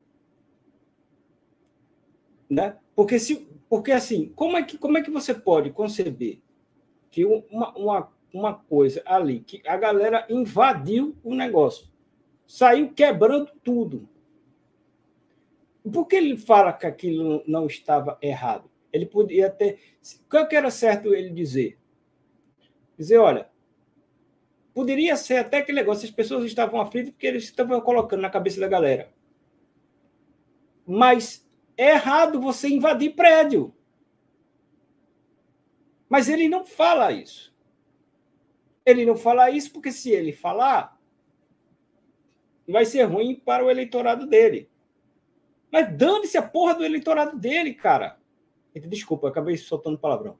Né? 2.49 2.77
Porque, 2.95 3.19
se, 3.19 3.49
porque 3.69 3.93
assim, 3.93 4.33
como 4.35 4.57
é, 4.57 4.63
que, 4.63 4.79
como 4.79 4.97
é 4.97 5.03
que 5.03 5.11
você 5.11 5.35
pode 5.35 5.71
conceber 5.71 6.41
que 7.11 7.25
uma, 7.25 7.77
uma, 7.77 8.13
uma 8.33 8.55
coisa 8.55 9.03
ali, 9.07 9.41
que 9.41 9.63
a 9.67 9.77
galera 9.77 10.27
invadiu 10.29 11.17
o 11.23 11.35
negócio, 11.35 11.87
saiu 12.47 12.93
quebrando 12.93 13.51
tudo. 13.63 14.09
Por 15.93 16.07
que 16.07 16.17
ele 16.17 16.37
fala 16.37 16.73
que 16.73 16.87
aquilo 16.87 17.43
não 17.47 17.67
estava 17.67 18.19
errado? 18.23 18.71
Ele 18.93 19.05
podia 19.05 19.51
ter. 19.51 19.79
Qual 20.31 20.49
que 20.49 20.57
era 20.57 20.71
certo 20.71 21.15
ele 21.15 21.31
dizer? 21.31 21.79
Dizer, 22.97 23.19
olha, 23.19 23.51
poderia 24.73 25.17
ser 25.17 25.39
até 25.39 25.59
aquele 25.59 25.81
negócio, 25.81 26.07
as 26.07 26.11
pessoas 26.11 26.45
estavam 26.45 26.81
aflitas 26.81 27.11
porque 27.11 27.27
eles 27.27 27.45
estavam 27.45 27.81
colocando 27.81 28.23
na 28.23 28.31
cabeça 28.31 28.61
da 28.61 28.69
galera. 28.69 29.13
Mas 30.87 31.47
é 31.77 31.91
errado 31.91 32.41
você 32.41 32.69
invadir 32.69 33.15
prédio. 33.15 33.75
Mas 36.09 36.29
ele 36.29 36.49
não 36.49 36.65
fala 36.65 37.13
isso. 37.13 37.55
Ele 38.87 39.05
não 39.05 39.17
fala 39.17 39.51
isso 39.51 39.73
porque 39.73 39.91
se 39.91 40.11
ele 40.11 40.33
falar, 40.33 40.99
vai 42.69 42.85
ser 42.85 43.03
ruim 43.05 43.35
para 43.35 43.65
o 43.65 43.71
eleitorado 43.71 44.27
dele. 44.27 44.71
Mas 45.75 45.93
dane-se 45.97 46.39
a 46.39 46.43
porra 46.43 46.75
do 46.75 46.85
eleitorado 46.85 47.37
dele, 47.37 47.75
cara. 47.75 48.17
Desculpa, 48.73 49.29
acabei 49.29 49.57
soltando 49.57 49.99
palavrão. 49.99 50.39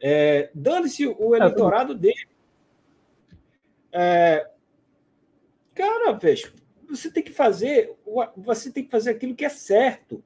É, 0.00 0.50
dane-se 0.54 1.06
o 1.06 1.36
eleitorado 1.36 1.94
dele. 1.94 2.26
É, 3.92 4.50
cara, 5.74 6.12
vejo, 6.12 6.54
você 6.88 7.10
tem 7.10 7.22
que 7.22 7.32
fazer, 7.32 7.94
você 8.34 8.72
tem 8.72 8.82
que 8.82 8.90
fazer 8.90 9.10
aquilo 9.10 9.34
que 9.34 9.44
é 9.44 9.50
certo. 9.50 10.24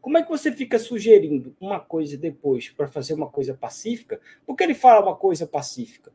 Como 0.00 0.18
é 0.18 0.22
que 0.24 0.28
você 0.28 0.50
fica 0.50 0.76
sugerindo 0.76 1.54
uma 1.60 1.78
coisa 1.78 2.18
depois 2.18 2.70
para 2.70 2.88
fazer 2.88 3.14
uma 3.14 3.30
coisa 3.30 3.54
pacífica? 3.54 4.20
Por 4.44 4.56
que 4.56 4.64
ele 4.64 4.74
fala 4.74 5.06
uma 5.06 5.14
coisa 5.14 5.46
pacífica? 5.46 6.12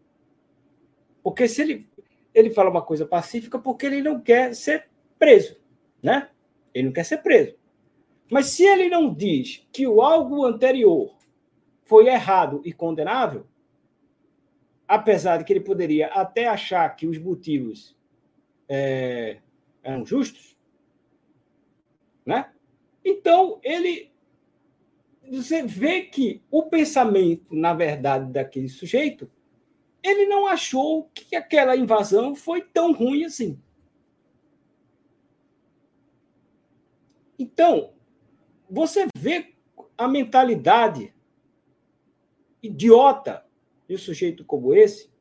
Porque 1.24 1.48
se 1.48 1.62
ele, 1.62 1.90
ele 2.34 2.50
fala 2.50 2.70
uma 2.70 2.82
coisa 2.82 3.06
pacífica 3.06 3.58
porque 3.58 3.86
ele 3.86 4.02
não 4.02 4.20
quer 4.20 4.54
ser 4.54 4.90
preso, 5.18 5.56
né? 6.04 6.30
Ele 6.74 6.88
não 6.88 6.94
quer 6.94 7.04
ser 7.04 7.18
preso. 7.18 7.56
Mas 8.30 8.48
se 8.48 8.64
ele 8.64 8.88
não 8.90 9.14
diz 9.14 9.68
que 9.72 9.86
o 9.86 10.02
algo 10.02 10.46
anterior 10.46 11.16
foi 11.84 12.08
errado 12.08 12.62
e 12.64 12.72
condenável, 12.72 13.46
apesar 14.88 15.38
de 15.38 15.44
que 15.44 15.54
ele 15.54 15.60
poderia 15.60 16.08
até 16.08 16.48
achar 16.48 16.90
que 16.96 17.08
os 17.08 17.18
motivos 17.18 17.98
é, 18.70 19.40
eram 19.84 20.06
justos, 20.06 20.58
né? 22.26 22.50
Então, 23.04 23.60
ele. 23.64 24.12
Você 25.30 25.64
vê 25.64 26.02
que 26.02 26.42
o 26.52 26.64
pensamento, 26.64 27.56
na 27.56 27.74
verdade, 27.74 28.32
daquele 28.32 28.68
sujeito, 28.68 29.32
ele 30.04 30.26
não 30.26 30.48
achou 30.48 31.10
que 31.14 31.36
aquela 31.36 31.76
invasão 31.76 32.36
foi 32.36 32.62
tão 32.62 32.92
ruim 32.92 33.24
assim. 33.24 33.60
Então, 37.42 37.96
você 38.70 39.08
vê 39.18 39.56
a 39.98 40.08
mentalidade 40.08 41.12
idiota 42.62 43.44
de 43.88 43.96
um 43.96 43.98
sujeito 43.98 44.46
como 44.46 44.76
esse, 44.76 45.12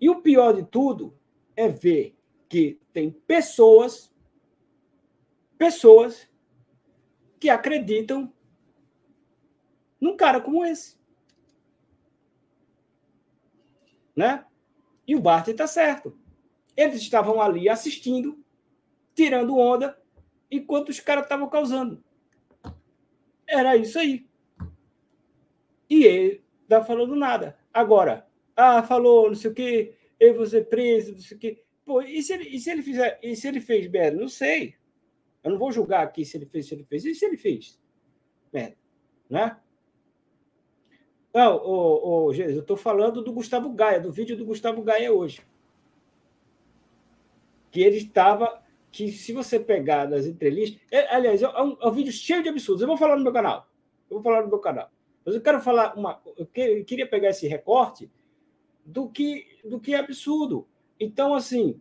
e 0.00 0.10
o 0.10 0.20
pior 0.20 0.52
de 0.52 0.64
tudo 0.64 1.16
é 1.54 1.68
ver 1.68 2.18
que 2.48 2.80
tem 2.92 3.12
pessoas, 3.12 4.12
pessoas 5.56 6.28
que 7.38 7.48
acreditam 7.48 8.34
num 10.00 10.16
cara 10.16 10.40
como 10.40 10.64
esse. 10.64 10.98
Né? 14.16 14.44
E 15.06 15.14
o 15.14 15.20
Bart 15.20 15.46
está 15.46 15.68
certo. 15.68 16.18
Eles 16.76 17.00
estavam 17.00 17.40
ali 17.40 17.68
assistindo, 17.68 18.44
tirando 19.14 19.56
onda, 19.56 20.01
enquanto 20.52 20.90
os 20.90 21.00
caras 21.00 21.24
estavam 21.24 21.48
causando. 21.48 22.02
Era 23.46 23.76
isso 23.76 23.98
aí. 23.98 24.26
E 25.88 26.04
ele 26.04 26.44
tá 26.68 26.84
falando 26.84 27.16
nada. 27.16 27.58
Agora, 27.72 28.26
ah, 28.56 28.82
falou, 28.82 29.28
não 29.28 29.34
sei 29.34 29.50
o 29.50 29.54
quê, 29.54 29.94
eu 30.20 30.34
vou 30.34 30.46
ser 30.46 30.68
preso, 30.68 31.12
não 31.12 31.18
sei 31.18 31.36
o 31.36 31.40
quê. 31.40 31.64
Pô, 31.84 32.00
e 32.00 32.22
se 32.22 32.32
ele, 32.32 32.48
e 32.48 32.60
se 32.60 32.70
ele 32.70 32.82
fizer, 32.82 33.18
e 33.22 33.34
se 33.34 33.48
ele 33.48 33.60
fez 33.60 33.88
merda? 33.88 34.20
Não 34.20 34.28
sei. 34.28 34.76
Eu 35.42 35.50
não 35.50 35.58
vou 35.58 35.72
julgar 35.72 36.04
aqui 36.04 36.24
se 36.24 36.36
ele 36.36 36.46
fez, 36.46 36.66
se 36.66 36.74
ele 36.74 36.84
fez. 36.84 37.04
E 37.04 37.14
se 37.14 37.24
ele 37.24 37.36
fez? 37.36 37.80
Merda. 38.52 38.76
Né? 39.28 39.56
Não, 41.34 41.56
ô, 41.56 42.32
Jesus, 42.32 42.56
eu 42.56 42.62
estou 42.62 42.76
falando 42.76 43.22
do 43.22 43.32
Gustavo 43.32 43.72
Gaia, 43.72 43.98
do 43.98 44.12
vídeo 44.12 44.36
do 44.36 44.44
Gustavo 44.44 44.82
Gaia 44.82 45.12
hoje. 45.12 45.42
Que 47.70 47.80
ele 47.80 47.96
estava. 47.96 48.61
Que 48.92 49.10
se 49.10 49.32
você 49.32 49.58
pegar 49.58 50.08
nas 50.08 50.26
entrelistas. 50.26 50.80
É, 50.90 51.12
aliás, 51.14 51.42
é 51.42 51.48
um, 51.48 51.76
é 51.80 51.88
um 51.88 51.92
vídeo 51.92 52.12
cheio 52.12 52.42
de 52.42 52.48
absurdos. 52.48 52.82
Eu 52.82 52.88
vou 52.88 52.96
falar 52.96 53.16
no 53.16 53.22
meu 53.24 53.32
canal. 53.32 53.66
Eu 54.08 54.16
vou 54.16 54.22
falar 54.22 54.42
no 54.42 54.48
meu 54.48 54.58
canal. 54.58 54.90
Mas 55.24 55.34
eu 55.34 55.40
quero 55.40 55.60
falar 55.60 55.96
uma. 55.96 56.20
Eu 56.36 56.46
queria 56.46 57.08
pegar 57.08 57.30
esse 57.30 57.48
recorte 57.48 58.10
do 58.84 59.08
que, 59.08 59.46
do 59.64 59.80
que 59.80 59.94
é 59.94 59.98
absurdo. 59.98 60.68
Então, 61.00 61.34
assim, 61.34 61.80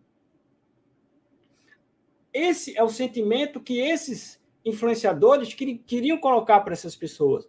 esse 2.34 2.78
é 2.78 2.84
o 2.84 2.90
sentimento 2.90 3.60
que 3.60 3.80
esses 3.80 4.42
influenciadores 4.64 5.54
queriam 5.54 6.18
colocar 6.18 6.62
para 6.62 6.74
essas 6.74 6.96
pessoas. 6.96 7.48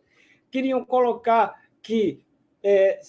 Queriam 0.50 0.84
colocar 0.84 1.62
que 1.82 2.24
é, 2.62 3.00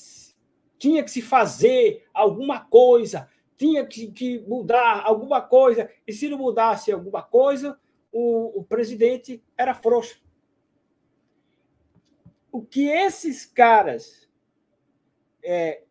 tinha 0.78 1.04
que 1.04 1.12
se 1.12 1.22
fazer 1.22 2.06
alguma 2.14 2.60
coisa, 2.60 3.30
tinha 3.58 3.86
que, 3.86 4.12
que, 4.12 4.40
mudar 4.40 5.02
alguma 5.06 5.42
coisa, 5.42 5.90
e 6.08 6.14
se 6.14 6.28
não 6.30 6.38
mudasse 6.38 6.92
alguma 6.92 7.22
coisa, 7.22 7.80
o, 8.12 8.60
o 8.60 8.64
presidente 8.64 9.44
era 9.58 9.74
frouxo. 9.74 10.22
O 12.52 12.62
que 12.62 12.88
esses 12.88 13.46
caras 13.46 14.30
é, 15.44 15.84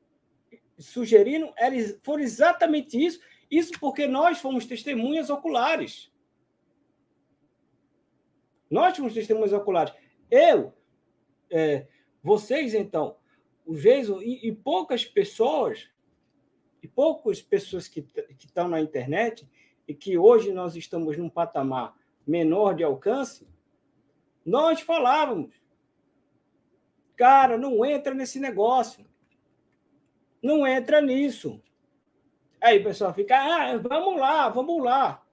sugeriram 0.79 1.53
era, 1.57 1.75
foram 2.03 2.23
exatamente 2.23 3.03
isso. 3.03 3.21
Isso 3.51 3.73
porque 3.79 4.07
nós 4.07 4.39
fomos 4.39 4.65
testemunhas 4.65 5.29
oculares. 5.29 6.11
Nós 8.71 8.97
fomos 8.97 9.13
testemunhas 9.13 9.53
oculares. 9.53 9.93
Eu, 10.31 10.73
é, 11.51 11.87
vocês, 12.23 12.73
então, 12.73 13.17
o 13.67 13.75
Jason 13.75 14.23
e, 14.23 14.49
e, 14.49 14.53
poucas 14.53 15.05
pessoas, 15.05 15.91
e 16.83 16.89
poucas 16.89 17.41
pessoas 17.41 17.87
que, 17.87 18.05
estão 18.41 18.69
na 18.69 18.81
internet, 18.81 19.49
e 19.87 19.95
que 19.95 20.19
hoje 20.19 20.53
nós 20.53 20.75
estamos 20.75 21.17
num 21.17 21.29
patamar 21.29 21.95
menor 22.27 22.75
de 22.75 22.83
alcance, 22.83 23.47
nós 24.45 24.81
falávamos, 24.81 25.55
cara, 27.17 27.57
não 27.57 27.85
entra 27.85 28.13
nesse 28.13 28.41
negócio. 28.41 29.07
Não 30.43 30.67
entra 30.67 31.01
nisso. 31.01 31.63
Aí 32.61 32.81
o 32.81 32.85
pessoal 32.85 33.15
fica, 33.15 33.37
ah, 33.37 33.77
vamos 33.79 34.19
lá, 34.19 34.49
vamos 34.49 34.83
lá. 34.83 35.25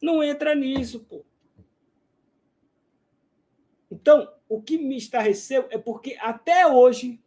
Não 0.00 0.22
entra 0.22 0.54
nisso, 0.54 1.00
pô. 1.00 1.24
Então, 3.90 4.32
o 4.48 4.62
que 4.62 4.78
me 4.78 4.96
estarreceu 4.96 5.66
é 5.70 5.78
porque 5.78 6.16
até 6.20 6.66
hoje, 6.66 7.20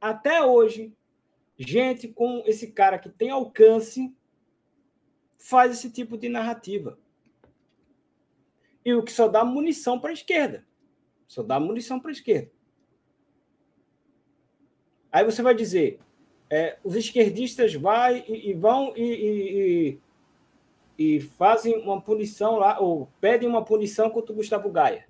até 0.00 0.42
hoje, 0.42 0.94
gente 1.58 2.08
com 2.08 2.42
esse 2.46 2.72
cara 2.72 2.98
que 2.98 3.10
tem 3.10 3.30
alcance 3.30 4.14
faz 5.36 5.72
esse 5.72 5.90
tipo 5.90 6.16
de 6.16 6.28
narrativa. 6.28 6.98
E 8.84 8.94
o 8.94 9.02
que 9.02 9.12
só 9.12 9.28
dá 9.28 9.44
munição 9.44 10.00
para 10.00 10.10
a 10.10 10.12
esquerda. 10.12 10.66
Só 11.26 11.42
dá 11.42 11.60
munição 11.60 12.00
para 12.00 12.10
a 12.10 12.12
esquerda. 12.12 12.50
Aí 15.12 15.24
você 15.24 15.42
vai 15.42 15.54
dizer, 15.54 15.98
é, 16.48 16.78
os 16.84 16.94
esquerdistas 16.94 17.74
vai 17.74 18.24
e, 18.28 18.50
e 18.50 18.54
vão 18.54 18.92
e, 18.96 19.98
e, 20.98 21.14
e, 21.16 21.20
fazem 21.20 21.76
uma 21.78 22.00
punição 22.00 22.56
lá, 22.56 22.78
ou 22.80 23.08
pedem 23.20 23.48
uma 23.48 23.64
punição 23.64 24.08
contra 24.10 24.32
o 24.32 24.36
Gustavo 24.36 24.70
Gaia. 24.70 25.08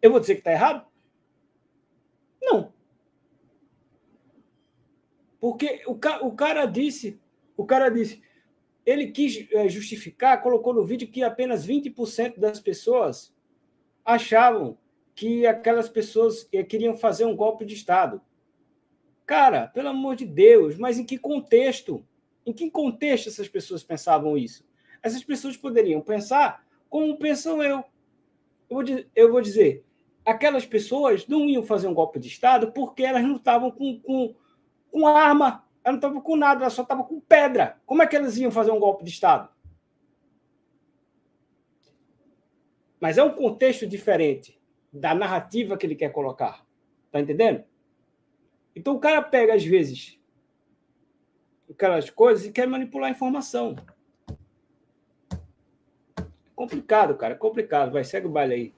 Eu 0.00 0.10
vou 0.10 0.20
dizer 0.20 0.34
que 0.34 0.40
está 0.40 0.52
errado? 0.52 0.86
Não. 2.40 2.72
Porque 5.42 5.82
o, 5.88 5.98
o 6.24 6.36
cara 6.36 6.66
disse, 6.66 7.20
o 7.56 7.66
cara 7.66 7.88
disse, 7.88 8.22
ele 8.86 9.08
quis 9.08 9.44
é, 9.50 9.68
justificar, 9.68 10.40
colocou 10.40 10.72
no 10.72 10.84
vídeo 10.84 11.08
que 11.08 11.20
apenas 11.20 11.66
20% 11.66 12.38
das 12.38 12.60
pessoas 12.60 13.34
achavam 14.04 14.78
que 15.16 15.44
aquelas 15.44 15.88
pessoas 15.88 16.48
eh, 16.52 16.62
queriam 16.62 16.96
fazer 16.96 17.24
um 17.24 17.34
golpe 17.34 17.64
de 17.64 17.74
Estado. 17.74 18.22
Cara, 19.26 19.66
pelo 19.66 19.88
amor 19.88 20.14
de 20.14 20.24
Deus, 20.24 20.76
mas 20.76 20.96
em 20.96 21.04
que 21.04 21.18
contexto? 21.18 22.06
Em 22.46 22.52
que 22.52 22.70
contexto 22.70 23.28
essas 23.28 23.48
pessoas 23.48 23.82
pensavam 23.82 24.38
isso? 24.38 24.64
Essas 25.02 25.24
pessoas 25.24 25.56
poderiam 25.56 26.00
pensar 26.00 26.64
como 26.88 27.18
pensam 27.18 27.60
eu. 27.60 27.84
Eu 28.70 28.76
vou, 28.76 28.84
eu 29.16 29.32
vou 29.32 29.40
dizer, 29.40 29.84
aquelas 30.24 30.64
pessoas 30.64 31.26
não 31.26 31.48
iam 31.48 31.64
fazer 31.64 31.88
um 31.88 31.94
golpe 31.94 32.20
de 32.20 32.28
Estado 32.28 32.70
porque 32.70 33.02
elas 33.02 33.24
não 33.24 33.34
estavam 33.34 33.72
com, 33.72 33.98
com, 33.98 34.36
com 34.92 35.06
arma, 35.06 35.64
elas 35.82 35.94
não 35.94 35.94
estavam 35.94 36.20
com 36.20 36.36
nada, 36.36 36.60
elas 36.60 36.74
só 36.74 36.82
estavam 36.82 37.04
com 37.04 37.18
pedra. 37.18 37.80
Como 37.84 38.02
é 38.02 38.06
que 38.06 38.14
elas 38.14 38.36
iam 38.36 38.52
fazer 38.52 38.70
um 38.70 38.78
golpe 38.78 39.02
de 39.02 39.10
Estado? 39.10 39.48
Mas 43.00 43.18
é 43.18 43.24
um 43.24 43.34
contexto 43.34 43.84
diferente 43.86 44.60
da 44.92 45.14
narrativa 45.14 45.76
que 45.76 45.84
ele 45.84 45.96
quer 45.96 46.10
colocar. 46.10 46.64
Tá 47.10 47.18
entendendo? 47.18 47.64
Então 48.76 48.94
o 48.94 49.00
cara 49.00 49.20
pega, 49.20 49.54
às 49.54 49.64
vezes, 49.64 50.20
aquelas 51.68 52.08
coisas 52.10 52.46
e 52.46 52.52
quer 52.52 52.68
manipular 52.68 53.08
a 53.08 53.12
informação. 53.12 53.74
Complicado, 56.54 57.16
cara, 57.16 57.34
complicado. 57.34 57.92
Vai, 57.92 58.04
segue 58.04 58.26
o 58.26 58.30
baile 58.30 58.54
aí. 58.54 58.74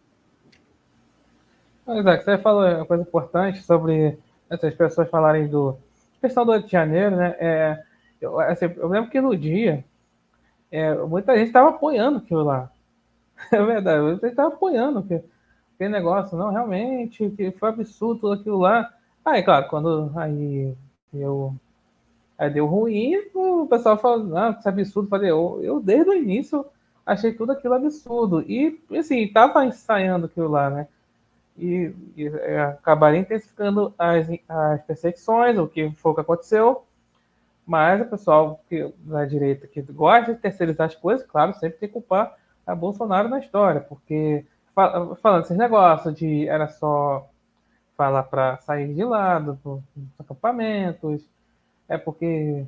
Pois 1.85 2.07
é, 2.07 2.16
você 2.16 2.38
falou 2.38 2.64
uma 2.64 2.87
coisa 2.87 3.03
importante 3.03 3.61
sobre 3.62 4.18
essas 4.48 4.74
pessoas 4.74 5.11
falarem 5.11 5.46
do 5.46 5.77
questão 6.24 6.46
do 6.46 6.52
Rio 6.52 6.62
de 6.62 6.72
Janeiro, 6.72 7.16
né? 7.16 7.37
É, 7.38 7.82
eu, 8.20 8.40
assim, 8.40 8.64
eu 8.76 8.88
lembro 8.88 9.10
que 9.10 9.20
no 9.20 9.37
dia 9.37 9.84
é, 10.70 10.94
muita 10.94 11.37
gente 11.37 11.48
estava 11.48 11.70
apoiando 11.70 12.18
aquilo 12.18 12.42
lá. 12.42 12.70
É 13.52 13.62
verdade, 13.62 14.00
muita 14.00 14.26
gente 14.26 14.32
estava 14.32 14.54
apoiando 14.54 15.00
aquele, 15.00 15.24
aquele 15.74 15.90
negócio. 15.90 16.38
Não, 16.38 16.50
realmente, 16.50 17.28
que 17.30 17.50
foi 17.52 17.68
absurdo 17.68 18.20
tudo 18.20 18.32
aquilo 18.32 18.58
lá. 18.58 18.90
Aí, 19.24 19.42
claro, 19.42 19.68
quando 19.68 20.10
aí 20.16 20.74
eu 21.12 21.54
aí 22.38 22.50
deu 22.50 22.66
ruim, 22.66 23.16
o 23.34 23.66
pessoal 23.66 23.98
falou, 23.98 24.37
ah, 24.37 24.54
que 24.54 24.68
absurdo. 24.68 25.08
Falei, 25.08 25.30
eu, 25.30 25.60
eu 25.62 25.80
desde 25.80 26.10
o 26.10 26.14
início 26.14 26.64
achei 27.04 27.32
tudo 27.34 27.52
aquilo 27.52 27.74
absurdo. 27.74 28.42
E, 28.42 28.80
assim, 28.98 29.28
tava 29.28 29.64
ensaiando 29.66 30.26
aquilo 30.26 30.48
lá, 30.48 30.70
né? 30.70 30.88
E, 31.57 31.95
e 32.17 32.27
é, 32.27 32.77
intensificando 33.17 33.95
as, 33.99 34.27
as 34.49 34.83
perseguições, 34.83 35.57
o 35.57 35.69
que 35.69 35.90
foi 35.93 36.12
o 36.12 36.14
que 36.14 36.21
aconteceu. 36.21 36.85
Mas 37.67 38.01
o 38.03 38.07
pessoal 38.07 38.61
que, 38.69 38.93
da 38.99 39.25
direita 39.25 39.67
que 39.67 39.81
gosta 39.83 40.35
de 40.35 40.40
terceirizar 40.40 40.87
as 40.87 40.95
coisas, 40.95 41.27
claro, 41.27 41.55
sempre 41.55 41.79
tem 41.79 41.88
que 41.88 41.95
culpar 41.95 42.37
a 42.67 42.75
Bolsonaro 42.75 43.29
na 43.29 43.38
história, 43.38 43.81
porque 43.81 44.45
falando 44.75 45.45
esses 45.45 45.57
negócios 45.57 46.14
de 46.14 46.49
era 46.49 46.69
só 46.69 47.29
falar 47.97 48.25
para 48.25 48.59
sair 48.59 48.93
de 48.93 49.05
lado 49.05 49.59
dos 49.64 49.83
acampamentos, 50.19 51.25
é 51.88 51.97
porque 51.97 52.67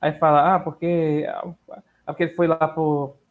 aí 0.00 0.12
fala, 0.18 0.54
ah, 0.54 0.60
porque, 0.60 1.26
é 1.26 2.06
porque 2.06 2.24
ele 2.24 2.34
foi 2.34 2.46
lá 2.46 2.66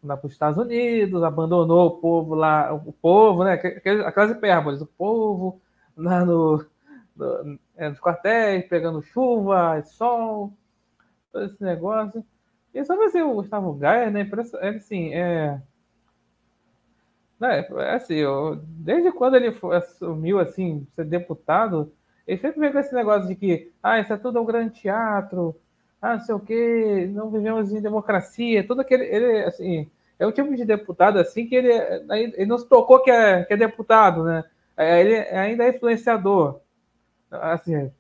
lá 0.04 0.20
os 0.28 0.34
Estados 0.34 0.58
Unidos, 0.58 1.24
abandonou 1.24 1.88
o 1.88 1.98
povo 1.98 2.36
lá, 2.36 2.74
o 2.74 2.92
povo, 2.92 3.44
né? 3.44 3.54
Aquelas 3.54 4.32
hipérboles, 4.32 4.82
o 4.82 4.86
povo 4.86 5.62
lá 5.96 6.26
no, 6.26 6.66
no, 7.16 7.60
é, 7.76 7.90
nos 7.90 8.00
quartéis, 8.00 8.68
pegando 8.68 9.02
chuva, 9.02 9.82
sol, 9.84 10.54
todo 11.32 11.46
esse 11.46 11.64
negócio. 11.64 12.26
E 12.74 12.84
só 12.86 12.96
ver 12.98 13.24
o 13.24 13.34
Gustavo 13.36 13.74
Gaia, 13.74 14.10
né? 14.10 14.22
Ele, 14.62 14.78
assim, 14.78 15.14
é, 15.14 15.62
é, 17.42 17.96
assim, 17.96 18.16
eu, 18.16 18.62
desde 18.64 19.12
quando 19.12 19.36
ele 19.36 19.56
assumiu 19.74 20.40
assim, 20.40 20.86
ser 20.96 21.06
deputado, 21.06 21.92
ele 22.28 22.40
sempre 22.40 22.60
veio 22.60 22.72
com 22.72 22.80
esse 22.80 22.94
negócio 22.94 23.28
de 23.28 23.36
que 23.36 23.72
ah, 23.82 24.00
isso 24.00 24.14
é 24.14 24.18
tudo 24.18 24.40
um 24.40 24.46
grande 24.46 24.80
teatro, 24.80 25.60
ah, 26.02 26.14
não 26.14 26.20
sei 26.22 26.36
o 26.36 26.40
quê, 26.40 27.10
não 27.14 27.30
vivemos 27.30 27.72
em 27.72 27.82
democracia, 27.82 28.66
tudo 28.66 28.82
aquele. 28.82 29.06
Ele, 29.06 29.44
assim, 29.44 29.90
é 30.18 30.26
o 30.26 30.32
tipo 30.32 30.56
de 30.56 30.66
deputado 30.66 31.20
assim 31.20 31.48
que 31.48 31.56
ele, 31.56 31.72
ele 32.10 32.46
não 32.46 32.58
se 32.58 32.68
tocou 32.68 33.02
que 33.04 33.12
é, 33.12 33.44
que 33.44 33.54
é 33.54 33.58
deputado, 33.58 34.24
né? 34.24 34.44
Ele 34.78 35.16
ainda 35.16 35.64
é 35.64 35.70
influenciador. 35.70 36.60
Assim, 37.30 37.92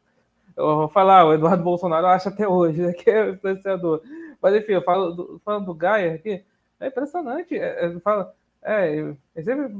eu 0.55 0.75
vou 0.75 0.87
falar, 0.87 1.25
o 1.25 1.33
Eduardo 1.33 1.63
Bolsonaro 1.63 2.07
acha 2.07 2.29
até 2.29 2.47
hoje 2.47 2.81
né, 2.81 2.93
que 2.93 3.09
é 3.09 3.29
influenciador. 3.29 4.01
Mas 4.41 4.55
enfim, 4.55 4.73
eu 4.73 4.83
falo 4.83 5.11
do, 5.11 5.41
falando 5.45 5.65
do 5.65 5.73
Gaia 5.73 6.15
aqui, 6.15 6.43
é 6.79 6.87
impressionante. 6.87 7.55
É, 7.57 7.85
é, 7.85 7.99
fala, 7.99 8.33
é, 8.61 9.15
é 9.35 9.41
sempre 9.41 9.73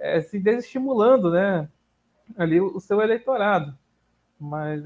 é, 0.00 0.20
se 0.20 0.38
desestimulando, 0.38 1.30
né? 1.30 1.68
Ali 2.36 2.60
o, 2.60 2.78
seu 2.80 3.00
eleitorado. 3.00 3.76
Mas 4.38 4.84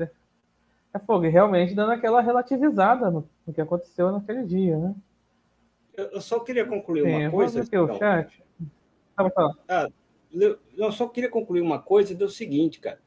é, 0.96 0.98
fogo, 0.98 1.28
realmente 1.28 1.74
dando 1.74 1.92
aquela 1.92 2.20
relativizada 2.20 3.10
no, 3.10 3.28
no, 3.46 3.52
que 3.52 3.60
aconteceu 3.60 4.10
naquele 4.10 4.44
dia, 4.44 4.76
né? 4.76 4.94
Eu 5.96 6.20
só 6.20 6.40
queria 6.40 6.64
concluir 6.66 7.04
Sim, 7.04 7.16
uma 7.16 7.30
coisa. 7.30 7.62
Aqui 7.62 7.78
o 7.78 7.98
chat. 7.98 8.44
Ah, 9.68 9.88
eu 10.76 10.92
só 10.92 11.08
queria 11.08 11.30
concluir 11.30 11.62
uma 11.62 11.78
coisa 11.78 12.14
do 12.14 12.28
seguinte, 12.28 12.80
cara. 12.80 13.00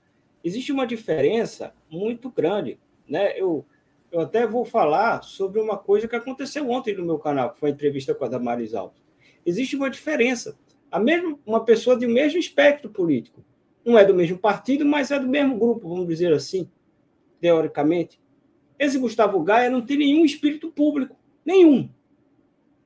Existe 0.43 0.71
uma 0.71 0.88
diferença 0.88 1.73
muito 1.89 2.32
grande, 2.32 2.80
né? 3.08 3.39
Eu, 3.39 3.63
eu 4.12 4.21
até 4.21 4.47
vou 4.47 4.65
falar 4.65 5.21
sobre 5.23 5.62
uma 5.62 5.78
coisa 5.78 6.08
que 6.08 6.15
aconteceu 6.15 6.67
ontem 6.69 6.95
no 6.95 7.06
meu 7.06 7.19
canal, 7.19 7.52
que 7.52 7.60
foi 7.60 7.69
a 7.69 7.73
entrevista 7.73 8.15
com 8.15 8.25
a 8.25 8.30
Damaris 8.30 8.73
Alves. 8.73 8.99
Existe 9.45 9.75
uma 9.75 9.89
diferença. 9.89 10.58
A 10.91 10.99
mesma, 10.99 11.38
uma 11.45 11.63
pessoa 11.63 11.95
de 11.95 12.08
um 12.08 12.12
mesmo 12.12 12.39
espectro 12.39 12.89
político. 12.89 13.43
Não 13.86 13.97
é 13.97 14.04
do 14.04 14.15
mesmo 14.15 14.38
partido, 14.38 14.86
mas 14.86 15.12
é 15.12 15.19
do 15.19 15.28
mesmo 15.28 15.58
grupo, 15.58 15.88
vamos 15.88 16.08
dizer 16.08 16.34
assim, 16.34 16.67
teoricamente. 17.39 18.19
Esse 18.78 18.97
Gustavo 18.97 19.41
Gaia 19.43 19.69
não 19.69 19.86
tem 19.86 19.97
nenhum 19.97 20.23
espírito 20.23 20.71
público. 20.71 21.17
Nenhum. 21.45 21.89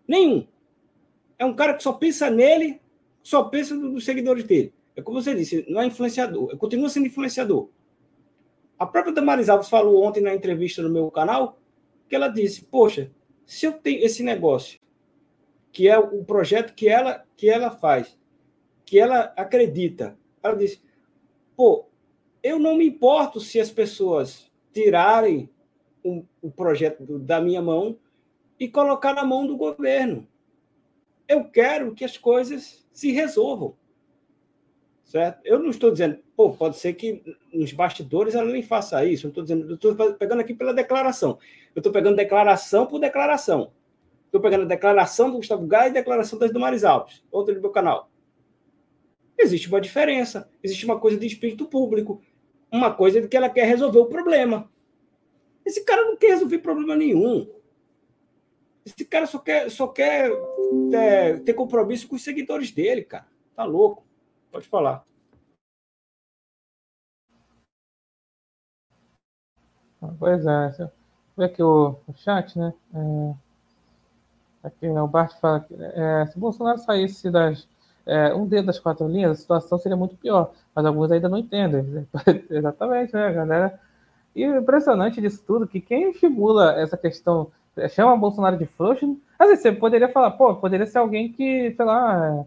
Nenhum. 0.07 0.47
É 1.37 1.45
um 1.45 1.55
cara 1.55 1.73
que 1.73 1.83
só 1.83 1.93
pensa 1.93 2.29
nele, 2.29 2.81
só 3.21 3.43
pensa 3.43 3.75
nos 3.75 4.05
seguidores 4.05 4.43
dele. 4.43 4.73
É 4.95 5.01
como 5.01 5.21
você 5.21 5.33
disse, 5.35 5.65
não 5.69 5.81
é 5.81 5.85
influenciador. 5.85 6.55
Continua 6.57 6.89
sendo 6.89 7.07
influenciador. 7.07 7.69
A 8.77 8.85
própria 8.85 9.13
Damaris 9.13 9.49
Alves 9.49 9.69
falou 9.69 10.03
ontem 10.03 10.21
na 10.21 10.33
entrevista 10.33 10.81
no 10.81 10.89
meu 10.89 11.09
canal 11.09 11.59
que 12.09 12.15
ela 12.15 12.27
disse: 12.27 12.65
Poxa, 12.65 13.11
se 13.45 13.65
eu 13.65 13.73
tenho 13.73 14.03
esse 14.03 14.23
negócio, 14.23 14.79
que 15.71 15.87
é 15.87 15.97
o 15.97 16.23
projeto 16.23 16.73
que 16.73 16.87
ela, 16.87 17.25
que 17.35 17.49
ela 17.49 17.71
faz, 17.71 18.17
que 18.85 18.99
ela 18.99 19.33
acredita, 19.37 20.17
ela 20.41 20.55
disse: 20.55 20.81
Pô, 21.55 21.87
eu 22.43 22.59
não 22.59 22.75
me 22.75 22.85
importo 22.85 23.39
se 23.39 23.59
as 23.59 23.71
pessoas 23.71 24.51
tirarem 24.73 25.49
o, 26.03 26.51
projeto 26.51 27.17
da 27.17 27.39
minha 27.39 27.61
mão 27.61 27.97
e 28.59 28.67
colocar 28.67 29.13
na 29.13 29.23
mão 29.23 29.47
do 29.47 29.55
governo. 29.55 30.27
Eu 31.27 31.45
quero 31.45 31.95
que 31.95 32.03
as 32.03 32.17
coisas 32.17 32.85
se 32.91 33.11
resolvam. 33.11 33.75
Certo? 35.05 35.39
Eu 35.45 35.59
não 35.59 35.69
estou 35.69 35.91
dizendo, 35.91 36.19
pô, 36.35 36.51
pode 36.51 36.77
ser 36.77 36.93
que 36.93 37.23
nos 37.53 37.71
bastidores 37.71 38.35
ela 38.35 38.51
nem 38.51 38.61
faça 38.61 39.05
isso. 39.05 39.27
Eu 39.27 39.29
estou 39.29 39.43
dizendo, 39.43 39.69
eu 39.69 39.75
estou 39.75 39.95
pegando 40.15 40.41
aqui 40.41 40.53
pela 40.53 40.73
declaração. 40.73 41.37
Eu 41.73 41.79
estou 41.79 41.93
pegando 41.93 42.17
declaração 42.17 42.85
por 42.85 42.99
declaração. 42.99 43.71
Estou 44.25 44.41
pegando 44.41 44.63
a 44.63 44.67
declaração 44.67 45.29
do 45.29 45.37
Gustavo 45.37 45.65
Gai 45.67 45.89
e 45.89 45.93
declaração 45.93 46.39
das 46.39 46.51
do 46.51 46.59
Maris 46.59 46.83
Alves, 46.83 47.23
outro 47.31 47.53
do 47.53 47.61
meu 47.61 47.69
canal. 47.69 48.09
Existe 49.37 49.67
uma 49.67 49.79
diferença, 49.79 50.49
existe 50.63 50.85
uma 50.85 50.99
coisa 50.99 51.17
de 51.17 51.27
espírito 51.27 51.65
público, 51.65 52.21
uma 52.73 52.93
coisa 52.93 53.21
de 53.21 53.27
que 53.27 53.37
ela 53.37 53.49
quer 53.49 53.65
resolver 53.65 53.99
o 53.99 54.07
problema. 54.07 54.69
Esse 55.63 55.85
cara 55.85 56.05
não 56.05 56.17
quer 56.17 56.29
resolver 56.29 56.57
problema 56.57 56.95
nenhum. 56.95 57.47
Esse 58.83 59.05
cara 59.05 59.27
só 59.27 59.37
quer, 59.39 59.69
só 59.69 59.87
quer 59.87 60.31
é, 60.93 61.37
ter 61.37 61.53
compromisso 61.53 62.07
com 62.07 62.15
os 62.15 62.23
seguidores 62.23 62.71
dele, 62.71 63.03
cara. 63.03 63.27
Tá 63.55 63.63
louco. 63.63 64.03
Pode 64.51 64.67
falar. 64.67 65.05
Pois 70.19 70.45
é. 70.45 70.91
Vê 71.37 71.45
aqui 71.45 71.63
o, 71.63 71.95
o 72.07 72.13
chat, 72.13 72.57
né? 72.57 72.73
É, 72.93 74.67
aqui 74.67 74.89
né, 74.89 75.01
o 75.01 75.07
Bart 75.07 75.39
fala 75.39 75.61
que 75.61 75.73
é, 75.75 76.25
se 76.27 76.37
Bolsonaro 76.37 76.79
saísse 76.79 77.31
das, 77.31 77.67
é, 78.05 78.33
um 78.33 78.45
dedo 78.45 78.67
das 78.67 78.79
quatro 78.79 79.07
linhas, 79.07 79.31
a 79.31 79.35
situação 79.35 79.77
seria 79.77 79.97
muito 79.97 80.15
pior. 80.15 80.51
Mas 80.75 80.85
alguns 80.85 81.11
ainda 81.11 81.29
não 81.29 81.37
entendem. 81.37 82.07
Exatamente, 82.49 83.13
né, 83.13 83.31
galera? 83.31 83.79
E 84.35 84.47
o 84.47 84.57
impressionante 84.57 85.21
disso 85.21 85.43
tudo 85.45 85.67
que 85.67 85.79
quem 85.79 86.09
estimula 86.09 86.73
essa 86.79 86.97
questão 86.97 87.51
é, 87.77 87.87
chama 87.87 88.17
Bolsonaro 88.17 88.57
de 88.57 88.65
frouxo. 88.65 89.17
Assim, 89.37 89.55
você 89.55 89.71
poderia 89.71 90.09
falar, 90.09 90.31
pô, 90.31 90.55
poderia 90.55 90.85
ser 90.85 90.97
alguém 90.97 91.31
que, 91.31 91.71
sei 91.71 91.85
lá, 91.85 92.45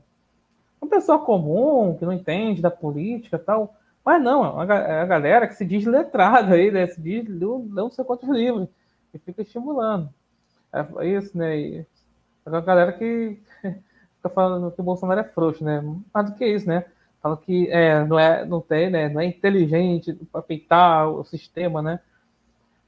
uma 0.80 0.90
pessoa 0.90 1.18
comum, 1.18 1.96
que 1.98 2.04
não 2.04 2.12
entende 2.12 2.62
da 2.62 2.70
política 2.70 3.38
tal. 3.38 3.74
Mas 4.04 4.22
não, 4.22 4.62
é 4.62 5.00
a 5.00 5.04
galera 5.04 5.48
que 5.48 5.54
se 5.54 5.64
diz 5.64 5.84
letrada 5.84 6.54
aí, 6.54 6.70
né? 6.70 6.86
Se 6.86 7.00
diz 7.00 7.28
não 7.28 7.90
sei 7.90 8.04
quantos 8.04 8.28
livros, 8.28 8.68
e 9.12 9.18
fica 9.18 9.42
estimulando. 9.42 10.08
É 10.72 11.06
isso, 11.08 11.36
né? 11.36 11.78
É 11.80 11.86
a 12.44 12.60
galera 12.60 12.92
que 12.92 13.40
fica 14.26 14.28
falando 14.28 14.70
que 14.70 14.80
o 14.80 14.84
Bolsonaro 14.84 15.20
é 15.20 15.24
frouxo, 15.24 15.64
né? 15.64 15.82
Mais 16.12 16.30
do 16.30 16.36
que 16.36 16.46
isso, 16.46 16.66
né? 16.66 16.84
Fala 17.22 17.36
que 17.36 17.68
é, 17.70 18.04
não, 18.04 18.18
é, 18.18 18.44
não 18.44 18.60
tem, 18.60 18.90
né? 18.90 19.08
Não 19.08 19.20
é 19.20 19.26
inteligente 19.26 20.12
para 20.30 20.42
peitar 20.42 21.08
o 21.08 21.24
sistema, 21.24 21.80
né? 21.80 22.00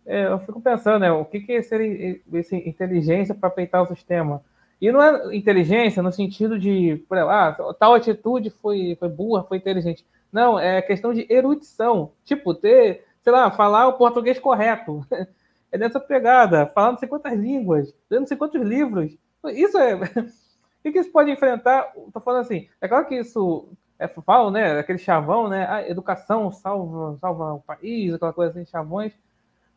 É, 0.04 0.26
eu 0.26 0.38
fico 0.40 0.60
pensando, 0.60 1.00
né? 1.00 1.12
O 1.12 1.24
que, 1.24 1.40
que 1.40 1.62
seria 1.62 2.20
esse 2.32 2.56
inteligência 2.56 3.34
para 3.34 3.50
peitar 3.50 3.82
o 3.82 3.86
sistema? 3.86 4.42
E 4.80 4.90
não 4.92 5.02
é 5.02 5.36
inteligência 5.36 6.02
no 6.02 6.12
sentido 6.12 6.58
de, 6.58 7.02
por 7.08 7.16
exemplo, 7.16 7.32
ah, 7.32 7.74
tal 7.78 7.94
atitude 7.94 8.50
foi, 8.50 8.96
foi 8.98 9.08
burra, 9.08 9.42
foi 9.42 9.56
inteligente. 9.58 10.06
Não, 10.32 10.58
é 10.58 10.80
questão 10.82 11.12
de 11.12 11.26
erudição. 11.28 12.12
Tipo, 12.24 12.54
ter, 12.54 13.04
sei 13.22 13.32
lá, 13.32 13.50
falar 13.50 13.88
o 13.88 13.94
português 13.94 14.38
correto. 14.38 15.04
É 15.70 15.76
dessa 15.76 16.00
pegada. 16.00 16.64
Falar 16.64 16.92
não 16.92 16.98
sei 16.98 17.06
quantas 17.06 17.34
línguas, 17.34 17.94
não 18.10 18.26
sei 18.26 18.38
quantos 18.38 18.62
livros. 18.62 19.14
Isso 19.52 19.76
é. 19.76 20.00
O 20.78 20.92
que, 20.92 20.98
isso 20.98 21.12
pode 21.12 21.30
enfrentar? 21.30 21.92
Estou 22.06 22.22
falando 22.22 22.42
assim. 22.42 22.68
É 22.80 22.88
claro 22.88 23.06
que 23.06 23.16
isso. 23.16 23.68
É, 23.98 24.06
falam, 24.08 24.50
né? 24.50 24.78
Aquele 24.78 24.98
chavão, 24.98 25.48
né? 25.48 25.90
Educação 25.90 26.52
salva, 26.52 27.18
salva 27.20 27.54
o 27.54 27.60
país, 27.60 28.14
aquela 28.14 28.32
coisa 28.32 28.52
assim, 28.52 28.64
chavões. 28.70 29.12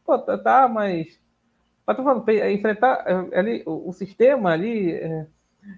Pô, 0.06 0.18
tá, 0.20 0.38
tá 0.38 0.68
mas 0.68 1.20
mas 1.86 1.98
tô 1.98 2.04
falando, 2.04 2.30
enfrentar 2.30 3.04
é, 3.06 3.40
ali, 3.40 3.64
o, 3.66 3.90
o 3.90 3.94
sistema 3.94 4.52
ali, 4.52 4.92
é, 4.92 5.28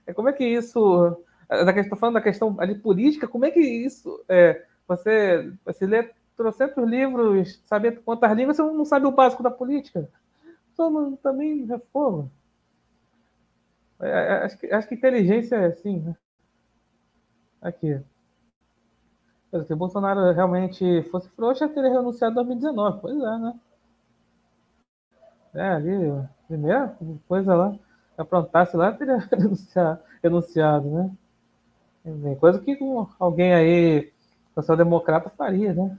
é, 0.07 0.13
como 0.13 0.29
é 0.29 0.33
que 0.33 0.45
isso. 0.45 1.17
Estou 1.49 1.97
falando 1.97 2.15
da 2.15 2.21
questão 2.21 2.55
ali 2.59 2.75
política, 2.75 3.27
como 3.27 3.45
é 3.45 3.51
que 3.51 3.59
isso. 3.59 4.23
É, 4.27 4.63
você, 4.87 5.51
você 5.65 5.85
lê 5.85 6.11
trocentos 6.35 6.83
livros, 6.87 7.61
saber 7.65 8.01
quantas 8.03 8.31
línguas, 8.33 8.57
você 8.57 8.63
não 8.63 8.85
sabe 8.85 9.05
o 9.05 9.11
básico 9.11 9.43
da 9.43 9.51
política. 9.51 10.09
Então, 10.73 11.15
também 11.17 11.65
reforma. 11.65 12.29
É, 14.01 14.09
é, 14.09 14.33
acho, 14.43 14.57
que, 14.57 14.67
acho 14.71 14.87
que 14.87 14.95
inteligência 14.95 15.55
é 15.55 15.65
assim, 15.67 15.99
né? 15.99 16.15
Aqui. 17.61 18.01
Se 19.67 19.73
o 19.73 19.77
Bolsonaro 19.77 20.31
realmente 20.31 21.03
fosse 21.03 21.29
frouxo, 21.29 21.67
teria 21.69 21.91
renunciado 21.91 22.33
em 22.33 22.35
2019. 22.35 23.01
Pois 23.01 23.15
é, 23.15 23.37
né? 23.37 23.59
É, 25.53 25.69
ali, 25.69 26.27
primeira 26.47 26.97
coisa 27.27 27.55
lá, 27.55 27.75
aprontasse 28.17 28.75
lá, 28.75 28.91
teria 28.91 29.17
renunciado, 30.23 30.89
né? 30.89 32.35
Coisa 32.39 32.59
que 32.59 32.77
alguém 33.19 33.53
aí, 33.53 34.11
social-democrata, 34.55 35.29
faria, 35.29 35.73
né? 35.73 35.97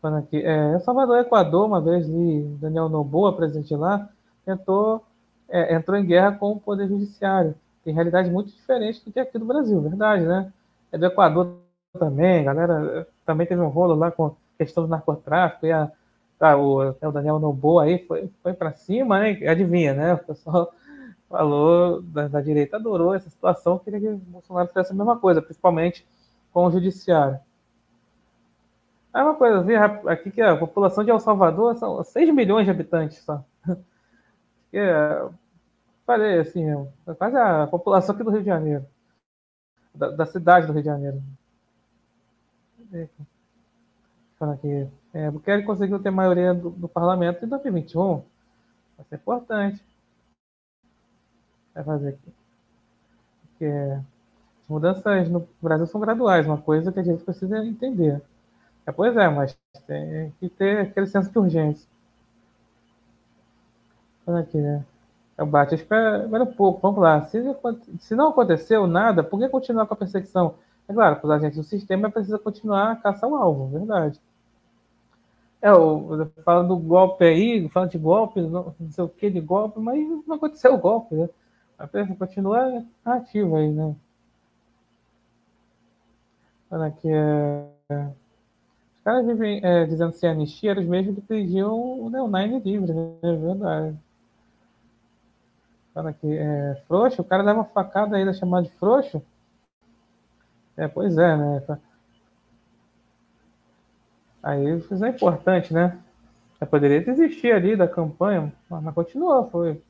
Falando 0.00 0.22
aqui, 0.22 0.36
é, 0.36 0.78
Salvador, 0.80 1.18
Equador, 1.18 1.66
uma 1.66 1.80
vez 1.80 2.06
li 2.06 2.44
Daniel 2.60 2.88
Noboa, 2.88 3.34
presidente 3.34 3.74
lá, 3.74 4.08
tentou, 4.44 5.04
é, 5.48 5.74
entrou 5.74 5.98
em 5.98 6.04
guerra 6.04 6.32
com 6.32 6.52
o 6.52 6.60
Poder 6.60 6.88
Judiciário. 6.88 7.54
Tem 7.84 7.94
realidade 7.94 8.30
muito 8.30 8.52
diferente 8.52 9.04
do 9.04 9.12
que 9.12 9.20
aqui 9.20 9.38
do 9.38 9.44
Brasil, 9.44 9.80
verdade, 9.80 10.24
né? 10.24 10.52
É 10.92 10.98
do 10.98 11.06
Equador 11.06 11.56
também, 11.98 12.44
galera, 12.44 13.06
também 13.24 13.46
teve 13.46 13.60
um 13.60 13.68
rolo 13.68 13.94
lá 13.94 14.10
com 14.10 14.36
questão 14.58 14.84
do 14.84 14.90
narcotráfico 14.90 15.66
e 15.66 15.72
a 15.72 15.90
Tá, 16.38 16.56
o, 16.56 16.90
o 16.90 17.12
Daniel 17.12 17.40
Noboa 17.40 17.82
aí 17.82 17.98
foi, 18.06 18.30
foi 18.42 18.54
para 18.54 18.72
cima, 18.72 19.18
né? 19.18 19.30
Adivinha, 19.48 19.92
né? 19.92 20.14
O 20.14 20.18
pessoal 20.18 20.72
falou 21.28 22.00
da, 22.00 22.28
da, 22.28 22.40
direita, 22.40 22.76
adorou 22.76 23.12
essa 23.12 23.28
situação, 23.28 23.78
queria 23.80 23.98
que 23.98 24.08
o 24.08 24.16
Bolsonaro 24.18 24.68
fizesse 24.68 24.92
a 24.92 24.94
mesma 24.94 25.18
coisa, 25.18 25.42
principalmente 25.42 26.06
com 26.52 26.66
o 26.66 26.70
judiciário. 26.70 27.40
É 29.12 29.20
uma 29.20 29.34
coisa, 29.34 29.64
aqui 30.06 30.30
que 30.30 30.40
a 30.40 30.56
população 30.56 31.02
de 31.02 31.10
El 31.10 31.18
Salvador 31.18 31.74
são 31.74 32.02
6 32.04 32.32
milhões 32.32 32.66
de 32.66 32.70
habitantes 32.70 33.18
só. 33.18 33.42
É, 34.72 35.28
falei 36.06 36.40
assim, 36.40 36.64
quase 37.16 37.36
a 37.36 37.66
população 37.66 38.14
aqui 38.14 38.24
do 38.24 38.30
Rio 38.30 38.40
de 38.40 38.46
Janeiro. 38.46 38.86
Da, 39.94 40.10
da 40.10 40.26
cidade 40.26 40.66
do 40.66 40.72
Rio 40.72 40.82
de 40.82 40.88
Janeiro. 40.88 41.22
Fala 44.38 44.54
aqui. 44.54 44.88
É, 45.12 45.30
Bukele 45.30 45.64
conseguiu 45.64 46.00
ter 46.00 46.10
maioria 46.10 46.54
do, 46.54 46.70
do 46.70 46.88
parlamento 46.88 47.44
em 47.44 47.48
2021. 47.48 48.22
Vai 48.96 49.06
ser 49.08 49.16
importante. 49.16 49.84
Vai 51.74 51.84
fazer 51.84 52.08
aqui. 52.10 52.32
Porque 53.42 53.64
as 53.66 54.68
mudanças 54.68 55.28
no 55.28 55.48
Brasil 55.60 55.86
são 55.86 56.00
graduais, 56.00 56.46
uma 56.46 56.60
coisa 56.60 56.92
que 56.92 57.00
a 57.00 57.02
gente 57.02 57.24
precisa 57.24 57.64
entender. 57.64 58.22
É, 58.86 58.92
pois 58.92 59.16
é, 59.16 59.28
mas 59.28 59.58
tem 59.86 60.32
que 60.38 60.48
ter 60.48 60.78
aquele 60.78 61.06
senso 61.06 61.30
de 61.30 61.38
urgência. 61.38 61.88
Olha 64.28 64.40
aqui, 64.40 64.58
né? 64.58 64.84
É 65.38 65.42
o 65.42 65.46
Bate, 65.46 65.74
espera, 65.74 66.24
espera 66.24 66.44
um 66.44 66.52
pouco, 66.52 66.80
vamos 66.82 67.00
lá. 67.00 67.22
Se, 67.26 67.42
se 67.98 68.14
não 68.14 68.28
aconteceu 68.28 68.86
nada, 68.86 69.24
por 69.24 69.40
que 69.40 69.48
continuar 69.48 69.86
com 69.86 69.94
a 69.94 69.96
perseguição? 69.96 70.56
É 70.86 70.92
claro, 70.92 71.16
para 71.16 71.26
os 71.26 71.32
agentes 71.32 71.56
do 71.56 71.64
sistema 71.64 72.10
precisa 72.10 72.38
continuar 72.38 72.92
a 72.92 72.96
caça 72.96 73.24
ao 73.24 73.34
alvo, 73.34 73.68
verdade. 73.68 74.20
É, 75.62 75.72
o, 75.72 76.26
falando 76.44 76.68
do 76.68 76.76
golpe 76.76 77.24
aí, 77.24 77.68
falando 77.70 77.90
de 77.90 77.98
golpe, 77.98 78.40
não, 78.42 78.74
não 78.78 78.90
sei 78.90 79.04
o 79.04 79.08
que 79.08 79.30
de 79.30 79.40
golpe, 79.40 79.80
mas 79.80 79.98
não 80.26 80.36
aconteceu 80.36 80.74
o 80.74 80.78
golpe, 80.78 81.14
né? 81.14 81.28
A 81.78 81.86
pessoa 81.86 82.16
continua 82.16 82.84
ativa 83.04 83.58
aí, 83.58 83.70
né? 83.72 83.96
Olha 86.70 86.86
aqui, 86.86 87.08
é... 87.10 88.10
Os 88.96 89.02
caras 89.02 89.26
vivem 89.26 89.60
é, 89.64 89.86
dizendo 89.86 90.12
se 90.12 90.26
anistia 90.26 90.72
eram 90.72 90.82
os 90.82 90.88
mesmos 90.88 91.14
que 91.14 91.22
pediam 91.22 91.74
o 91.74 92.10
Nine 92.10 92.60
livre, 92.60 92.92
né? 92.92 93.14
É 93.22 93.32
verdade. 93.34 94.07
Olha 95.98 96.10
aqui, 96.10 96.32
é, 96.32 96.80
frouxo, 96.86 97.22
o 97.22 97.24
cara 97.24 97.42
dá 97.42 97.52
uma 97.52 97.64
facada 97.64 98.16
aí, 98.16 98.34
chamar 98.34 98.62
de 98.62 98.70
frouxo. 98.70 99.20
É, 100.76 100.86
pois 100.86 101.18
é, 101.18 101.36
né? 101.36 101.80
Aí 104.40 104.78
isso 104.78 105.04
é 105.04 105.08
importante, 105.08 105.74
né? 105.74 105.98
Eu 106.60 106.68
poderia 106.68 107.00
desistir 107.00 107.50
ali 107.50 107.74
da 107.74 107.88
campanha, 107.88 108.52
mas 108.70 108.94
continuou, 108.94 109.50
foi. 109.50 109.82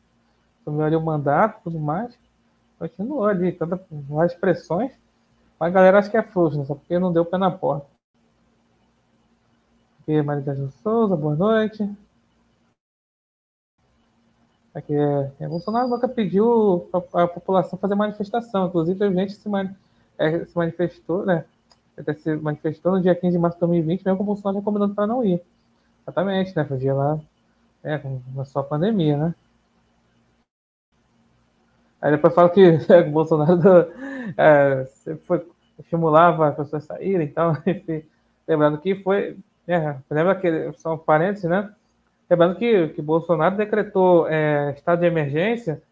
Assumiu 0.62 0.83
ali 0.83 0.97
o 0.97 1.01
mandato 1.03 1.62
tudo 1.64 1.79
mais. 1.79 2.18
Continuou 2.79 3.27
ali, 3.27 3.53
todas 3.53 3.79
as 4.18 4.35
pressões. 4.35 4.92
Mas 5.61 5.68
a 5.68 5.75
galera 5.75 5.99
acha 5.99 6.09
que 6.09 6.16
é 6.16 6.23
frouxo, 6.23 6.57
né? 6.59 6.64
Só 6.64 6.75
porque 6.75 6.99
não 6.99 7.12
deu 7.12 7.27
pé 7.27 7.37
na 7.37 7.51
porta. 7.51 7.87
Aqui, 10.01 10.23
Maria 10.23 10.55
de 10.55 10.73
Souza, 10.83 11.14
boa 11.14 11.37
noite. 11.37 11.87
Aqui 14.78 14.94
é, 14.94 15.32
é, 15.40 15.48
Bolsonaro 15.48 15.88
nunca 15.88 16.06
pediu 16.06 16.88
a, 16.92 17.24
a 17.24 17.28
população 17.28 17.76
fazer 17.78 17.96
manifestação. 17.96 18.68
Inclusive, 18.68 19.04
a 19.04 19.10
gente 19.10 19.32
se, 19.32 19.48
é, 20.16 20.44
se 20.44 20.56
manifestou, 20.56 21.26
né? 21.26 21.44
até 21.96 22.14
se 22.14 22.36
manifestou 22.36 22.92
no 22.92 23.02
dia 23.02 23.12
15 23.12 23.32
de 23.32 23.38
março 23.38 23.56
de 23.56 23.60
2020, 23.60 24.04
mesmo 24.04 24.16
com 24.16 24.22
o 24.22 24.26
Bolsonaro 24.26 24.58
já 24.58 24.64
combinando 24.64 24.94
para 24.94 25.06
não 25.06 25.24
ir. 25.24 25.42
Exatamente, 26.04 26.54
né? 26.54 26.64
Foi 26.64 26.78
lá, 26.92 27.18
é, 27.82 27.98
começou 27.98 28.60
a 28.60 28.64
pandemia, 28.64 29.16
né? 29.16 29.34
Aí 32.00 32.12
depois 32.12 32.32
fala 32.32 32.48
que 32.48 32.60
é, 32.88 33.00
o 33.00 33.10
Bolsonaro 33.10 33.60
é, 34.36 34.86
foi, 35.26 35.44
estimulava 35.80 36.50
as 36.50 36.56
pessoas 36.56 36.84
a 36.84 36.86
saírem 36.86 37.26
e 37.26 37.30
tal, 37.30 37.56
enfim. 37.66 38.04
Lembrando 38.46 38.78
que 38.78 38.94
foi. 38.94 39.36
É, 39.66 39.96
lembra 40.08 40.36
que 40.36 40.72
são 40.74 40.96
parênteses, 40.96 41.50
né? 41.50 41.74
Lembrando 42.28 42.56
que, 42.56 42.88
que 42.88 43.02
Bolsonaro 43.02 43.56
decretou 43.56 44.28
é, 44.28 44.72
estado 44.72 45.00
de 45.00 45.06
emergência 45.06 45.82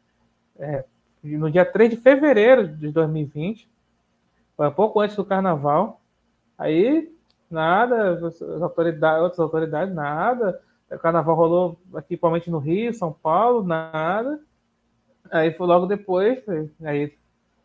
é, 0.59 0.85
no 1.23 1.51
dia 1.51 1.65
3 1.65 1.91
de 1.91 1.97
fevereiro 1.97 2.69
de 2.69 2.91
2020 2.91 3.69
foi 4.57 4.71
pouco 4.71 5.01
antes 5.01 5.15
do 5.15 5.25
carnaval. 5.25 6.01
Aí, 6.57 7.15
nada, 7.51 8.13
as 8.13 8.63
autoridades, 8.63 9.23
outras 9.23 9.41
autoridades, 9.41 9.95
nada. 9.95 10.61
O 10.91 10.99
carnaval 10.99 11.37
rolou 11.37 11.81
aqui, 11.95 12.09
principalmente 12.09 12.51
no 12.51 12.59
Rio, 12.59 12.95
São 12.95 13.13
Paulo, 13.13 13.63
nada. 13.63 14.41
Aí 15.31 15.53
foi 15.53 15.67
logo 15.67 15.87
depois, 15.87 16.43
aí 16.83 17.13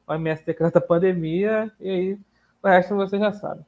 o 0.07 0.12
OMS 0.12 0.43
decreta 0.43 0.79
a 0.79 0.81
pandemia, 0.81 1.71
e 1.79 1.89
aí 1.89 2.19
o 2.62 2.67
resto 2.67 2.95
você 2.95 3.17
já 3.17 3.31
sabe. 3.31 3.63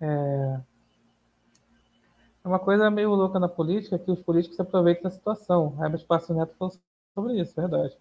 É... 0.00 0.60
é 2.44 2.48
uma 2.48 2.58
coisa 2.58 2.90
meio 2.90 3.14
louca 3.14 3.40
na 3.40 3.48
política 3.48 3.98
que 3.98 4.10
os 4.10 4.20
políticos 4.20 4.56
se 4.56 4.62
aproveitam 4.62 5.04
da 5.04 5.10
situação. 5.10 5.74
Herbert 5.80 6.04
Passo 6.06 6.34
Neto 6.34 6.54
falou 6.58 6.74
sobre 7.14 7.40
isso, 7.40 7.54
verdade. 7.56 7.96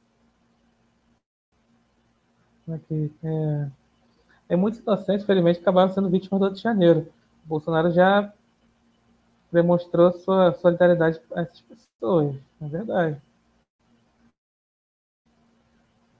Aqui, 2.67 3.11
é, 3.23 3.69
é 4.49 4.55
muitos 4.55 4.81
inocentes, 4.81 5.23
infelizmente, 5.23 5.59
acabaram 5.59 5.93
sendo 5.93 6.09
vítimas 6.09 6.39
do 6.39 6.45
8 6.45 6.55
de 6.55 6.61
janeiro. 6.61 7.11
O 7.45 7.47
Bolsonaro 7.47 7.91
já 7.91 8.33
demonstrou 9.51 10.11
sua 10.11 10.53
solidariedade 10.55 11.21
a 11.33 11.41
essas 11.41 11.61
pessoas, 11.61 12.35
é 12.61 12.67
verdade. 12.67 13.21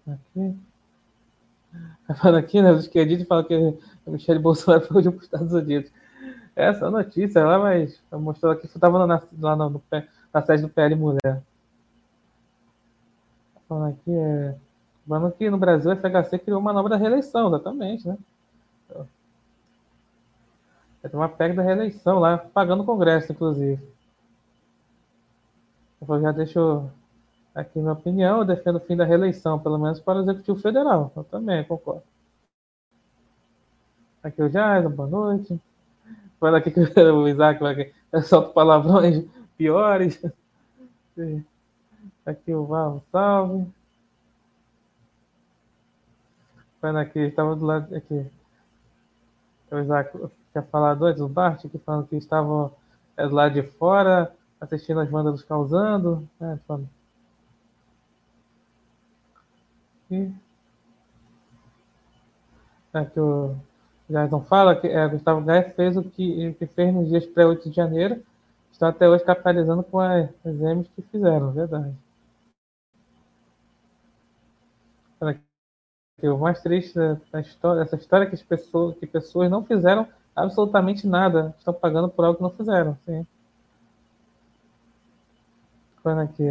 Aqui. 0.08 0.58
Falando 2.16 2.38
aqui, 2.38 2.62
né? 2.62 2.72
Os 2.72 2.84
esquerdistas 2.84 3.28
falam 3.28 3.44
que 3.44 3.56
o 3.56 4.12
Michele 4.12 4.40
Bolsonaro 4.40 4.86
foi 4.86 5.02
para 5.02 5.18
os 5.18 5.24
Estados 5.24 5.54
Unidos. 5.54 5.92
Essa 6.56 6.90
notícia 6.90 7.44
lá, 7.44 7.58
mas 7.58 8.02
mostrou 8.12 8.52
aqui 8.52 8.68
que 8.68 8.78
estava 8.78 9.06
lá 9.06 9.08
no, 9.08 9.70
no, 9.72 9.84
na 10.34 10.42
sede 10.42 10.62
do 10.62 10.70
PL 10.70 10.96
Mulher. 10.96 11.42
Tá 13.54 13.62
falando 13.68 13.94
aqui 13.94 14.12
é. 14.12 14.56
Lembrando 15.08 15.34
que 15.34 15.50
no 15.50 15.58
Brasil 15.58 15.92
a 15.92 15.96
FHC 15.96 16.40
criou 16.40 16.60
uma 16.60 16.72
nova 16.72 16.96
reeleição, 16.96 17.48
exatamente, 17.48 18.08
né? 18.08 18.18
Vai 21.04 21.12
ter 21.12 21.18
uma 21.18 21.28
PEC 21.28 21.54
da 21.54 21.62
reeleição 21.62 22.20
lá, 22.20 22.38
pagando 22.38 22.84
o 22.84 22.86
Congresso, 22.86 23.34
inclusive. 23.34 23.86
Eu 26.08 26.22
já 26.22 26.32
deixo 26.32 26.90
aqui 27.54 27.80
minha 27.80 27.92
opinião, 27.92 28.40
eu 28.40 28.46
defendo 28.46 28.78
o 28.78 28.80
fim 28.80 28.96
da 28.96 29.04
reeleição, 29.04 29.60
pelo 29.60 29.78
menos 29.78 30.00
para 30.00 30.20
o 30.20 30.22
Executivo 30.22 30.60
Federal. 30.60 31.12
Eu 31.16 31.26
também 31.26 31.64
concordo. 31.66 32.04
Aqui 34.24 34.42
o 34.42 34.50
Jair, 34.50 34.90
boa 34.90 35.10
noite. 35.10 35.60
Fala 36.44 36.58
aqui 36.58 36.72
que 36.72 36.82
o 36.82 37.28
Isaac 37.30 37.62
vai 37.62 37.94
solta 38.22 38.50
palavrões 38.50 39.26
piores. 39.58 40.22
Aqui 42.26 42.54
o 42.54 42.66
Val, 42.66 43.02
salve. 43.10 43.66
Falando 46.82 46.98
aqui, 46.98 47.20
estava 47.20 47.56
do 47.56 47.66
lado 47.66 47.96
aqui. 47.96 48.30
O 49.72 49.80
Isaac 49.80 50.12
tinha 50.52 50.64
falado 50.64 51.06
antes, 51.06 51.22
o 51.22 51.30
Bart, 51.30 51.62
que 51.62 51.78
falando 51.78 52.08
que 52.08 52.18
estavam 52.18 52.76
é, 53.16 53.26
do 53.26 53.36
lado 53.36 53.54
de 53.54 53.64
fora, 53.64 54.36
assistindo 54.60 55.00
as 55.00 55.10
bandas 55.10 55.42
causando. 55.44 56.28
Né, 56.38 56.60
falando. 56.68 56.90
E 60.12 60.30
aqui 62.94 63.18
o 63.18 63.56
Jason 64.14 64.42
fala 64.42 64.76
que 64.76 64.88
é, 64.88 65.08
Gustavo 65.08 65.42
Gaia 65.42 65.72
fez 65.72 65.98
o 65.98 66.04
que, 66.04 66.54
que 66.54 66.68
fez 66.68 66.94
nos 66.94 67.10
dias 67.10 67.26
pré-8 67.26 67.70
de 67.70 67.76
janeiro. 67.76 68.24
Estão 68.72 68.88
até 68.88 69.10
hoje 69.10 69.24
capitalizando 69.24 69.84
com 69.84 70.00
as, 70.00 70.30
as 70.46 70.56
M's 70.56 70.88
que 70.96 71.02
fizeram, 71.02 71.52
verdade. 71.52 71.96
O 76.22 76.38
mais 76.38 76.62
triste 76.62 76.98
da 77.32 77.42
história, 77.42 77.82
essa 77.82 77.96
história 77.96 78.26
é 78.26 78.28
que 78.28 78.36
as 78.36 78.44
pessoas, 78.44 78.96
que 78.98 79.06
pessoas 79.06 79.50
não 79.50 79.66
fizeram 79.66 80.08
absolutamente 80.36 81.06
nada, 81.06 81.54
estão 81.58 81.74
pagando 81.74 82.08
por 82.08 82.24
algo 82.24 82.38
que 82.38 82.44
não 82.44 82.50
fizeram. 82.52 82.98
Sim. 83.06 83.26
Quando 86.02 86.22
aqui, 86.22 86.44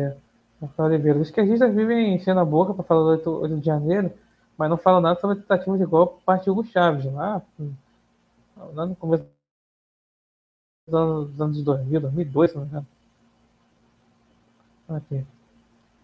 Rafael 0.60 0.88
Oliveira. 0.88 1.18
Os 1.18 1.28
esquerdistas 1.28 1.74
vivem 1.74 2.14
enchendo 2.14 2.40
a 2.40 2.44
boca 2.44 2.74
para 2.74 2.84
falar 2.84 3.16
do 3.16 3.40
8 3.40 3.56
de 3.58 3.64
janeiro, 3.64 4.12
mas 4.56 4.70
não 4.70 4.76
falam 4.76 5.00
nada 5.00 5.20
sobre 5.20 5.38
a 5.38 5.40
tentativa 5.40 5.78
de 5.78 5.84
golpe 5.84 6.14
por 6.14 6.24
parte 6.24 6.44
de 6.44 6.50
Hugo 6.50 6.64
Chaves, 6.64 7.04
lá, 7.12 7.42
lá 8.74 8.86
no 8.86 8.96
começo 8.96 9.26
dos 10.86 10.94
anos, 10.94 11.40
anos 11.40 11.62
2000, 11.62 12.00
2002, 12.00 12.50
se 12.50 12.56
não 12.56 12.64
me 12.64 12.68
engano. 12.68 12.86
Aqui. 14.88 15.26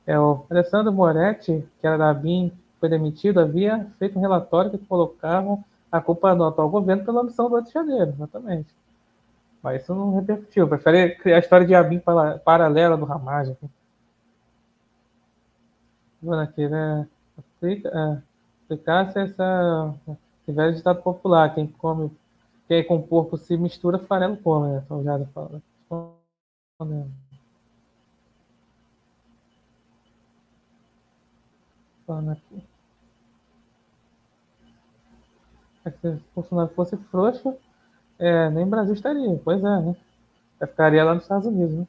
É 0.07 0.19
o 0.19 0.47
Alessandro 0.49 0.93
Moretti, 0.93 1.69
que 1.81 1.87
era 1.87 1.99
da 1.99 2.15
BIM 2.15 2.53
foi 2.81 2.89
demitido 2.89 3.41
havia 3.41 3.87
feito 3.99 4.19
um 4.19 4.23
relatório 4.23 4.71
que 4.71 4.79
colocava 4.79 5.59
a 5.91 6.01
culpa 6.01 6.35
no 6.35 6.45
atual 6.45 6.69
governo 6.71 7.05
pela 7.05 7.21
omissão 7.21 7.49
do 7.49 7.57
8 7.57 7.67
de 7.67 7.73
janeiro, 7.73 8.11
exatamente. 8.13 8.75
Mas 9.63 9.83
isso 9.83 9.95
não 9.95 10.15
repercutiu. 10.15 10.69
Prefere 10.69 11.17
criar 11.17 11.37
a 11.37 11.41
história 11.41 11.67
de 11.67 11.75
Abin 11.75 12.01
paralela 12.45 12.97
do 12.97 13.05
Ramagem. 13.05 13.57
Vamos 16.23 16.39
aqui, 16.49 16.69
né? 16.69 17.09
Aplica, 17.37 18.23
é, 18.71 18.75
aplicar-se 18.75 19.19
essa. 19.19 19.95
Se 20.07 20.17
tiver 20.47 20.73
ditado 20.73 21.03
popular, 21.03 21.55
quem 21.55 21.67
come, 21.67 22.11
quem 22.67 22.87
com 22.87 23.03
porco 23.03 23.37
se 23.37 23.57
mistura, 23.57 23.99
farelo 23.99 24.37
come, 24.39 24.69
né? 24.73 24.83
Então 24.85 25.03
já 25.03 25.25
fala. 25.27 25.63
Falando 32.07 32.33
aqui. 32.33 32.63
Se 36.01 36.09
o 36.09 36.21
Bolsonaro 36.35 36.69
fosse 36.75 36.97
frouxo, 36.97 37.57
é, 38.19 38.51
nem 38.51 38.67
Brasil 38.69 38.95
estaria. 38.95 39.41
Pois 39.43 39.63
é, 39.63 39.81
né? 39.81 39.97
Eu 40.61 40.69
ficaria 40.69 41.05
lá 41.05 41.15
nos 41.15 41.23
Estados 41.25 41.47
Unidos, 41.47 41.75
né? 41.75 41.87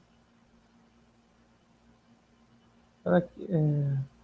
Aqui, 3.06 3.48
é... 3.50 4.19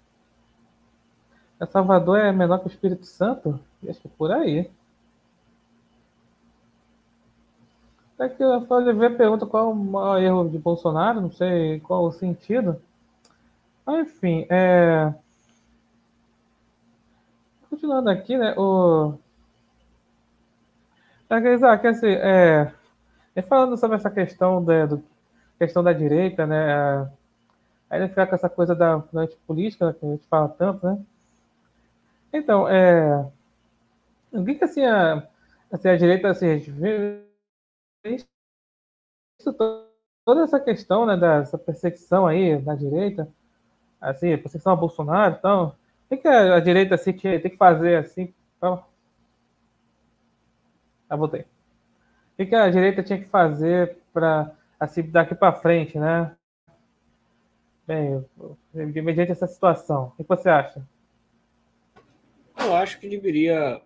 Salvador 1.65 2.19
é 2.19 2.31
menor 2.31 2.59
que 2.59 2.67
o 2.67 2.69
Espírito 2.69 3.05
Santo? 3.05 3.59
Acho 3.87 4.01
que 4.01 4.07
é 4.07 4.11
por 4.17 4.31
aí. 4.31 4.69
Até 8.17 8.29
que 8.29 8.43
o 8.43 8.65
Oliveira 8.69 9.15
pergunta 9.15 9.45
qual 9.45 9.71
o 9.71 9.75
maior 9.75 10.21
erro 10.21 10.49
de 10.49 10.57
Bolsonaro, 10.57 11.21
não 11.21 11.31
sei 11.31 11.79
qual 11.81 12.05
o 12.05 12.11
sentido. 12.11 12.81
enfim, 13.87 14.45
é... 14.49 15.13
continuando 17.69 18.09
aqui, 18.09 18.37
né? 18.37 18.53
O... 18.57 19.13
É, 21.29 21.53
Isaac, 21.53 21.87
assim, 21.87 22.07
é, 22.07 22.71
E 23.35 23.41
falando 23.41 23.77
sobre 23.77 23.97
essa 23.97 24.09
questão 24.09 24.63
da, 24.63 24.85
do, 24.85 25.03
questão 25.59 25.83
da 25.83 25.91
direita, 25.91 26.45
né? 26.45 27.09
Aí 27.89 28.07
ficar 28.07 28.27
com 28.27 28.35
essa 28.35 28.49
coisa 28.49 28.73
da, 28.75 28.99
política, 29.45 29.93
que 29.93 30.05
a 30.05 30.09
gente 30.09 30.25
fala 30.27 30.49
tanto, 30.49 30.85
né? 30.85 30.99
Então, 32.37 32.67
é. 32.67 33.31
O 34.31 34.43
que, 34.43 34.55
que 34.55 34.63
assim 34.65 34.83
a, 34.83 35.27
assim, 35.71 35.87
a 35.87 35.95
direita, 35.95 36.29
assim, 36.29 36.47
a 36.49 36.57
gente 36.57 36.69
vê 36.71 37.23
isso, 38.05 38.27
toda 40.25 40.43
essa 40.43 40.59
questão, 40.59 41.05
né, 41.05 41.15
dessa 41.15 41.57
perseguição 41.57 42.27
aí 42.27 42.57
da 42.61 42.75
direita, 42.75 43.27
assim, 44.01 44.37
perseguição 44.37 44.73
a 44.73 44.75
Bolsonaro, 44.75 45.35
então, 45.37 45.75
o 46.09 46.17
que, 46.17 46.27
a, 46.27 46.55
a 46.55 46.59
direita 46.59 46.95
assim, 46.95 47.13
tem 47.13 47.39
que 47.41 47.57
fazer 47.57 47.97
assim? 47.97 48.33
Pra... 48.59 48.83
Ah, 51.09 51.15
voltei. 51.15 51.41
O 51.41 51.45
que, 52.37 52.47
que 52.47 52.55
a 52.55 52.69
direita 52.69 53.01
tinha 53.01 53.19
que 53.19 53.25
fazer 53.29 53.97
para 54.13 54.51
assim, 54.79 55.03
daqui 55.03 55.33
para 55.35 55.53
frente, 55.53 55.97
né? 55.97 56.35
Bem, 57.87 58.25
mediante 58.73 59.31
essa 59.31 59.47
situação, 59.47 60.11
o 60.17 60.23
que 60.23 60.27
você 60.27 60.49
acha? 60.49 60.85
Eu 62.65 62.75
acho 62.75 62.99
que 62.99 63.07
deveria 63.07 63.79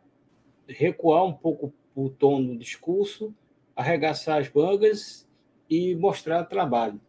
recuar 0.66 1.26
um 1.26 1.34
pouco 1.34 1.74
o 1.94 2.10
tom 2.10 2.42
do 2.42 2.58
discurso, 2.58 3.36
arregaçar 3.76 4.40
as 4.40 4.50
mangas 4.50 5.28
e 5.70 5.94
mostrar 5.96 6.46
trabalho. 6.46 7.00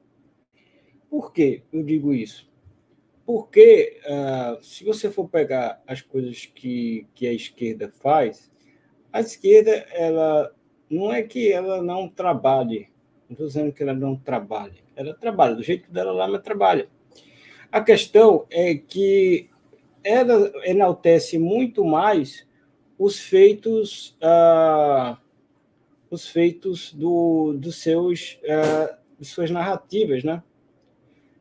Por 1.09 1.33
que 1.33 1.62
eu 1.73 1.85
digo 1.85 2.12
isso? 2.12 2.51
Porque 3.25 4.01
uh, 4.05 4.61
se 4.61 4.83
você 4.83 5.12
for 5.12 5.29
pegar 5.29 5.81
as 5.87 6.03
coisas 6.03 6.45
que, 6.45 7.07
que 7.14 7.29
a 7.29 7.33
esquerda 7.33 7.89
faz, 7.89 8.51
a 9.12 9.21
esquerda 9.21 9.71
ela 9.93 10.53
não 10.91 11.12
é 11.12 11.23
que 11.23 11.53
ela 11.53 11.81
não 11.81 12.09
trabalhe, 12.09 12.89
não 13.29 13.35
estou 13.35 13.47
dizendo 13.47 13.73
que 13.73 13.81
ela 13.81 13.95
não 13.95 14.16
trabalhe, 14.16 14.83
ela 14.97 15.14
trabalha 15.14 15.55
do 15.55 15.62
jeito 15.62 15.89
dela 15.93 16.11
lá, 16.11 16.27
mas 16.27 16.43
trabalha. 16.43 16.89
A 17.71 17.81
questão 17.81 18.45
é 18.51 18.75
que 18.75 19.49
ela 20.03 20.53
enaltece 20.64 21.38
muito 21.38 21.84
mais 21.84 22.46
os 22.98 23.18
feitos, 23.18 24.16
uh, 24.22 25.16
os 26.11 26.28
feitos 26.28 26.92
do, 26.92 27.55
dos 27.55 27.76
seus, 27.76 28.38
de 29.18 29.26
suas 29.26 29.51
narrativas, 29.51 30.22
né? 30.22 30.42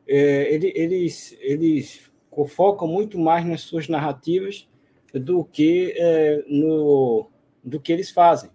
É, 0.07 0.53
eles, 0.53 1.37
eles 1.39 2.11
focam 2.47 2.87
muito 2.87 3.19
mais 3.19 3.45
nas 3.45 3.61
suas 3.61 3.87
narrativas 3.87 4.67
do 5.13 5.43
que 5.43 5.93
é, 5.95 6.43
no 6.47 7.29
do 7.63 7.79
que 7.79 7.91
eles 7.91 8.09
fazem. 8.09 8.49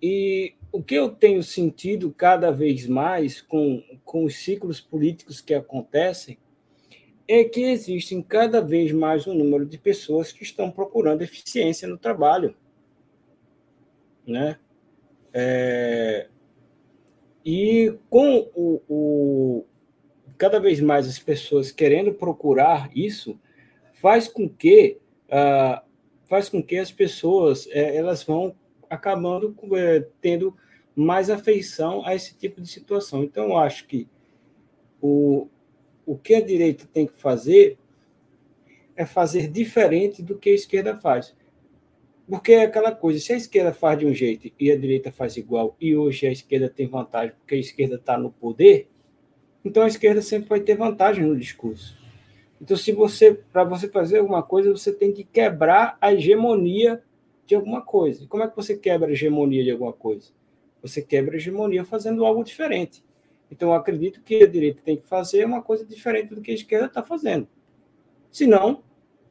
E 0.00 0.54
o 0.70 0.82
que 0.82 0.94
eu 0.94 1.10
tenho 1.10 1.42
sentido 1.42 2.12
cada 2.12 2.50
vez 2.50 2.86
mais 2.86 3.40
com, 3.40 3.82
com 4.04 4.24
os 4.24 4.36
ciclos 4.36 4.80
políticos 4.80 5.40
que 5.40 5.52
acontecem 5.52 6.38
é 7.28 7.44
que 7.44 7.60
existem 7.60 8.22
cada 8.22 8.62
vez 8.62 8.90
mais 8.90 9.26
um 9.26 9.34
número 9.34 9.66
de 9.66 9.76
pessoas 9.76 10.32
que 10.32 10.42
estão 10.42 10.70
procurando 10.70 11.20
eficiência 11.20 11.86
no 11.86 11.98
trabalho. 11.98 12.56
Né? 14.26 14.58
É, 15.32 16.28
e 17.44 17.94
com 18.08 18.50
o, 18.54 18.82
o, 18.88 19.66
cada 20.38 20.58
vez 20.58 20.80
mais 20.80 21.06
as 21.06 21.18
pessoas 21.18 21.70
querendo 21.70 22.14
procurar 22.14 22.90
isso, 22.96 23.38
faz 23.92 24.26
com 24.26 24.48
que 24.48 24.98
uh, 25.28 25.86
faz 26.24 26.48
com 26.48 26.62
que 26.62 26.76
as 26.76 26.90
pessoas 26.90 27.66
é, 27.70 27.96
elas 27.96 28.22
vão 28.22 28.54
acabando 28.88 29.54
é, 29.76 30.06
tendo 30.20 30.56
mais 30.94 31.28
afeição 31.30 32.04
a 32.06 32.14
esse 32.14 32.36
tipo 32.36 32.60
de 32.60 32.68
situação. 32.68 33.22
Então, 33.22 33.50
eu 33.50 33.58
acho 33.58 33.86
que 33.86 34.08
o, 35.00 35.48
o 36.08 36.16
que 36.16 36.34
a 36.34 36.40
direita 36.40 36.88
tem 36.90 37.06
que 37.06 37.18
fazer 37.18 37.76
é 38.96 39.04
fazer 39.04 39.46
diferente 39.46 40.22
do 40.22 40.38
que 40.38 40.48
a 40.48 40.54
esquerda 40.54 40.96
faz. 40.96 41.36
Porque 42.26 42.52
é 42.52 42.62
aquela 42.62 42.92
coisa, 42.92 43.20
se 43.20 43.30
a 43.34 43.36
esquerda 43.36 43.74
faz 43.74 43.98
de 43.98 44.06
um 44.06 44.14
jeito 44.14 44.50
e 44.58 44.72
a 44.72 44.76
direita 44.76 45.12
faz 45.12 45.36
igual, 45.36 45.76
e 45.78 45.94
hoje 45.94 46.26
a 46.26 46.32
esquerda 46.32 46.70
tem 46.70 46.86
vantagem 46.86 47.34
porque 47.38 47.56
a 47.56 47.58
esquerda 47.58 47.96
está 47.96 48.16
no 48.16 48.32
poder, 48.32 48.88
então 49.62 49.82
a 49.82 49.86
esquerda 49.86 50.22
sempre 50.22 50.48
vai 50.48 50.60
ter 50.60 50.76
vantagem 50.76 51.26
no 51.26 51.36
discurso. 51.36 51.98
Então, 52.58 52.76
se 52.76 52.90
você, 52.90 53.34
para 53.52 53.64
você 53.64 53.86
fazer 53.86 54.18
alguma 54.18 54.42
coisa, 54.42 54.72
você 54.72 54.90
tem 54.90 55.12
que 55.12 55.24
quebrar 55.24 55.98
a 56.00 56.12
hegemonia 56.14 57.02
de 57.46 57.54
alguma 57.54 57.82
coisa. 57.82 58.26
Como 58.26 58.42
é 58.42 58.48
que 58.48 58.56
você 58.56 58.76
quebra 58.76 59.08
a 59.08 59.12
hegemonia 59.12 59.62
de 59.62 59.70
alguma 59.70 59.92
coisa? 59.92 60.30
Você 60.80 61.02
quebra 61.02 61.34
a 61.34 61.36
hegemonia 61.36 61.84
fazendo 61.84 62.24
algo 62.24 62.42
diferente. 62.42 63.04
Então, 63.50 63.70
eu 63.70 63.74
acredito 63.74 64.22
que 64.22 64.42
a 64.42 64.46
direita 64.46 64.82
tem 64.84 64.96
que 64.96 65.06
fazer 65.06 65.44
uma 65.44 65.62
coisa 65.62 65.84
diferente 65.84 66.34
do 66.34 66.40
que 66.40 66.50
a 66.50 66.54
esquerda 66.54 66.86
está 66.86 67.02
fazendo. 67.02 67.48
Senão, 68.30 68.82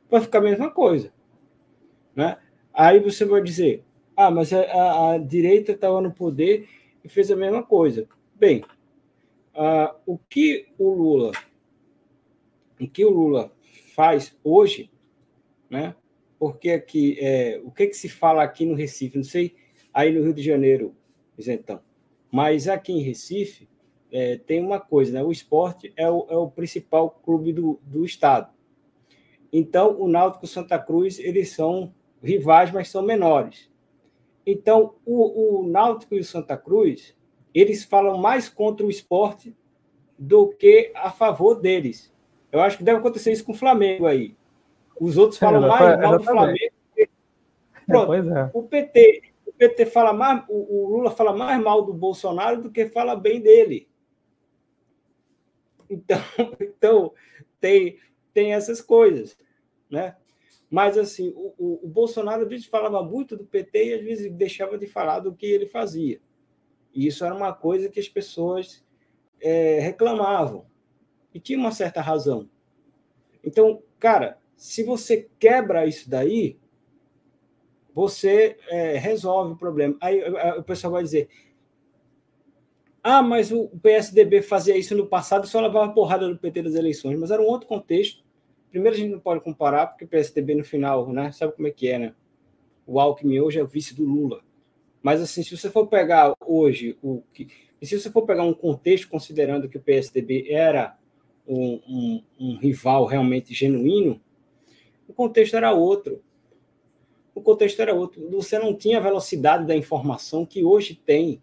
vai 0.10 0.22
ficar 0.22 0.40
a 0.40 0.42
mesma 0.42 0.72
coisa. 0.72 1.14
Né? 2.16 2.38
Aí 2.74 3.00
você 3.00 3.26
vai 3.26 3.42
dizer, 3.42 3.84
ah, 4.16 4.32
mas 4.32 4.52
a, 4.52 4.62
a, 4.62 5.12
a 5.14 5.18
direita 5.18 5.74
estava 5.74 6.02
no 6.02 6.12
poder 6.12 6.68
e 7.04 7.10
fez 7.10 7.32
a 7.32 7.36
mesma 7.36 7.62
coisa. 7.62 8.08
Bem, 8.36 8.64
uh, 9.56 9.96
o 10.06 10.18
que 10.18 10.68
o 10.78 10.90
Lula, 10.90 11.32
o 12.80 12.88
que 12.88 13.06
o 13.06 13.10
Lula 13.10 13.52
faz 13.96 14.36
hoje, 14.44 14.92
né? 15.70 15.96
Porque 16.40 16.70
aqui, 16.72 17.18
é, 17.20 17.60
o 17.64 17.72
que, 17.72 17.88
que 17.88 17.96
se 17.96 18.10
fala 18.10 18.44
aqui 18.44 18.66
no 18.66 18.76
Recife? 18.76 19.18
Não 19.18 19.24
sei 19.24 19.56
aí 19.92 20.12
no 20.12 20.24
Rio 20.24 20.34
de 20.34 20.44
Janeiro, 20.44 20.96
então, 21.38 21.82
mas 22.32 22.68
aqui 22.68 22.92
em 22.92 23.02
Recife 23.02 23.68
é, 24.12 24.38
tem 24.38 24.62
uma 24.62 24.80
coisa, 24.80 25.14
né? 25.14 25.24
O 25.24 25.32
esporte 25.32 25.94
é 25.96 26.10
o, 26.10 26.26
é 26.30 26.36
o 26.36 26.50
principal 26.50 27.10
clube 27.10 27.54
do, 27.54 27.80
do 27.84 28.06
estado. 28.06 28.50
Então, 29.52 30.00
o 30.00 30.08
Náutico 30.08 30.46
e 30.46 30.48
Santa 30.48 30.78
Cruz, 30.78 31.20
eles 31.20 31.52
são 31.52 31.94
rivais, 32.22 32.72
mas 32.72 32.90
são 32.90 33.02
menores. 33.02 33.70
Então, 34.46 34.96
o, 35.06 35.60
o 35.60 35.68
Náutico 35.68 36.16
e 36.16 36.20
o 36.20 36.24
Santa 36.24 36.58
Cruz, 36.58 37.16
eles 37.54 37.84
falam 37.84 38.18
mais 38.18 38.50
contra 38.50 38.86
o 38.86 38.90
esporte 38.90 39.56
do 40.18 40.50
que 40.50 40.92
a 40.96 41.12
favor 41.12 41.56
deles. 41.56 42.14
Eu 42.52 42.62
acho 42.62 42.78
que 42.78 42.84
deve 42.84 43.00
acontecer 43.00 43.32
isso 43.32 43.46
com 43.46 43.52
o 43.52 43.56
Flamengo 43.56 44.06
aí. 44.06 44.36
Os 45.00 45.18
outros 45.18 45.40
falam 45.40 45.64
é, 45.64 45.68
mais 45.68 46.00
mal 46.00 46.18
do 46.18 46.24
Flamengo. 46.24 46.74
Pronto, 47.86 48.14
é. 48.14 48.52
o 48.54 48.64
PT, 48.64 49.22
o 49.46 49.54
PT 49.54 49.86
fala 49.86 50.12
mais, 50.12 50.44
o, 50.50 50.86
o 50.86 50.98
Lula 50.98 51.12
fala 51.12 51.34
mais 51.34 51.62
mal 51.62 51.84
do 51.84 51.94
Bolsonaro 51.94 52.62
do 52.62 52.70
que 52.70 52.88
fala 52.88 53.16
bem 53.16 53.40
dele. 53.40 53.88
Então, 55.90 56.20
então 56.60 57.14
tem, 57.60 58.00
tem 58.34 58.54
essas 58.54 58.82
coisas, 58.82 59.38
né? 59.90 60.16
Mas, 60.70 60.98
assim, 60.98 61.30
o, 61.30 61.54
o, 61.58 61.80
o, 61.86 61.88
Bolsonaro, 61.88 62.44
às 62.44 62.50
vezes, 62.50 62.66
falava 62.66 63.02
muito 63.02 63.38
do 63.38 63.46
PT 63.46 63.86
e, 63.86 63.94
às 63.94 64.04
vezes, 64.04 64.32
deixava 64.34 64.78
de 64.78 64.86
falar 64.86 65.20
do 65.20 65.34
que 65.34 65.46
ele 65.46 65.66
fazia. 65.66 66.20
E 66.94 67.08
isso 67.08 67.24
era 67.24 67.34
uma 67.34 67.54
coisa 67.54 67.90
que 67.90 68.00
as 68.00 68.10
pessoas 68.10 68.86
é, 69.40 69.80
reclamavam. 69.80 70.66
E 71.34 71.40
tinha 71.40 71.58
uma 71.58 71.72
certa 71.72 72.02
razão. 72.02 72.50
Então, 73.44 73.82
cara, 73.98 74.38
se 74.58 74.84
você 74.84 75.30
quebra 75.40 75.86
isso 75.86 76.10
daí, 76.10 76.60
você 77.94 78.58
é, 78.68 78.98
resolve 78.98 79.54
o 79.54 79.58
problema. 79.58 79.96
Aí 80.02 80.22
o 80.58 80.64
pessoal 80.64 80.94
vai 80.94 81.04
dizer: 81.04 81.30
ah, 83.10 83.24
mas 83.24 83.54
o 83.54 83.70
PSDB 83.82 84.42
fazia 84.42 84.76
isso 84.76 84.94
no 84.94 85.08
passado 85.08 85.46
e 85.46 85.48
só 85.48 85.62
levava 85.62 85.94
porrada 85.94 86.28
do 86.28 86.38
PT 86.38 86.64
das 86.64 86.76
eleições, 86.76 87.18
mas 87.18 87.32
era 87.32 87.42
um 87.42 87.46
outro 87.46 87.66
contexto. 87.66 88.22
Primeiro, 88.70 88.98
a 88.98 89.00
gente 89.00 89.12
não 89.12 89.20
pode 89.20 89.40
comparar, 89.40 89.88
porque 89.88 90.04
o 90.04 90.08
PSDB 90.10 90.56
no 90.56 90.66
final, 90.66 91.12
né? 91.14 91.32
Sabe 91.32 91.54
como 91.54 91.70
é 91.70 91.72
que 91.72 91.88
é, 91.88 91.98
né? 91.98 92.14
O 92.86 93.00
Alckmin 93.00 93.40
hoje 93.40 93.60
é 93.60 93.64
o 93.64 93.68
vice 93.68 93.96
do 93.96 94.04
Lula. 94.04 94.42
Mas, 95.02 95.22
assim, 95.22 95.42
se 95.42 95.56
você 95.56 95.70
for 95.70 95.88
pegar 95.88 96.36
hoje 96.46 96.98
o 97.02 97.24
que. 97.34 97.48
E 97.82 97.88
se 97.88 97.98
você 97.98 98.12
for 98.12 98.24
pegar 98.24 98.44
um 98.44 98.54
contexto, 98.54 99.08
considerando 99.08 99.70
que 99.70 99.78
o 99.78 99.82
PSDB 99.82 100.52
era 100.52 100.98
um, 101.48 101.80
um, 101.88 102.24
um 102.38 102.58
rival 102.58 103.06
realmente 103.06 103.54
genuíno, 103.54 104.20
o 105.08 105.14
contexto 105.14 105.56
era 105.56 105.72
outro. 105.72 106.22
O 107.34 107.42
contexto 107.42 107.82
era 107.82 107.94
outro. 107.94 108.30
Você 108.32 108.60
não 108.60 108.76
tinha 108.76 108.98
a 108.98 109.02
velocidade 109.02 109.66
da 109.66 109.78
informação 109.78 110.46
que 110.46 110.66
hoje 110.66 110.94
tem. 110.94 111.42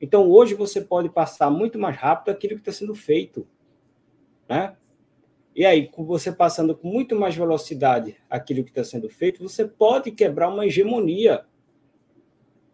Então, 0.00 0.30
hoje 0.30 0.54
você 0.54 0.80
pode 0.80 1.10
passar 1.10 1.50
muito 1.50 1.78
mais 1.78 1.96
rápido 1.96 2.30
aquilo 2.30 2.54
que 2.54 2.60
está 2.60 2.72
sendo 2.72 2.94
feito. 2.94 3.46
Né? 4.48 4.74
E 5.54 5.66
aí, 5.66 5.88
com 5.88 6.04
você 6.04 6.32
passando 6.32 6.74
com 6.74 6.88
muito 6.88 7.14
mais 7.14 7.36
velocidade 7.36 8.16
aquilo 8.28 8.64
que 8.64 8.70
está 8.70 8.82
sendo 8.82 9.10
feito, 9.10 9.42
você 9.42 9.66
pode 9.66 10.10
quebrar 10.10 10.48
uma 10.48 10.64
hegemonia. 10.64 11.44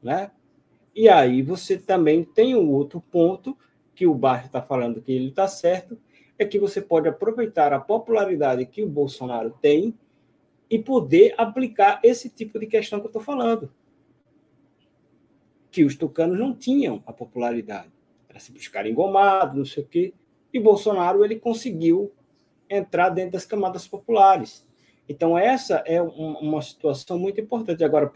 Né? 0.00 0.30
E 0.94 1.08
aí 1.08 1.42
você 1.42 1.76
também 1.76 2.22
tem 2.22 2.54
um 2.54 2.70
outro 2.70 3.00
ponto 3.00 3.56
que 3.94 4.06
o 4.06 4.14
Barre 4.14 4.46
está 4.46 4.62
falando 4.62 5.02
que 5.02 5.10
ele 5.10 5.28
está 5.28 5.48
certo, 5.48 5.98
é 6.38 6.44
que 6.44 6.58
você 6.58 6.80
pode 6.80 7.08
aproveitar 7.08 7.72
a 7.72 7.80
popularidade 7.80 8.66
que 8.66 8.82
o 8.82 8.88
Bolsonaro 8.88 9.56
tem 9.60 9.98
e 10.70 10.78
poder 10.78 11.34
aplicar 11.38 11.98
esse 12.04 12.28
tipo 12.28 12.58
de 12.58 12.66
questão 12.66 13.00
que 13.00 13.06
eu 13.06 13.08
estou 13.08 13.22
falando 13.22 13.70
que 15.76 15.84
os 15.84 15.94
tucanos 15.94 16.38
não 16.38 16.54
tinham 16.54 17.02
a 17.06 17.12
popularidade. 17.12 17.92
Era 18.30 18.40
simples 18.40 18.64
ficar 18.64 18.86
engomado, 18.86 19.58
não 19.58 19.64
sei 19.66 19.82
o 19.82 19.86
quê. 19.86 20.14
E 20.50 20.58
Bolsonaro 20.58 21.22
ele 21.22 21.38
conseguiu 21.38 22.10
entrar 22.66 23.10
dentro 23.10 23.32
das 23.32 23.44
camadas 23.44 23.86
populares. 23.86 24.66
Então, 25.06 25.36
essa 25.36 25.84
é 25.86 26.00
uma 26.00 26.62
situação 26.62 27.18
muito 27.18 27.42
importante. 27.42 27.84
Agora, 27.84 28.10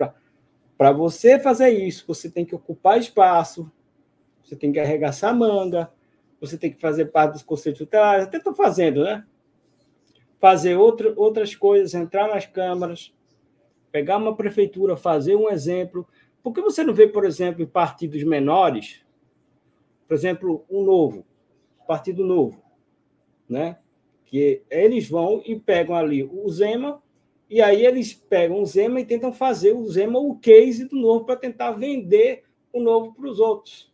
para 0.79 0.91
você 0.91 1.39
fazer 1.39 1.69
isso, 1.69 2.07
você 2.09 2.31
tem 2.31 2.47
que 2.47 2.55
ocupar 2.55 2.99
espaço, 2.99 3.71
você 4.43 4.57
tem 4.57 4.73
que 4.73 4.81
arregaçar 4.81 5.29
a 5.29 5.35
manga, 5.35 5.93
você 6.41 6.57
tem 6.57 6.73
que 6.73 6.81
fazer 6.81 7.13
parte 7.13 7.33
dos 7.33 7.43
conselhos 7.43 7.79
tutelares, 7.79 8.25
até 8.25 8.39
estou 8.39 8.55
fazendo, 8.55 9.05
né? 9.05 9.23
Fazer 10.39 10.77
outra, 10.77 11.13
outras 11.15 11.55
coisas, 11.55 11.93
entrar 11.93 12.27
nas 12.27 12.47
câmaras, 12.47 13.13
pegar 13.93 14.17
uma 14.17 14.35
prefeitura, 14.35 14.97
fazer 14.97 15.37
um 15.37 15.51
exemplo. 15.51 16.09
Por 16.43 16.53
que 16.53 16.61
você 16.61 16.83
não 16.83 16.95
vê, 16.95 17.07
por 17.07 17.25
exemplo, 17.25 17.63
em 17.63 17.67
partidos 17.67 18.23
menores, 18.25 19.05
por 20.09 20.15
exemplo, 20.15 20.65
o 20.69 20.81
um 20.81 20.85
Novo, 20.85 21.25
Partido 21.87 22.25
Novo, 22.25 22.63
né? 23.49 23.79
Que 24.25 24.63
eles 24.71 25.09
vão 25.09 25.43
e 25.45 25.59
pegam 25.59 25.95
ali 25.95 26.25
o 26.25 26.49
Zema, 26.49 27.03
e 27.49 27.61
aí 27.61 27.85
eles 27.85 28.15
pegam 28.15 28.63
o 28.63 28.67
Zema 28.67 29.01
e 29.01 29.05
tentam 29.05 29.33
fazer 29.33 29.73
o 29.73 29.85
Zema 29.87 30.19
o 30.19 30.39
case 30.39 30.85
do 30.85 30.97
Novo 30.97 31.25
para 31.25 31.37
tentar 31.37 31.73
vender 31.73 32.45
o 32.73 32.81
Novo 32.81 33.13
para 33.13 33.29
os 33.29 33.41
outros. 33.41 33.93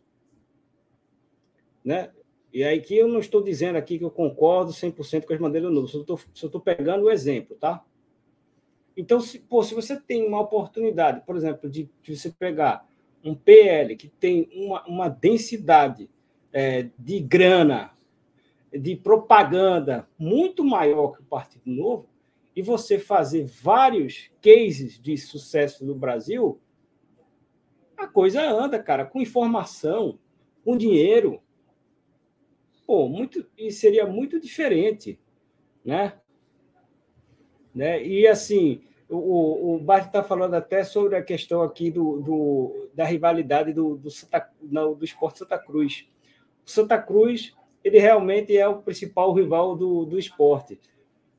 Né? 1.83 2.11
E 2.53 2.63
aí 2.63 2.79
que 2.81 2.95
eu 2.95 3.07
não 3.07 3.19
estou 3.19 3.41
dizendo 3.41 3.77
aqui 3.77 3.97
que 3.97 4.05
eu 4.05 4.11
concordo 4.11 4.71
100% 4.71 5.25
com 5.25 5.33
as 5.33 5.39
bandeiras 5.39 5.69
do 5.69 5.75
Novo, 5.75 5.87
só 5.87 6.47
estou 6.47 6.61
pegando 6.61 7.05
o 7.05 7.11
exemplo, 7.11 7.55
tá? 7.55 7.83
Então, 8.97 9.19
se, 9.19 9.37
pô, 9.37 9.61
se 9.61 9.75
você 9.75 9.95
tem 9.95 10.27
uma 10.27 10.41
oportunidade, 10.41 11.21
por 11.23 11.35
exemplo, 11.35 11.69
de, 11.69 11.87
de 12.01 12.17
você 12.17 12.31
pegar 12.31 12.89
um 13.23 13.35
PL 13.35 13.95
que 13.95 14.07
tem 14.07 14.49
uma, 14.51 14.83
uma 14.87 15.07
densidade 15.07 16.09
é, 16.51 16.89
de 16.97 17.19
grana, 17.19 17.91
de 18.73 18.95
propaganda 18.95 20.09
muito 20.17 20.65
maior 20.65 21.11
que 21.11 21.21
o 21.21 21.25
Partido 21.25 21.69
Novo, 21.69 22.09
e 22.55 22.61
você 22.63 22.97
fazer 22.97 23.45
vários 23.45 24.31
cases 24.41 24.99
de 24.99 25.15
sucesso 25.15 25.85
no 25.85 25.93
Brasil, 25.93 26.59
a 27.95 28.07
coisa 28.07 28.41
anda, 28.41 28.81
cara, 28.81 29.05
com 29.05 29.21
informação, 29.21 30.17
com 30.65 30.75
dinheiro. 30.75 31.39
Pô, 32.87 33.07
muito, 33.07 33.45
e 33.55 33.71
seria 33.71 34.07
muito 34.07 34.39
diferente, 34.39 35.19
né? 35.85 36.19
Né? 37.77 38.03
E 38.03 38.27
assim, 38.27 38.81
o, 39.07 39.75
o 39.75 39.79
Bart 39.79 40.07
está 40.07 40.23
falando 40.23 40.55
até 40.55 40.83
sobre 40.83 41.15
a 41.15 41.23
questão 41.23 41.61
aqui 41.61 41.91
do, 41.91 42.19
do 42.19 42.89
da 42.93 43.05
rivalidade 43.05 43.71
do, 43.71 43.95
do, 43.95 44.09
Santa, 44.09 44.49
não, 44.61 44.93
do 44.93 45.05
esporte 45.05 45.39
Santa 45.39 45.57
Cruz. 45.57 46.07
O 46.65 46.69
Santa 46.69 46.97
Cruz, 46.97 47.55
ele 47.83 47.99
realmente 47.99 48.57
é 48.57 48.67
o 48.67 48.81
principal 48.81 49.31
rival 49.33 49.75
do, 49.75 50.05
do 50.05 50.17
esporte. 50.17 50.79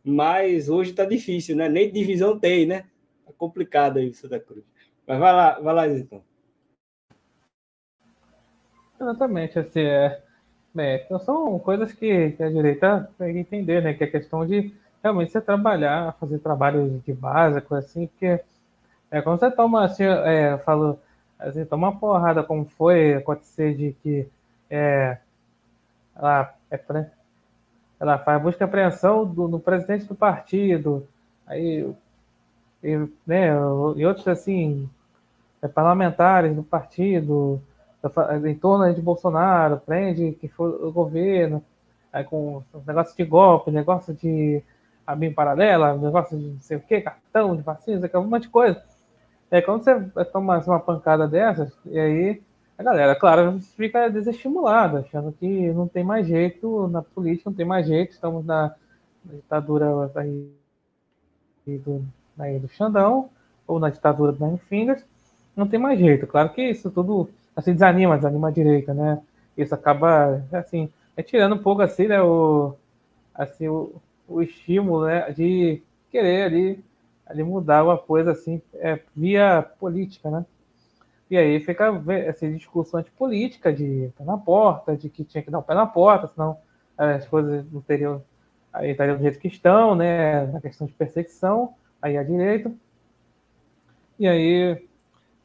Mas 0.05 0.69
hoje 0.69 0.91
está 0.91 1.05
difícil, 1.05 1.57
né? 1.57 1.69
Nem 1.69 1.93
divisão 1.93 2.39
tem, 2.39 2.65
né? 2.65 2.87
É 3.29 3.33
complicado 3.37 3.99
aí 3.99 4.09
o 4.09 4.15
Santa 4.15 4.39
Cruz. 4.39 4.65
Mas 5.07 5.19
vai 5.19 5.33
lá, 5.33 5.61
vai 5.61 5.75
lá, 5.75 5.89
então. 5.89 6.23
Exatamente, 9.01 9.59
assim, 9.59 9.81
é, 9.81 10.23
é, 10.77 11.03
então 11.05 11.19
são 11.21 11.59
coisas 11.59 11.93
que, 11.93 12.33
que 12.33 12.43
a 12.43 12.51
direita 12.51 13.11
tem 13.19 13.33
que 13.33 13.39
entender, 13.41 13.83
né? 13.83 13.95
Que 13.95 14.05
é 14.05 14.07
questão 14.07 14.47
de 14.47 14.75
realmente 15.03 15.33
você 15.33 15.41
trabalhar, 15.41 16.15
fazer 16.21 16.39
trabalho 16.39 17.01
de 17.05 17.13
coisa 17.63 17.87
assim, 17.87 18.07
porque 18.07 18.41
é, 19.11 19.23
quando 19.23 19.41
você 19.41 19.51
toma, 19.51 19.85
assim, 19.85 20.05
é, 20.05 20.59
falo, 20.59 20.99
assim, 21.39 21.65
toma 21.65 21.89
uma 21.89 21.99
porrada, 21.99 22.43
como 22.43 22.65
foi 22.65 23.15
acontecer 23.15 23.75
de 23.75 23.93
que 24.03 24.29
é, 24.71 25.19
ela, 26.15 26.55
é, 26.71 27.07
ela 28.01 28.19
faz 28.19 28.43
busca 28.43 28.65
e 28.65 28.67
apreensão 28.67 29.25
do, 29.25 29.49
do 29.49 29.59
presidente 29.59 30.05
do 30.05 30.15
partido, 30.15 31.07
aí, 31.47 31.91
e, 32.83 33.09
né, 33.27 33.49
e 33.97 34.07
outros, 34.07 34.29
assim, 34.29 34.89
é, 35.63 35.69
parlamentares 35.69 36.55
do 36.55 36.63
partido, 36.63 37.61
em 38.47 38.55
torno 38.55 38.93
de 38.95 39.01
Bolsonaro, 39.01 39.81
prende 39.85 40.33
que 40.33 40.49
foi 40.49 40.71
o 40.71 40.93
governo, 40.93 41.63
aí 42.13 42.25
com 42.25 42.63
negócio 42.87 43.17
de 43.17 43.25
golpe, 43.25 43.71
negócio 43.71 44.15
de 44.15 44.63
a 45.09 45.35
paralela, 45.35 45.97
negócio 45.97 46.37
de 46.37 46.49
não 46.49 46.61
sei 46.61 46.77
o 46.77 46.81
que, 46.81 47.01
cartão 47.01 47.57
de 47.57 47.63
vacina, 47.63 48.11
um 48.17 48.25
monte 48.25 48.43
de 48.43 48.49
coisa. 48.51 48.83
É, 49.51 49.63
quando 49.63 49.83
você 49.83 50.25
toma 50.27 50.59
uma 50.59 50.79
pancada 50.79 51.27
dessas, 51.27 51.73
e 51.87 51.99
aí 51.99 52.43
a 52.77 52.83
galera, 52.83 53.17
claro, 53.17 53.59
fica 53.75 54.11
desestimulada, 54.11 55.01
achando 55.01 55.33
que 55.33 55.73
não 55.73 55.89
tem 55.89 56.05
mais 56.05 56.27
jeito 56.27 56.89
na 56.89 57.01
política, 57.01 57.49
não 57.49 57.57
tem 57.57 57.65
mais 57.65 57.87
jeito, 57.87 58.13
estamos 58.13 58.45
na, 58.45 58.75
ditadura 59.25 60.11
aí 60.15 60.51
do, 61.67 62.05
aí 62.39 62.59
do 62.59 62.69
Xandão, 62.69 63.31
ou 63.67 63.81
na 63.81 63.89
ditadura 63.89 64.33
do 64.33 64.45
Nine 64.45 64.59
Fingers, 64.69 65.03
não 65.57 65.67
tem 65.67 65.81
mais 65.81 65.99
jeito. 65.99 66.27
Claro 66.27 66.51
que 66.51 66.63
isso 66.63 66.91
tudo 66.91 67.31
assim 67.57 67.73
desanima, 67.73 68.17
desanima 68.17 68.49
a 68.49 68.53
direita, 68.53 68.93
né? 68.93 69.21
Isso 69.57 69.75
acaba, 69.75 70.45
assim, 70.53 70.89
é 71.17 71.23
tirando 71.23 71.55
um 71.55 71.63
pouco 71.63 71.83
assim, 71.83 72.07
né, 72.07 72.23
o, 72.23 72.75
assim, 73.35 73.69
o, 73.69 73.93
o 74.29 74.43
estímulo 74.43 75.07
né, 75.07 75.33
de 75.33 75.83
querer 76.11 76.45
ali, 76.45 76.85
ali 77.27 77.43
mudar 77.43 77.85
uma 77.85 77.97
coisa 77.99 78.33
assim 78.33 78.61
é, 78.75 79.01
via 79.17 79.63
política, 79.79 80.31
né? 80.31 80.45
E 81.31 81.37
aí 81.37 81.61
fica 81.61 81.93
essa 82.27 82.49
discussão 82.49 83.03
de 83.03 83.11
política, 83.11 83.73
de 83.73 84.11
pé 84.17 84.25
na 84.25 84.39
porta, 84.39 84.97
de 84.97 85.11
que 85.11 85.25
tinha 85.25 85.43
que 85.43 85.51
dar 85.51 85.59
o 85.59 85.63
pé 85.63 85.75
na 85.75 85.87
porta, 85.87 86.27
senão 86.29 86.57
as 86.97 87.27
coisas 87.27 87.71
não 87.71 87.83
teriam, 87.83 88.23
aí 88.73 88.91
estariam 88.91 89.17
do 89.17 89.23
jeito 89.23 89.39
que 89.39 89.49
estão, 89.49 89.95
né? 89.95 90.47
Na 90.47 90.61
questão 90.61 90.87
de 90.87 90.95
perseguição, 90.95 91.75
aí 92.01 92.17
a 92.17 92.23
direita. 92.23 92.73
E 94.19 94.27
aí, 94.27 94.89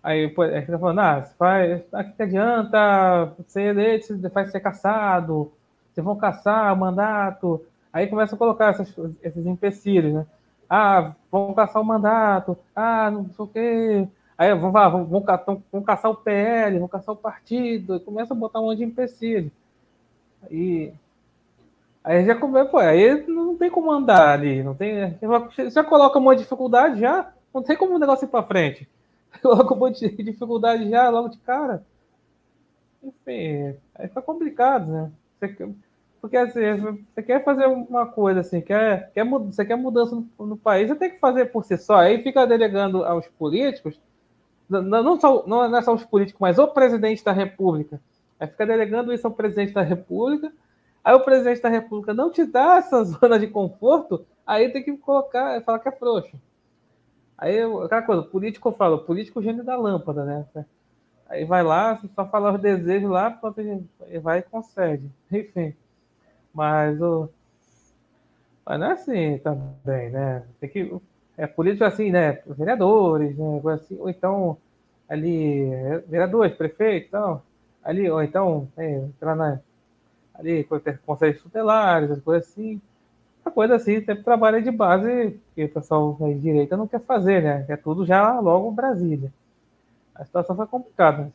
aí 0.01 0.33
a 0.35 0.59
gente 0.59 0.71
tá 0.71 0.79
falando, 0.79 0.99
ah, 0.99 1.21
faz, 1.37 1.83
aqui 1.91 2.13
que 2.13 2.23
adianta 2.23 3.33
ser 3.47 3.63
eleito, 3.63 4.29
faz 4.31 4.51
ser 4.51 4.61
caçado, 4.61 5.51
vocês 5.91 6.03
vão 6.03 6.15
caçar 6.15 6.73
o 6.73 6.77
mandato, 6.77 7.63
Aí 7.93 8.07
começa 8.07 8.33
a 8.33 8.37
colocar 8.37 8.71
essas, 8.71 8.91
esses 9.21 9.45
empecilhos, 9.45 10.13
né? 10.13 10.25
Ah, 10.67 11.13
vão 11.31 11.53
caçar 11.53 11.79
o 11.79 11.85
mandato, 11.85 12.57
ah, 12.75 13.11
não 13.11 13.29
sei 13.29 13.45
o 13.45 13.47
quê. 13.47 14.07
Aí 14.35 14.53
vão, 14.55 14.71
vão, 14.71 15.05
vão, 15.05 15.63
vão 15.71 15.83
caçar 15.83 16.09
o 16.09 16.15
PL, 16.15 16.79
vão 16.79 16.87
caçar 16.87 17.13
o 17.13 17.17
partido, 17.17 17.99
começa 17.99 18.33
a 18.33 18.37
botar 18.37 18.59
um 18.59 18.65
monte 18.65 18.79
de 18.79 18.83
empecilho. 18.85 19.51
E 20.49 20.91
aí 22.03 22.25
já 22.25 22.35
começa, 22.35 22.69
pô, 22.69 22.79
aí 22.79 23.25
não 23.27 23.55
tem 23.55 23.69
como 23.69 23.91
andar 23.91 24.29
ali, 24.29 24.63
não 24.63 24.73
tem. 24.73 25.15
Já 25.71 25.83
coloca 25.83 26.17
um 26.17 26.31
de 26.33 26.41
dificuldade 26.41 26.99
já, 26.99 27.31
não 27.53 27.61
tem 27.61 27.77
como 27.77 27.95
o 27.95 27.99
negócio 27.99 28.25
ir 28.25 28.29
para 28.29 28.43
frente. 28.43 28.89
Coloca 29.41 29.73
um 29.73 29.77
monte 29.77 30.09
de 30.09 30.23
dificuldade 30.23 30.89
já 30.89 31.09
logo 31.09 31.29
de 31.29 31.37
cara. 31.39 31.83
Enfim, 33.03 33.75
aí 33.95 34.07
fica 34.07 34.21
complicado, 34.21 34.91
né? 34.91 35.11
Você, 35.39 35.69
porque 36.23 36.37
assim, 36.37 36.61
você 37.13 37.21
quer 37.21 37.43
fazer 37.43 37.65
uma 37.65 38.05
coisa 38.05 38.39
assim, 38.39 38.61
quer, 38.61 39.11
quer, 39.11 39.25
você 39.25 39.65
quer 39.65 39.75
mudança 39.75 40.15
no, 40.15 40.45
no, 40.45 40.55
país, 40.55 40.87
você 40.87 40.95
tem 40.95 41.09
que 41.09 41.19
fazer 41.19 41.47
por 41.47 41.65
si 41.65 41.77
só. 41.77 41.97
Aí 41.97 42.23
fica 42.23 42.47
delegando 42.47 43.03
aos 43.03 43.27
políticos, 43.27 43.99
não, 44.69 44.81
não, 44.81 45.19
só, 45.19 45.45
não 45.45 45.75
é 45.75 45.81
só 45.81 45.93
os 45.93 46.05
políticos, 46.05 46.39
mas 46.39 46.57
o 46.57 46.65
presidente 46.69 47.25
da 47.25 47.33
República. 47.33 47.99
Aí 48.39 48.47
fica 48.47 48.65
delegando 48.65 49.11
isso 49.11 49.27
ao 49.27 49.33
presidente 49.33 49.73
da 49.73 49.81
República. 49.81 50.49
Aí 51.03 51.13
o 51.13 51.19
presidente 51.19 51.61
da 51.61 51.67
República 51.67 52.13
não 52.13 52.31
te 52.31 52.45
dá 52.45 52.77
essa 52.77 53.03
zona 53.19 53.37
de 53.37 53.47
conforto, 53.47 54.25
aí 54.47 54.71
tem 54.71 54.81
que 54.81 54.95
colocar, 54.95 55.61
falar 55.63 55.79
que 55.79 55.89
é 55.89 55.91
frouxo. 55.91 56.39
Aí, 57.37 57.61
aquela 57.83 58.01
coisa, 58.01 58.21
o 58.21 58.29
político 58.29 58.71
fala, 58.71 58.95
o 58.95 59.03
político 59.03 59.41
é 59.41 59.43
gênio 59.43 59.65
da 59.65 59.75
lâmpada, 59.75 60.23
né? 60.23 60.45
Aí 61.27 61.43
vai 61.43 61.63
lá, 61.63 61.99
só 62.15 62.25
fala 62.25 62.53
os 62.53 62.61
desejos 62.61 63.11
lá, 63.11 63.37
vai 64.21 64.39
e 64.39 64.43
concede. 64.43 65.11
Enfim. 65.29 65.75
Mas 66.53 67.01
o. 67.01 67.29
Mas 68.65 68.79
não 68.79 68.87
é 68.87 68.91
assim 68.93 69.37
também, 69.39 70.09
né? 70.11 70.43
Tem 70.59 70.69
que. 70.69 70.95
É 71.37 71.47
político 71.47 71.83
assim, 71.83 72.11
né? 72.11 72.41
Vereadores, 72.45 73.35
né? 73.37 73.61
Assim, 73.73 73.97
ou 73.99 74.09
então 74.09 74.57
ali, 75.09 75.69
vereadores, 76.07 76.55
prefeitos, 76.55 77.07
então, 77.09 77.41
ali, 77.83 78.09
ou 78.09 78.21
então, 78.23 78.67
é, 78.77 78.95
entrar 78.97 79.35
na, 79.35 79.59
ali, 80.33 80.67
conselhos 81.05 81.41
tutelares, 81.41 82.11
as 82.11 82.21
coisas 82.21 82.47
assim. 82.49 82.81
Uma 83.45 83.51
coisa 83.51 83.75
assim, 83.75 83.99
sempre 84.05 84.23
trabalho 84.23 84.63
de 84.63 84.71
base 84.71 85.39
que 85.53 85.65
o 85.65 85.69
pessoal 85.69 86.13
da 86.13 86.27
direita 86.31 86.77
não 86.77 86.87
quer 86.87 87.01
fazer, 87.01 87.43
né? 87.43 87.65
É 87.67 87.75
tudo 87.75 88.05
já 88.05 88.39
logo 88.39 88.71
Brasília. 88.71 89.31
A 90.15 90.23
situação 90.25 90.55
foi 90.55 90.65
complicada. 90.67 91.31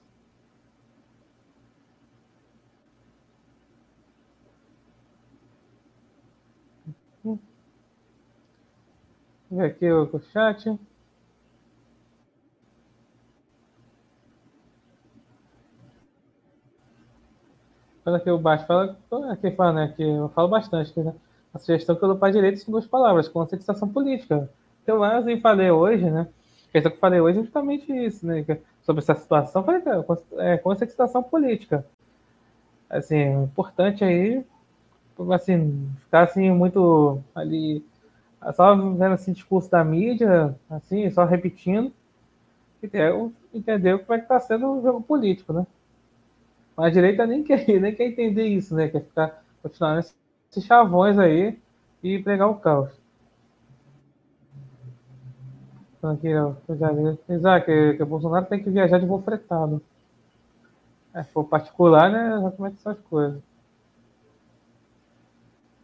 Ver 9.51 9.65
aqui 9.67 9.91
o 9.91 10.21
chat. 10.33 10.79
quando 18.09 18.23
que 18.23 18.31
o 18.31 18.39
Baixo 18.39 18.67
fala, 18.67 18.97
aqui 19.31 19.51
fala, 19.51 19.73
né, 19.73 19.93
que 19.95 20.03
eu 20.03 20.31
falo 20.31 20.49
bastante, 20.49 20.99
né, 20.99 21.15
a 21.53 21.59
sugestão 21.59 21.95
que 21.95 22.03
eu 22.03 22.09
dou 22.09 22.17
para 22.17 22.29
a 22.29 22.33
direita 22.33 22.57
são 22.57 22.73
duas 22.73 22.87
palavras, 22.87 23.29
conscientização 23.29 23.87
política. 23.87 24.49
Então, 24.83 24.97
lá 24.97 25.21
eu 25.21 25.41
falei 25.41 25.71
hoje, 25.71 26.09
né, 26.09 26.27
a 26.69 26.73
questão 26.73 26.91
que 26.91 26.97
eu 26.97 27.01
falei 27.01 27.21
hoje 27.21 27.39
é 27.39 27.43
justamente 27.43 27.93
isso, 27.93 28.27
né, 28.27 28.45
sobre 28.83 29.03
essa 29.03 29.15
situação, 29.15 29.63
falei, 29.63 29.83
é, 30.39 30.57
conscientização 30.57 31.23
política. 31.23 31.85
Assim, 32.89 33.43
importante 33.43 34.03
aí, 34.03 34.43
assim, 35.31 35.91
ficar 36.05 36.23
assim 36.23 36.51
muito 36.51 37.23
ali, 37.35 37.85
só 38.53 38.75
vendo 38.75 39.15
assim 39.15 39.33
discurso 39.33 39.71
da 39.71 39.85
mídia, 39.85 40.55
assim, 40.71 41.11
só 41.11 41.25
repetindo, 41.25 41.93
entender 43.53 43.99
como 43.99 44.15
é 44.15 44.19
que 44.19 44.25
está 44.25 44.39
sendo 44.41 44.79
o 44.79 44.83
jogo 44.83 45.01
político, 45.01 45.53
né? 45.53 45.67
Mas 46.77 46.87
a 46.87 46.91
direita 46.91 47.27
nem 47.27 47.43
quer, 47.43 47.67
nem 47.81 47.95
quer 47.95 48.07
entender 48.07 48.47
isso, 48.47 48.75
né? 48.75 48.89
Quer 48.89 49.03
ficar 49.03 49.43
continuar 49.63 49.97
nesses 49.97 50.15
chavões 50.65 51.19
aí 51.19 51.59
e 52.03 52.19
pregar 52.23 52.49
o 52.49 52.55
caos. 52.55 52.91
Então 55.99 56.11
aqui, 56.11 56.33
ó, 56.33 56.55
já 56.77 56.93
vi. 56.93 57.19
Isaac, 57.29 57.67
que, 57.67 58.03
o 58.03 58.07
Bolsonaro 58.07 58.47
tem 58.47 58.63
que 58.63 58.71
viajar 58.71 58.99
de 59.01 59.07
voo 59.07 59.21
fretado. 59.21 59.83
É, 61.13 61.25
se 61.25 61.33
for 61.33 61.45
particular, 61.45 62.11
né? 62.11 62.41
Já 62.41 62.73
são 62.77 62.93
as 62.93 62.99
coisas. 63.01 63.43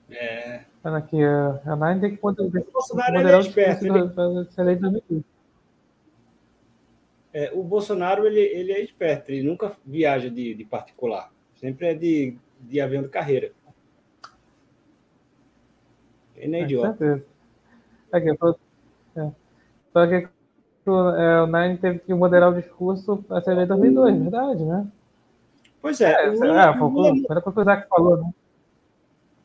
É. 0.09 0.65
Aqui, 0.85 1.17
a 1.23 1.77
Nine 1.77 2.01
tem 2.01 2.11
que 2.11 2.19
poder, 2.19 2.43
o 2.43 2.51
Bolsonaro 2.71 3.15
moderar 3.15 3.41
é 3.41 3.41
esperto, 3.41 3.87
ele... 3.87 5.25
É, 7.33 7.51
o 7.55 7.63
Bolsonaro 7.63 8.27
ele, 8.27 8.41
ele 8.41 8.71
é 8.71 8.81
esperto, 8.81 9.31
ele 9.31 9.49
nunca 9.49 9.73
viaja 9.85 10.29
de, 10.29 10.55
de 10.55 10.65
particular, 10.65 11.33
sempre 11.57 11.87
é 11.87 11.95
de, 11.95 12.37
de 12.61 12.81
avião 12.83 13.03
de 13.03 13.09
carreira. 13.09 13.51
Ele 16.37 16.49
não 16.49 16.59
é, 16.59 16.61
é 16.61 16.65
idiota. 16.65 17.25
Aqui, 18.13 18.29
é. 18.29 19.31
Só 19.91 20.07
que 20.07 20.29
é, 20.87 21.41
o 21.41 21.47
Nine 21.47 21.79
teve 21.79 21.99
que 22.01 22.13
moderar 22.13 22.53
o 22.53 22.61
discurso 22.61 23.25
para 23.27 23.41
ser 23.41 23.57
em 23.57 23.67
2002, 23.67 24.19
verdade, 24.19 24.65
né? 24.65 24.87
Pois 25.81 26.01
é. 26.03 26.13
é, 26.13 26.31
o 26.31 26.45
é, 26.45 26.79
foi, 26.79 26.89
Lula, 26.91 27.23
era 27.31 27.41
para 27.41 27.53
coisa 27.53 27.77
que 27.79 27.89
falou, 27.89 28.19
né? 28.19 28.35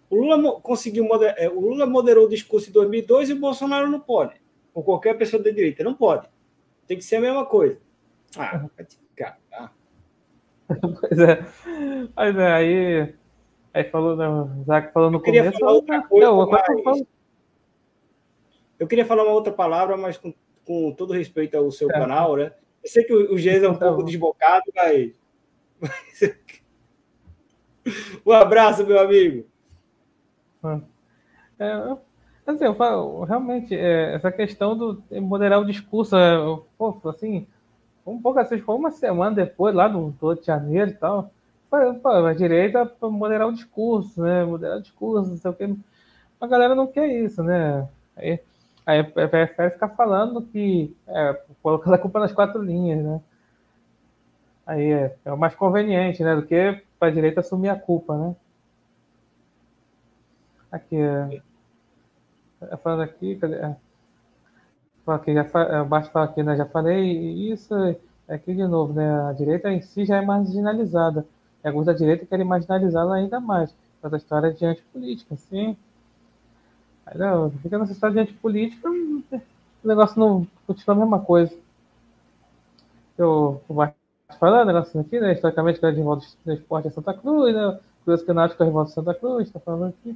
O 0.10 0.16
Lula 0.16 0.60
conseguiu 0.62 1.08
é, 1.24 1.48
o 1.50 1.60
Lula 1.60 1.86
moderou 1.86 2.26
o 2.26 2.30
discurso 2.30 2.70
em 2.70 2.74
2002 2.74 3.30
e 3.30 3.34
o 3.34 3.40
Bolsonaro 3.40 3.88
não 3.88 4.00
pode. 4.00 4.42
Ou 4.74 4.84
qualquer 4.84 5.18
pessoa 5.18 5.42
da 5.42 5.52
direita 5.52 5.84
não 5.84 5.94
pode. 5.94 6.28
Tem 6.88 6.98
que 6.98 7.04
ser 7.04 7.18
a 7.18 7.22
mesma 7.22 7.46
coisa. 7.46 7.80
Ah, 8.38 8.66
vai 8.76 8.86
te 8.86 8.98
cagar. 9.16 9.74
pois 11.00 11.20
é. 11.20 11.46
Mas 12.16 12.38
é, 12.38 12.52
aí. 12.52 13.16
Aí 13.72 13.84
falou, 13.84 14.16
né, 14.16 14.28
o 14.28 14.64
Zac 14.64 14.92
falou 14.92 15.12
no 15.12 15.22
começo. 15.22 15.60
Falar 15.60 15.74
outra 15.74 16.02
coisa, 16.02 16.26
não, 16.26 16.50
mas... 16.84 17.04
Eu 18.80 18.88
queria 18.88 19.06
falar 19.06 19.24
uma 19.24 19.34
outra 19.34 19.54
palavra, 19.54 19.96
mas 19.96 20.18
com, 20.18 20.34
com 20.66 20.92
todo 20.94 21.14
respeito 21.14 21.56
ao 21.56 21.70
seu 21.70 21.90
é. 21.90 21.94
canal, 21.94 22.36
né? 22.36 22.54
Eu 22.84 22.90
sei 22.90 23.04
que 23.04 23.14
o, 23.14 23.36
o 23.36 23.40
é 23.40 23.70
um 23.70 23.78
tá 23.78 23.88
pouco 23.88 24.04
desbocado, 24.04 24.66
mas... 24.76 25.12
mas. 25.80 26.36
um 28.26 28.32
abraço, 28.32 28.86
meu 28.88 29.00
amigo. 29.00 29.46
É, 31.60 31.98
assim, 32.46 32.66
eu 32.66 32.76
falo, 32.76 33.24
realmente, 33.24 33.76
é, 33.76 34.16
essa 34.16 34.32
questão 34.32 34.78
do 34.78 35.04
moderar 35.22 35.60
o 35.60 35.66
discurso, 35.66 36.16
é, 36.16 36.38
pô, 36.78 36.98
assim, 37.10 37.48
um 38.06 38.22
pouco 38.22 38.40
assim, 38.40 38.60
foi 38.60 38.76
uma 38.76 38.92
semana 38.92 39.36
depois, 39.36 39.74
lá 39.76 39.88
do, 39.88 40.12
do 40.12 40.36
de 40.36 40.46
janeiro 40.46 40.92
e 40.92 40.94
tal, 40.94 41.32
pô, 41.70 42.10
a 42.10 42.34
direita 42.34 42.86
para 42.86 43.10
moderar 43.10 43.48
o 43.48 43.54
discurso, 43.54 44.22
né? 44.22 44.44
Moderar 44.44 44.78
o 44.78 44.82
discurso, 44.82 45.30
não 45.30 45.38
sei 45.38 45.52
o 45.52 45.54
que. 45.54 45.76
A 46.42 46.48
galera 46.48 46.76
não 46.76 46.88
quer 46.88 47.08
isso, 47.08 47.44
né? 47.44 47.88
Aí, 48.16 48.40
aí 48.86 49.04
prefere 49.04 49.72
ficar 49.72 49.90
falando 49.90 50.42
que 50.42 50.96
é, 51.08 51.42
colocando 51.62 51.94
a 51.94 51.98
culpa 51.98 52.20
nas 52.20 52.32
quatro 52.32 52.62
linhas, 52.62 53.04
né? 53.04 53.22
Aí 54.66 54.92
é, 54.92 55.16
é 55.26 55.34
o 55.34 55.38
mais 55.38 55.56
conveniente, 55.56 56.24
né? 56.24 56.36
Do 56.36 56.44
que 56.44 56.82
para 57.00 57.10
a 57.10 57.12
direita 57.12 57.42
assumir 57.42 57.70
a 57.70 57.76
culpa, 57.80 58.18
né? 58.18 58.36
Aqui, 60.72 60.96
é, 60.96 61.42
é 62.62 62.78
falando 62.78 63.02
aqui, 63.02 63.36
cadê? 63.38 63.56
É, 63.56 63.76
aqui 65.08 65.34
já, 65.34 65.42
é, 65.42 65.46
falar 66.12 66.26
aqui, 66.26 66.44
né? 66.44 66.56
Já 66.56 66.66
falei 66.66 67.52
isso 67.52 67.74
aqui 68.28 68.54
de 68.54 68.68
novo, 68.68 68.94
né? 68.94 69.30
A 69.30 69.34
direita 69.34 69.72
em 69.72 69.82
si 69.82 70.06
já 70.06 70.18
é 70.18 70.22
marginalizada. 70.22 71.26
E 71.64 71.68
alguns 71.68 71.88
da 71.88 71.94
direita 71.94 72.26
querem 72.26 72.46
marginalizá-la 72.46 73.16
ainda 73.16 73.40
mais. 73.40 73.74
Essa 74.04 74.18
história 74.18 74.54
de 74.54 74.64
antipolítica, 74.64 75.36
sim. 75.36 75.76
Aí, 77.06 77.18
não, 77.18 77.50
fica 77.50 77.80
nessa 77.80 77.94
história 77.94 78.14
de 78.14 78.22
antipolítica, 78.22 78.88
o 78.88 79.88
negócio 79.88 80.20
não 80.20 80.48
continua 80.68 80.96
a 80.96 81.00
mesma 81.00 81.20
coisa. 81.20 81.52
Eu, 83.18 83.60
eu 83.68 83.94
falando, 84.40 84.78
aqui, 84.78 85.20
né? 85.20 85.34
Historicamente, 85.34 85.80
que 85.80 85.86
é 85.88 85.92
de 85.92 86.02
volta 86.02 86.26
do 86.46 86.54
esporte 86.54 86.88
é 86.88 86.92
Santa 86.92 87.14
Cruz, 87.16 87.56
né? 87.56 87.80
Cruz 88.06 88.22
que 88.22 88.32
é 88.32 88.34
a 88.36 88.46
revolta 88.46 88.90
de 88.90 88.94
Santa 88.94 89.16
Cruz, 89.16 89.48
está 89.48 89.60
falando 89.60 89.90
aqui 89.90 90.16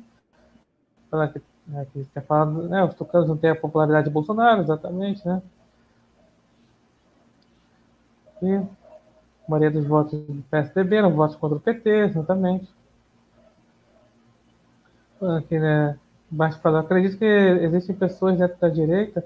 falar 1.13 1.27
que, 1.27 1.41
né, 1.67 1.85
que 1.93 2.03
tinha 2.05 2.21
falado, 2.23 2.67
né, 2.67 2.83
os 2.83 2.95
tucanos 2.95 3.27
não 3.27 3.37
têm 3.37 3.51
a 3.51 3.55
popularidade 3.55 4.05
de 4.05 4.11
Bolsonaro, 4.11 4.61
exatamente, 4.61 5.25
né? 5.27 5.41
E 8.41 8.55
a 8.55 8.65
maioria 9.47 9.69
dos 9.69 9.85
votos 9.85 10.19
do 10.19 10.43
PSDB 10.49 10.95
eram 10.95 11.13
votos 11.13 11.35
contra 11.35 11.57
o 11.57 11.61
PT, 11.61 11.89
exatamente. 11.89 12.67
Aqui, 15.37 15.59
né, 15.59 15.97
basta 16.29 16.59
falar, 16.59 16.79
acredito 16.79 17.17
que 17.17 17.25
existem 17.25 17.95
pessoas 17.95 18.37
dentro 18.37 18.57
da 18.59 18.69
direita 18.69 19.23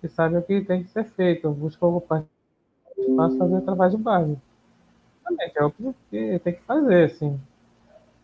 que 0.00 0.08
sabem 0.08 0.38
o 0.38 0.42
que 0.42 0.60
tem 0.60 0.84
que 0.84 0.90
ser 0.90 1.04
feito, 1.04 1.50
buscam 1.50 1.86
ocupar 1.86 2.24
espaço 2.96 3.38
fazer 3.38 3.60
trabalho 3.62 3.96
de 3.96 3.96
base. 3.96 4.38
Também, 5.24 5.52
é 5.54 5.64
o 5.64 5.70
que 5.70 6.38
tem 6.38 6.54
que 6.54 6.62
fazer, 6.62 7.04
assim. 7.04 7.40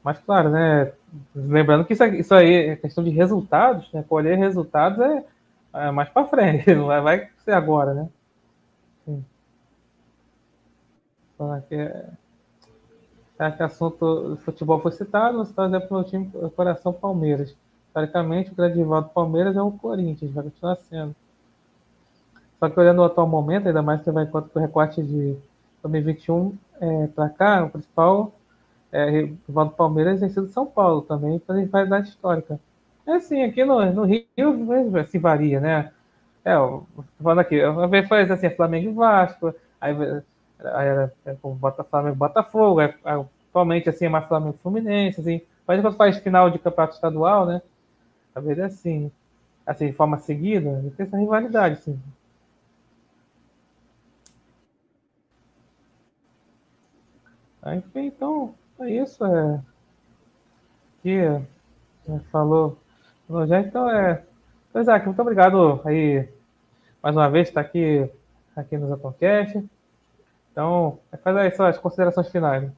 Mas, 0.06 0.20
claro, 0.20 0.50
né? 0.50 0.92
Lembrando 1.34 1.84
que 1.84 1.92
isso, 1.92 2.04
isso 2.04 2.32
aí 2.32 2.68
é 2.68 2.76
questão 2.76 3.02
de 3.02 3.10
resultados, 3.10 3.92
né? 3.92 4.04
Colher 4.08 4.38
resultados 4.38 5.00
é, 5.00 5.24
é 5.74 5.90
mais 5.90 6.08
para 6.10 6.28
frente, 6.28 6.72
não 6.76 6.86
vai, 6.86 7.00
vai 7.00 7.28
ser 7.44 7.50
agora, 7.50 7.92
né? 7.92 8.08
Sim. 9.04 9.24
Aqui 11.56 11.74
é, 11.74 12.08
é 13.36 13.50
que 13.50 13.62
assunto 13.64 14.28
do 14.28 14.36
futebol 14.36 14.78
foi 14.78 14.92
citado, 14.92 15.38
você 15.38 15.50
está 15.50 15.66
exemplo 15.66 15.98
no 15.98 16.04
time 16.04 16.30
Coração 16.54 16.92
Palmeiras. 16.92 17.56
Historicamente, 17.88 18.52
o 18.52 18.54
grande 18.54 18.78
rival 18.78 19.02
do 19.02 19.08
Palmeiras 19.08 19.56
é 19.56 19.60
o 19.60 19.72
Corinthians, 19.72 20.30
vai 20.30 20.44
continuar 20.44 20.76
sendo. 20.76 21.16
Só 22.60 22.70
que 22.70 22.78
olhando 22.78 23.00
o 23.00 23.04
atual 23.04 23.26
momento, 23.26 23.66
ainda 23.66 23.82
mais 23.82 24.02
que 24.02 24.10
vai 24.12 24.22
enquanto 24.22 24.54
o 24.54 24.60
recorte 24.60 25.02
de 25.02 25.36
2021 25.82 26.56
é, 26.80 27.06
para 27.08 27.28
cá, 27.28 27.64
o 27.64 27.70
principal 27.70 28.35
é, 28.96 29.10
rival 29.46 29.66
do 29.66 29.70
Palmeiras 29.72 30.20
tem 30.20 30.28
sido 30.30 30.48
São 30.48 30.64
Paulo 30.64 31.02
também, 31.02 31.38
pela 31.38 31.58
rivalidade 31.58 32.08
histórica. 32.08 32.58
É 33.06 33.12
assim, 33.14 33.42
aqui 33.42 33.64
no, 33.64 33.84
no 33.92 34.04
Rio 34.04 34.26
se 34.34 34.98
assim, 34.98 35.18
varia, 35.18 35.60
né? 35.60 35.92
É, 36.44 36.54
falando 37.22 37.40
aqui, 37.40 37.62
uma 37.64 37.86
vez 37.88 38.08
foi 38.08 38.22
assim, 38.22 38.48
Flamengo 38.50 38.90
e 38.90 38.94
Vasco, 38.94 39.54
aí, 39.80 39.94
aí 40.64 40.86
era 40.88 41.12
é, 41.26 41.36
Bota, 41.42 41.84
Flamengo 41.84 42.16
Botafogo, 42.16 42.80
aí, 42.80 42.94
atualmente 43.50 43.88
assim 43.88 44.06
é 44.06 44.08
mais 44.08 44.26
Flamengo 44.26 44.58
Fluminense, 44.62 45.20
assim, 45.20 45.40
mas 45.66 45.80
quando 45.82 45.96
faz 45.96 46.16
final 46.18 46.50
de 46.50 46.58
campeonato 46.58 46.94
estadual, 46.94 47.46
né? 47.46 47.62
Vezes 48.34 48.58
é 48.58 48.64
assim, 48.66 49.12
assim, 49.66 49.86
de 49.88 49.92
forma 49.94 50.18
seguida, 50.18 50.84
tem 50.96 51.06
essa 51.06 51.16
rivalidade, 51.18 51.74
assim. 51.76 51.98
Aí, 57.62 57.82
então, 57.96 58.54
é 58.80 58.90
isso, 58.90 59.24
é. 59.24 59.62
Que 61.02 61.18
é, 61.18 61.42
falou, 62.30 62.78
falou 63.26 63.46
já, 63.46 63.60
então 63.60 63.90
é. 63.90 64.24
Então, 64.70 64.82
Isaac, 64.82 65.06
muito 65.06 65.22
obrigado 65.22 65.80
aí 65.84 66.28
mais 67.02 67.16
uma 67.16 67.30
vez 67.30 67.48
estar 67.48 67.60
aqui, 67.60 68.08
aqui 68.54 68.76
no 68.76 68.88
Zaponcast. 68.88 69.64
Então, 70.50 70.98
faz 71.22 71.36
aí 71.36 71.50
suas 71.52 71.78
considerações 71.78 72.28
finais. 72.30 72.64
Né? 72.64 72.72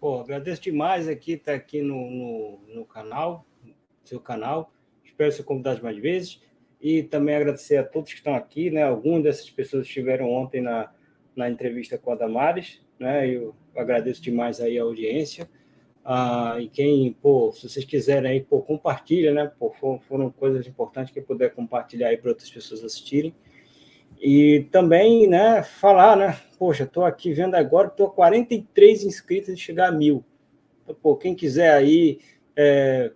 Pô, 0.00 0.20
agradeço 0.20 0.62
demais 0.62 1.08
aqui 1.08 1.32
estar 1.32 1.54
aqui 1.54 1.82
no, 1.82 2.10
no, 2.10 2.60
no 2.74 2.84
canal, 2.86 3.44
no 3.62 3.74
seu 4.04 4.18
canal. 4.18 4.72
Espero 5.04 5.30
ser 5.30 5.42
convidado 5.42 5.82
mais 5.82 5.98
vezes. 5.98 6.42
E 6.80 7.02
também 7.02 7.36
agradecer 7.36 7.76
a 7.76 7.84
todos 7.84 8.10
que 8.10 8.18
estão 8.18 8.34
aqui, 8.34 8.70
né? 8.70 8.84
Algumas 8.84 9.22
dessas 9.22 9.50
pessoas 9.50 9.86
estiveram 9.86 10.30
ontem 10.30 10.62
na, 10.62 10.90
na 11.40 11.50
entrevista 11.50 11.98
com 11.98 12.12
a 12.12 12.14
Damares, 12.14 12.80
né? 12.98 13.28
Eu 13.28 13.54
agradeço 13.74 14.22
demais 14.22 14.60
aí 14.60 14.78
a 14.78 14.82
audiência. 14.82 15.48
Ah, 16.04 16.56
e 16.60 16.68
quem, 16.68 17.12
pô, 17.12 17.50
se 17.52 17.68
vocês 17.68 17.84
quiserem 17.84 18.30
aí, 18.30 18.40
pô, 18.40 18.60
compartilha, 18.60 19.32
né? 19.32 19.50
Pô, 19.58 19.70
foram, 19.70 20.30
coisas 20.30 20.66
importantes 20.66 21.12
que 21.12 21.20
puder 21.20 21.54
compartilhar 21.54 22.08
aí 22.08 22.16
para 22.16 22.30
outras 22.30 22.50
pessoas 22.50 22.84
assistirem. 22.84 23.34
E 24.20 24.66
também, 24.70 25.26
né, 25.26 25.62
falar, 25.62 26.16
né? 26.16 26.38
Poxa, 26.58 26.84
estou 26.84 27.04
aqui 27.04 27.32
vendo 27.32 27.54
agora, 27.54 27.88
estou 27.88 28.10
43 28.10 29.04
inscritos 29.04 29.54
de 29.54 29.60
chegar 29.60 29.88
a 29.88 29.92
mil. 29.92 30.24
Então, 30.82 30.94
pô, 30.94 31.16
quem 31.16 31.34
quiser 31.34 31.72
aí, 31.72 32.18
é, 32.54 33.12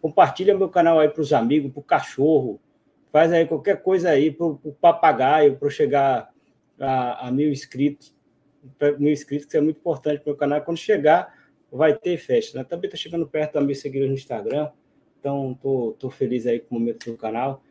compartilha 0.00 0.56
meu 0.56 0.68
canal 0.68 1.00
aí 1.00 1.08
para 1.08 1.22
os 1.22 1.32
amigos, 1.32 1.72
para 1.72 1.80
o 1.80 1.82
cachorro, 1.82 2.60
faz 3.10 3.32
aí 3.32 3.46
qualquer 3.46 3.82
coisa 3.82 4.10
aí 4.10 4.30
para 4.30 4.46
o 4.46 4.76
papagaio, 4.80 5.56
para 5.56 5.70
chegar 5.70 6.30
a, 6.78 7.28
a, 7.28 7.30
mil 7.30 7.50
inscritos. 7.50 8.14
Mil 8.98 9.12
inscritos, 9.12 9.46
que 9.46 9.56
é 9.56 9.60
muito 9.60 9.78
importante 9.78 10.22
para 10.22 10.32
o 10.32 10.36
canal. 10.36 10.62
Quando 10.62 10.78
chegar, 10.78 11.32
vai 11.70 11.94
ter 11.94 12.16
festa. 12.18 12.58
Né? 12.58 12.64
Também 12.64 12.88
está 12.88 12.96
chegando 12.96 13.26
perto 13.26 13.54
da 13.54 13.60
mil 13.60 13.74
seguidores 13.74 14.10
no 14.10 14.16
Instagram. 14.16 14.70
Então, 15.20 15.58
tô 15.98 16.10
feliz 16.10 16.46
aí 16.46 16.60
com 16.60 16.76
o 16.76 16.78
momento 16.78 17.10
do 17.10 17.16
canal. 17.16 17.62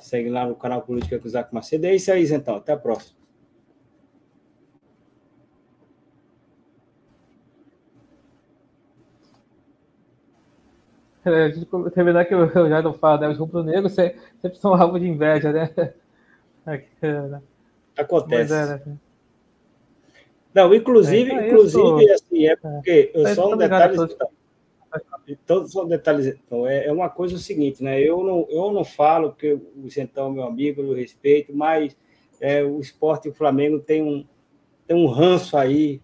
Segue 0.00 0.28
lá 0.28 0.46
no 0.46 0.56
canal 0.56 0.82
Política 0.82 1.18
com 1.18 1.26
o 1.26 1.30
Zaco 1.30 1.54
Macedo. 1.54 1.86
É 1.86 1.94
isso 1.94 2.10
aí, 2.10 2.24
então. 2.32 2.56
Até 2.56 2.72
a 2.72 2.76
próxima. 2.76 3.16
É, 11.26 11.50
terminar 11.90 12.24
que 12.24 12.32
eu, 12.32 12.48
já 12.68 12.80
não 12.80 12.94
falo, 12.94 13.20
né? 13.20 13.28
Os 13.28 13.36
rubro-negros 13.36 13.94
sempre 13.94 14.58
são 14.58 14.72
alvo 14.74 14.96
de 15.00 15.08
inveja, 15.08 15.52
né? 15.52 15.92
É, 17.96 18.00
né? 18.00 18.04
Acontece. 18.04 18.52
É, 18.52 18.66
né? 18.66 18.98
Não, 20.54 20.74
inclusive, 20.74 21.30
é, 21.30 21.46
inclusive, 21.46 22.04
isso, 22.04 22.14
assim, 22.14 22.46
é 22.46 22.56
porque 22.56 23.10
eu 23.14 23.26
só 23.34 23.52
um 23.52 23.56
detalhe. 23.56 23.96
Todos 25.44 25.72
são 25.72 25.86
detalhes. 25.86 26.26
Então, 26.26 26.66
é, 26.66 26.86
é 26.86 26.92
uma 26.92 27.10
coisa 27.10 27.34
o 27.34 27.38
seguinte, 27.38 27.82
né? 27.82 28.00
Eu 28.00 28.22
não, 28.22 28.46
eu 28.48 28.72
não 28.72 28.84
falo 28.84 29.32
que 29.32 29.52
o 29.52 29.90
Centão 29.90 30.28
é 30.28 30.30
meu 30.32 30.44
amigo, 30.44 30.80
eu 30.80 30.94
respeito, 30.94 31.54
mas 31.54 31.96
é, 32.40 32.62
o 32.62 32.80
esporte 32.80 33.26
e 33.26 33.30
o 33.30 33.34
Flamengo 33.34 33.80
tem 33.80 34.02
um, 34.02 34.24
tem 34.86 34.96
um 34.96 35.06
ranço 35.06 35.56
aí 35.56 36.00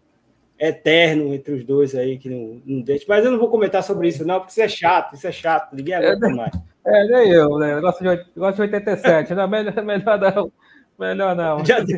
eterno 0.59 1.35
entre 1.35 1.55
os 1.55 1.65
dois 1.65 1.95
aí 1.95 2.19
que 2.19 2.29
não, 2.29 2.61
não 2.65 2.83
deixa. 2.83 3.05
Mas 3.09 3.25
eu 3.25 3.31
não 3.31 3.39
vou 3.39 3.49
comentar 3.49 3.83
sobre 3.83 4.09
isso, 4.09 4.25
não, 4.25 4.39
porque 4.39 4.53
isso 4.53 4.63
é 4.63 4.69
chato, 4.69 5.15
isso 5.15 5.27
é 5.27 5.33
chato, 5.33 5.75
ninguém 5.75 5.95
aguenta 5.95 6.27
é, 6.27 6.35
mais. 6.35 6.53
É, 6.85 7.05
nem 7.07 7.31
eu, 7.31 7.59
né? 7.59 7.75
Eu 7.75 7.81
gosto 7.81 8.03
de, 8.03 8.25
gosto 8.37 8.57
de 8.57 8.63
87, 8.63 9.35
não, 9.35 9.49
melhor, 9.49 9.75
melhor 9.83 10.19
não. 10.19 10.53
Melhor 10.99 11.35
não. 11.35 11.65
Já 11.65 11.81
deu, 11.81 11.97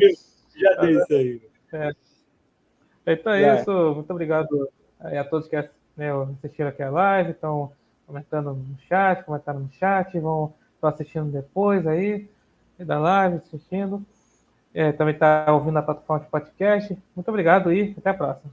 já 0.55 0.81
deu 0.81 0.99
isso 0.99 1.13
aí. 1.13 1.41
É. 1.73 1.91
Então 3.07 3.33
é 3.33 3.59
isso, 3.59 3.93
muito 3.93 4.09
obrigado 4.09 4.69
a 4.99 5.23
todos 5.23 5.47
que 5.47 5.55
né, 5.95 6.09
assistiram 6.43 6.69
aqui 6.69 6.81
a 6.81 6.89
live, 6.89 7.31
estão 7.31 7.71
comentando 8.07 8.53
no 8.53 8.77
chat, 8.87 9.23
comentaram 9.23 9.59
no 9.59 9.71
chat, 9.73 10.19
vão 10.19 10.53
estão 10.73 10.89
assistindo 10.89 11.31
depois 11.31 11.85
aí 11.87 12.29
da 12.79 12.99
live, 12.99 13.37
assistindo. 13.37 14.05
É, 14.73 14.91
também 14.91 15.13
está 15.13 15.45
ouvindo 15.53 15.77
a 15.77 15.81
plataforma 15.81 16.25
de 16.25 16.29
podcast. 16.29 16.97
Muito 17.15 17.29
obrigado 17.29 17.71
e 17.71 17.95
até 17.97 18.09
a 18.09 18.13
próxima. 18.13 18.51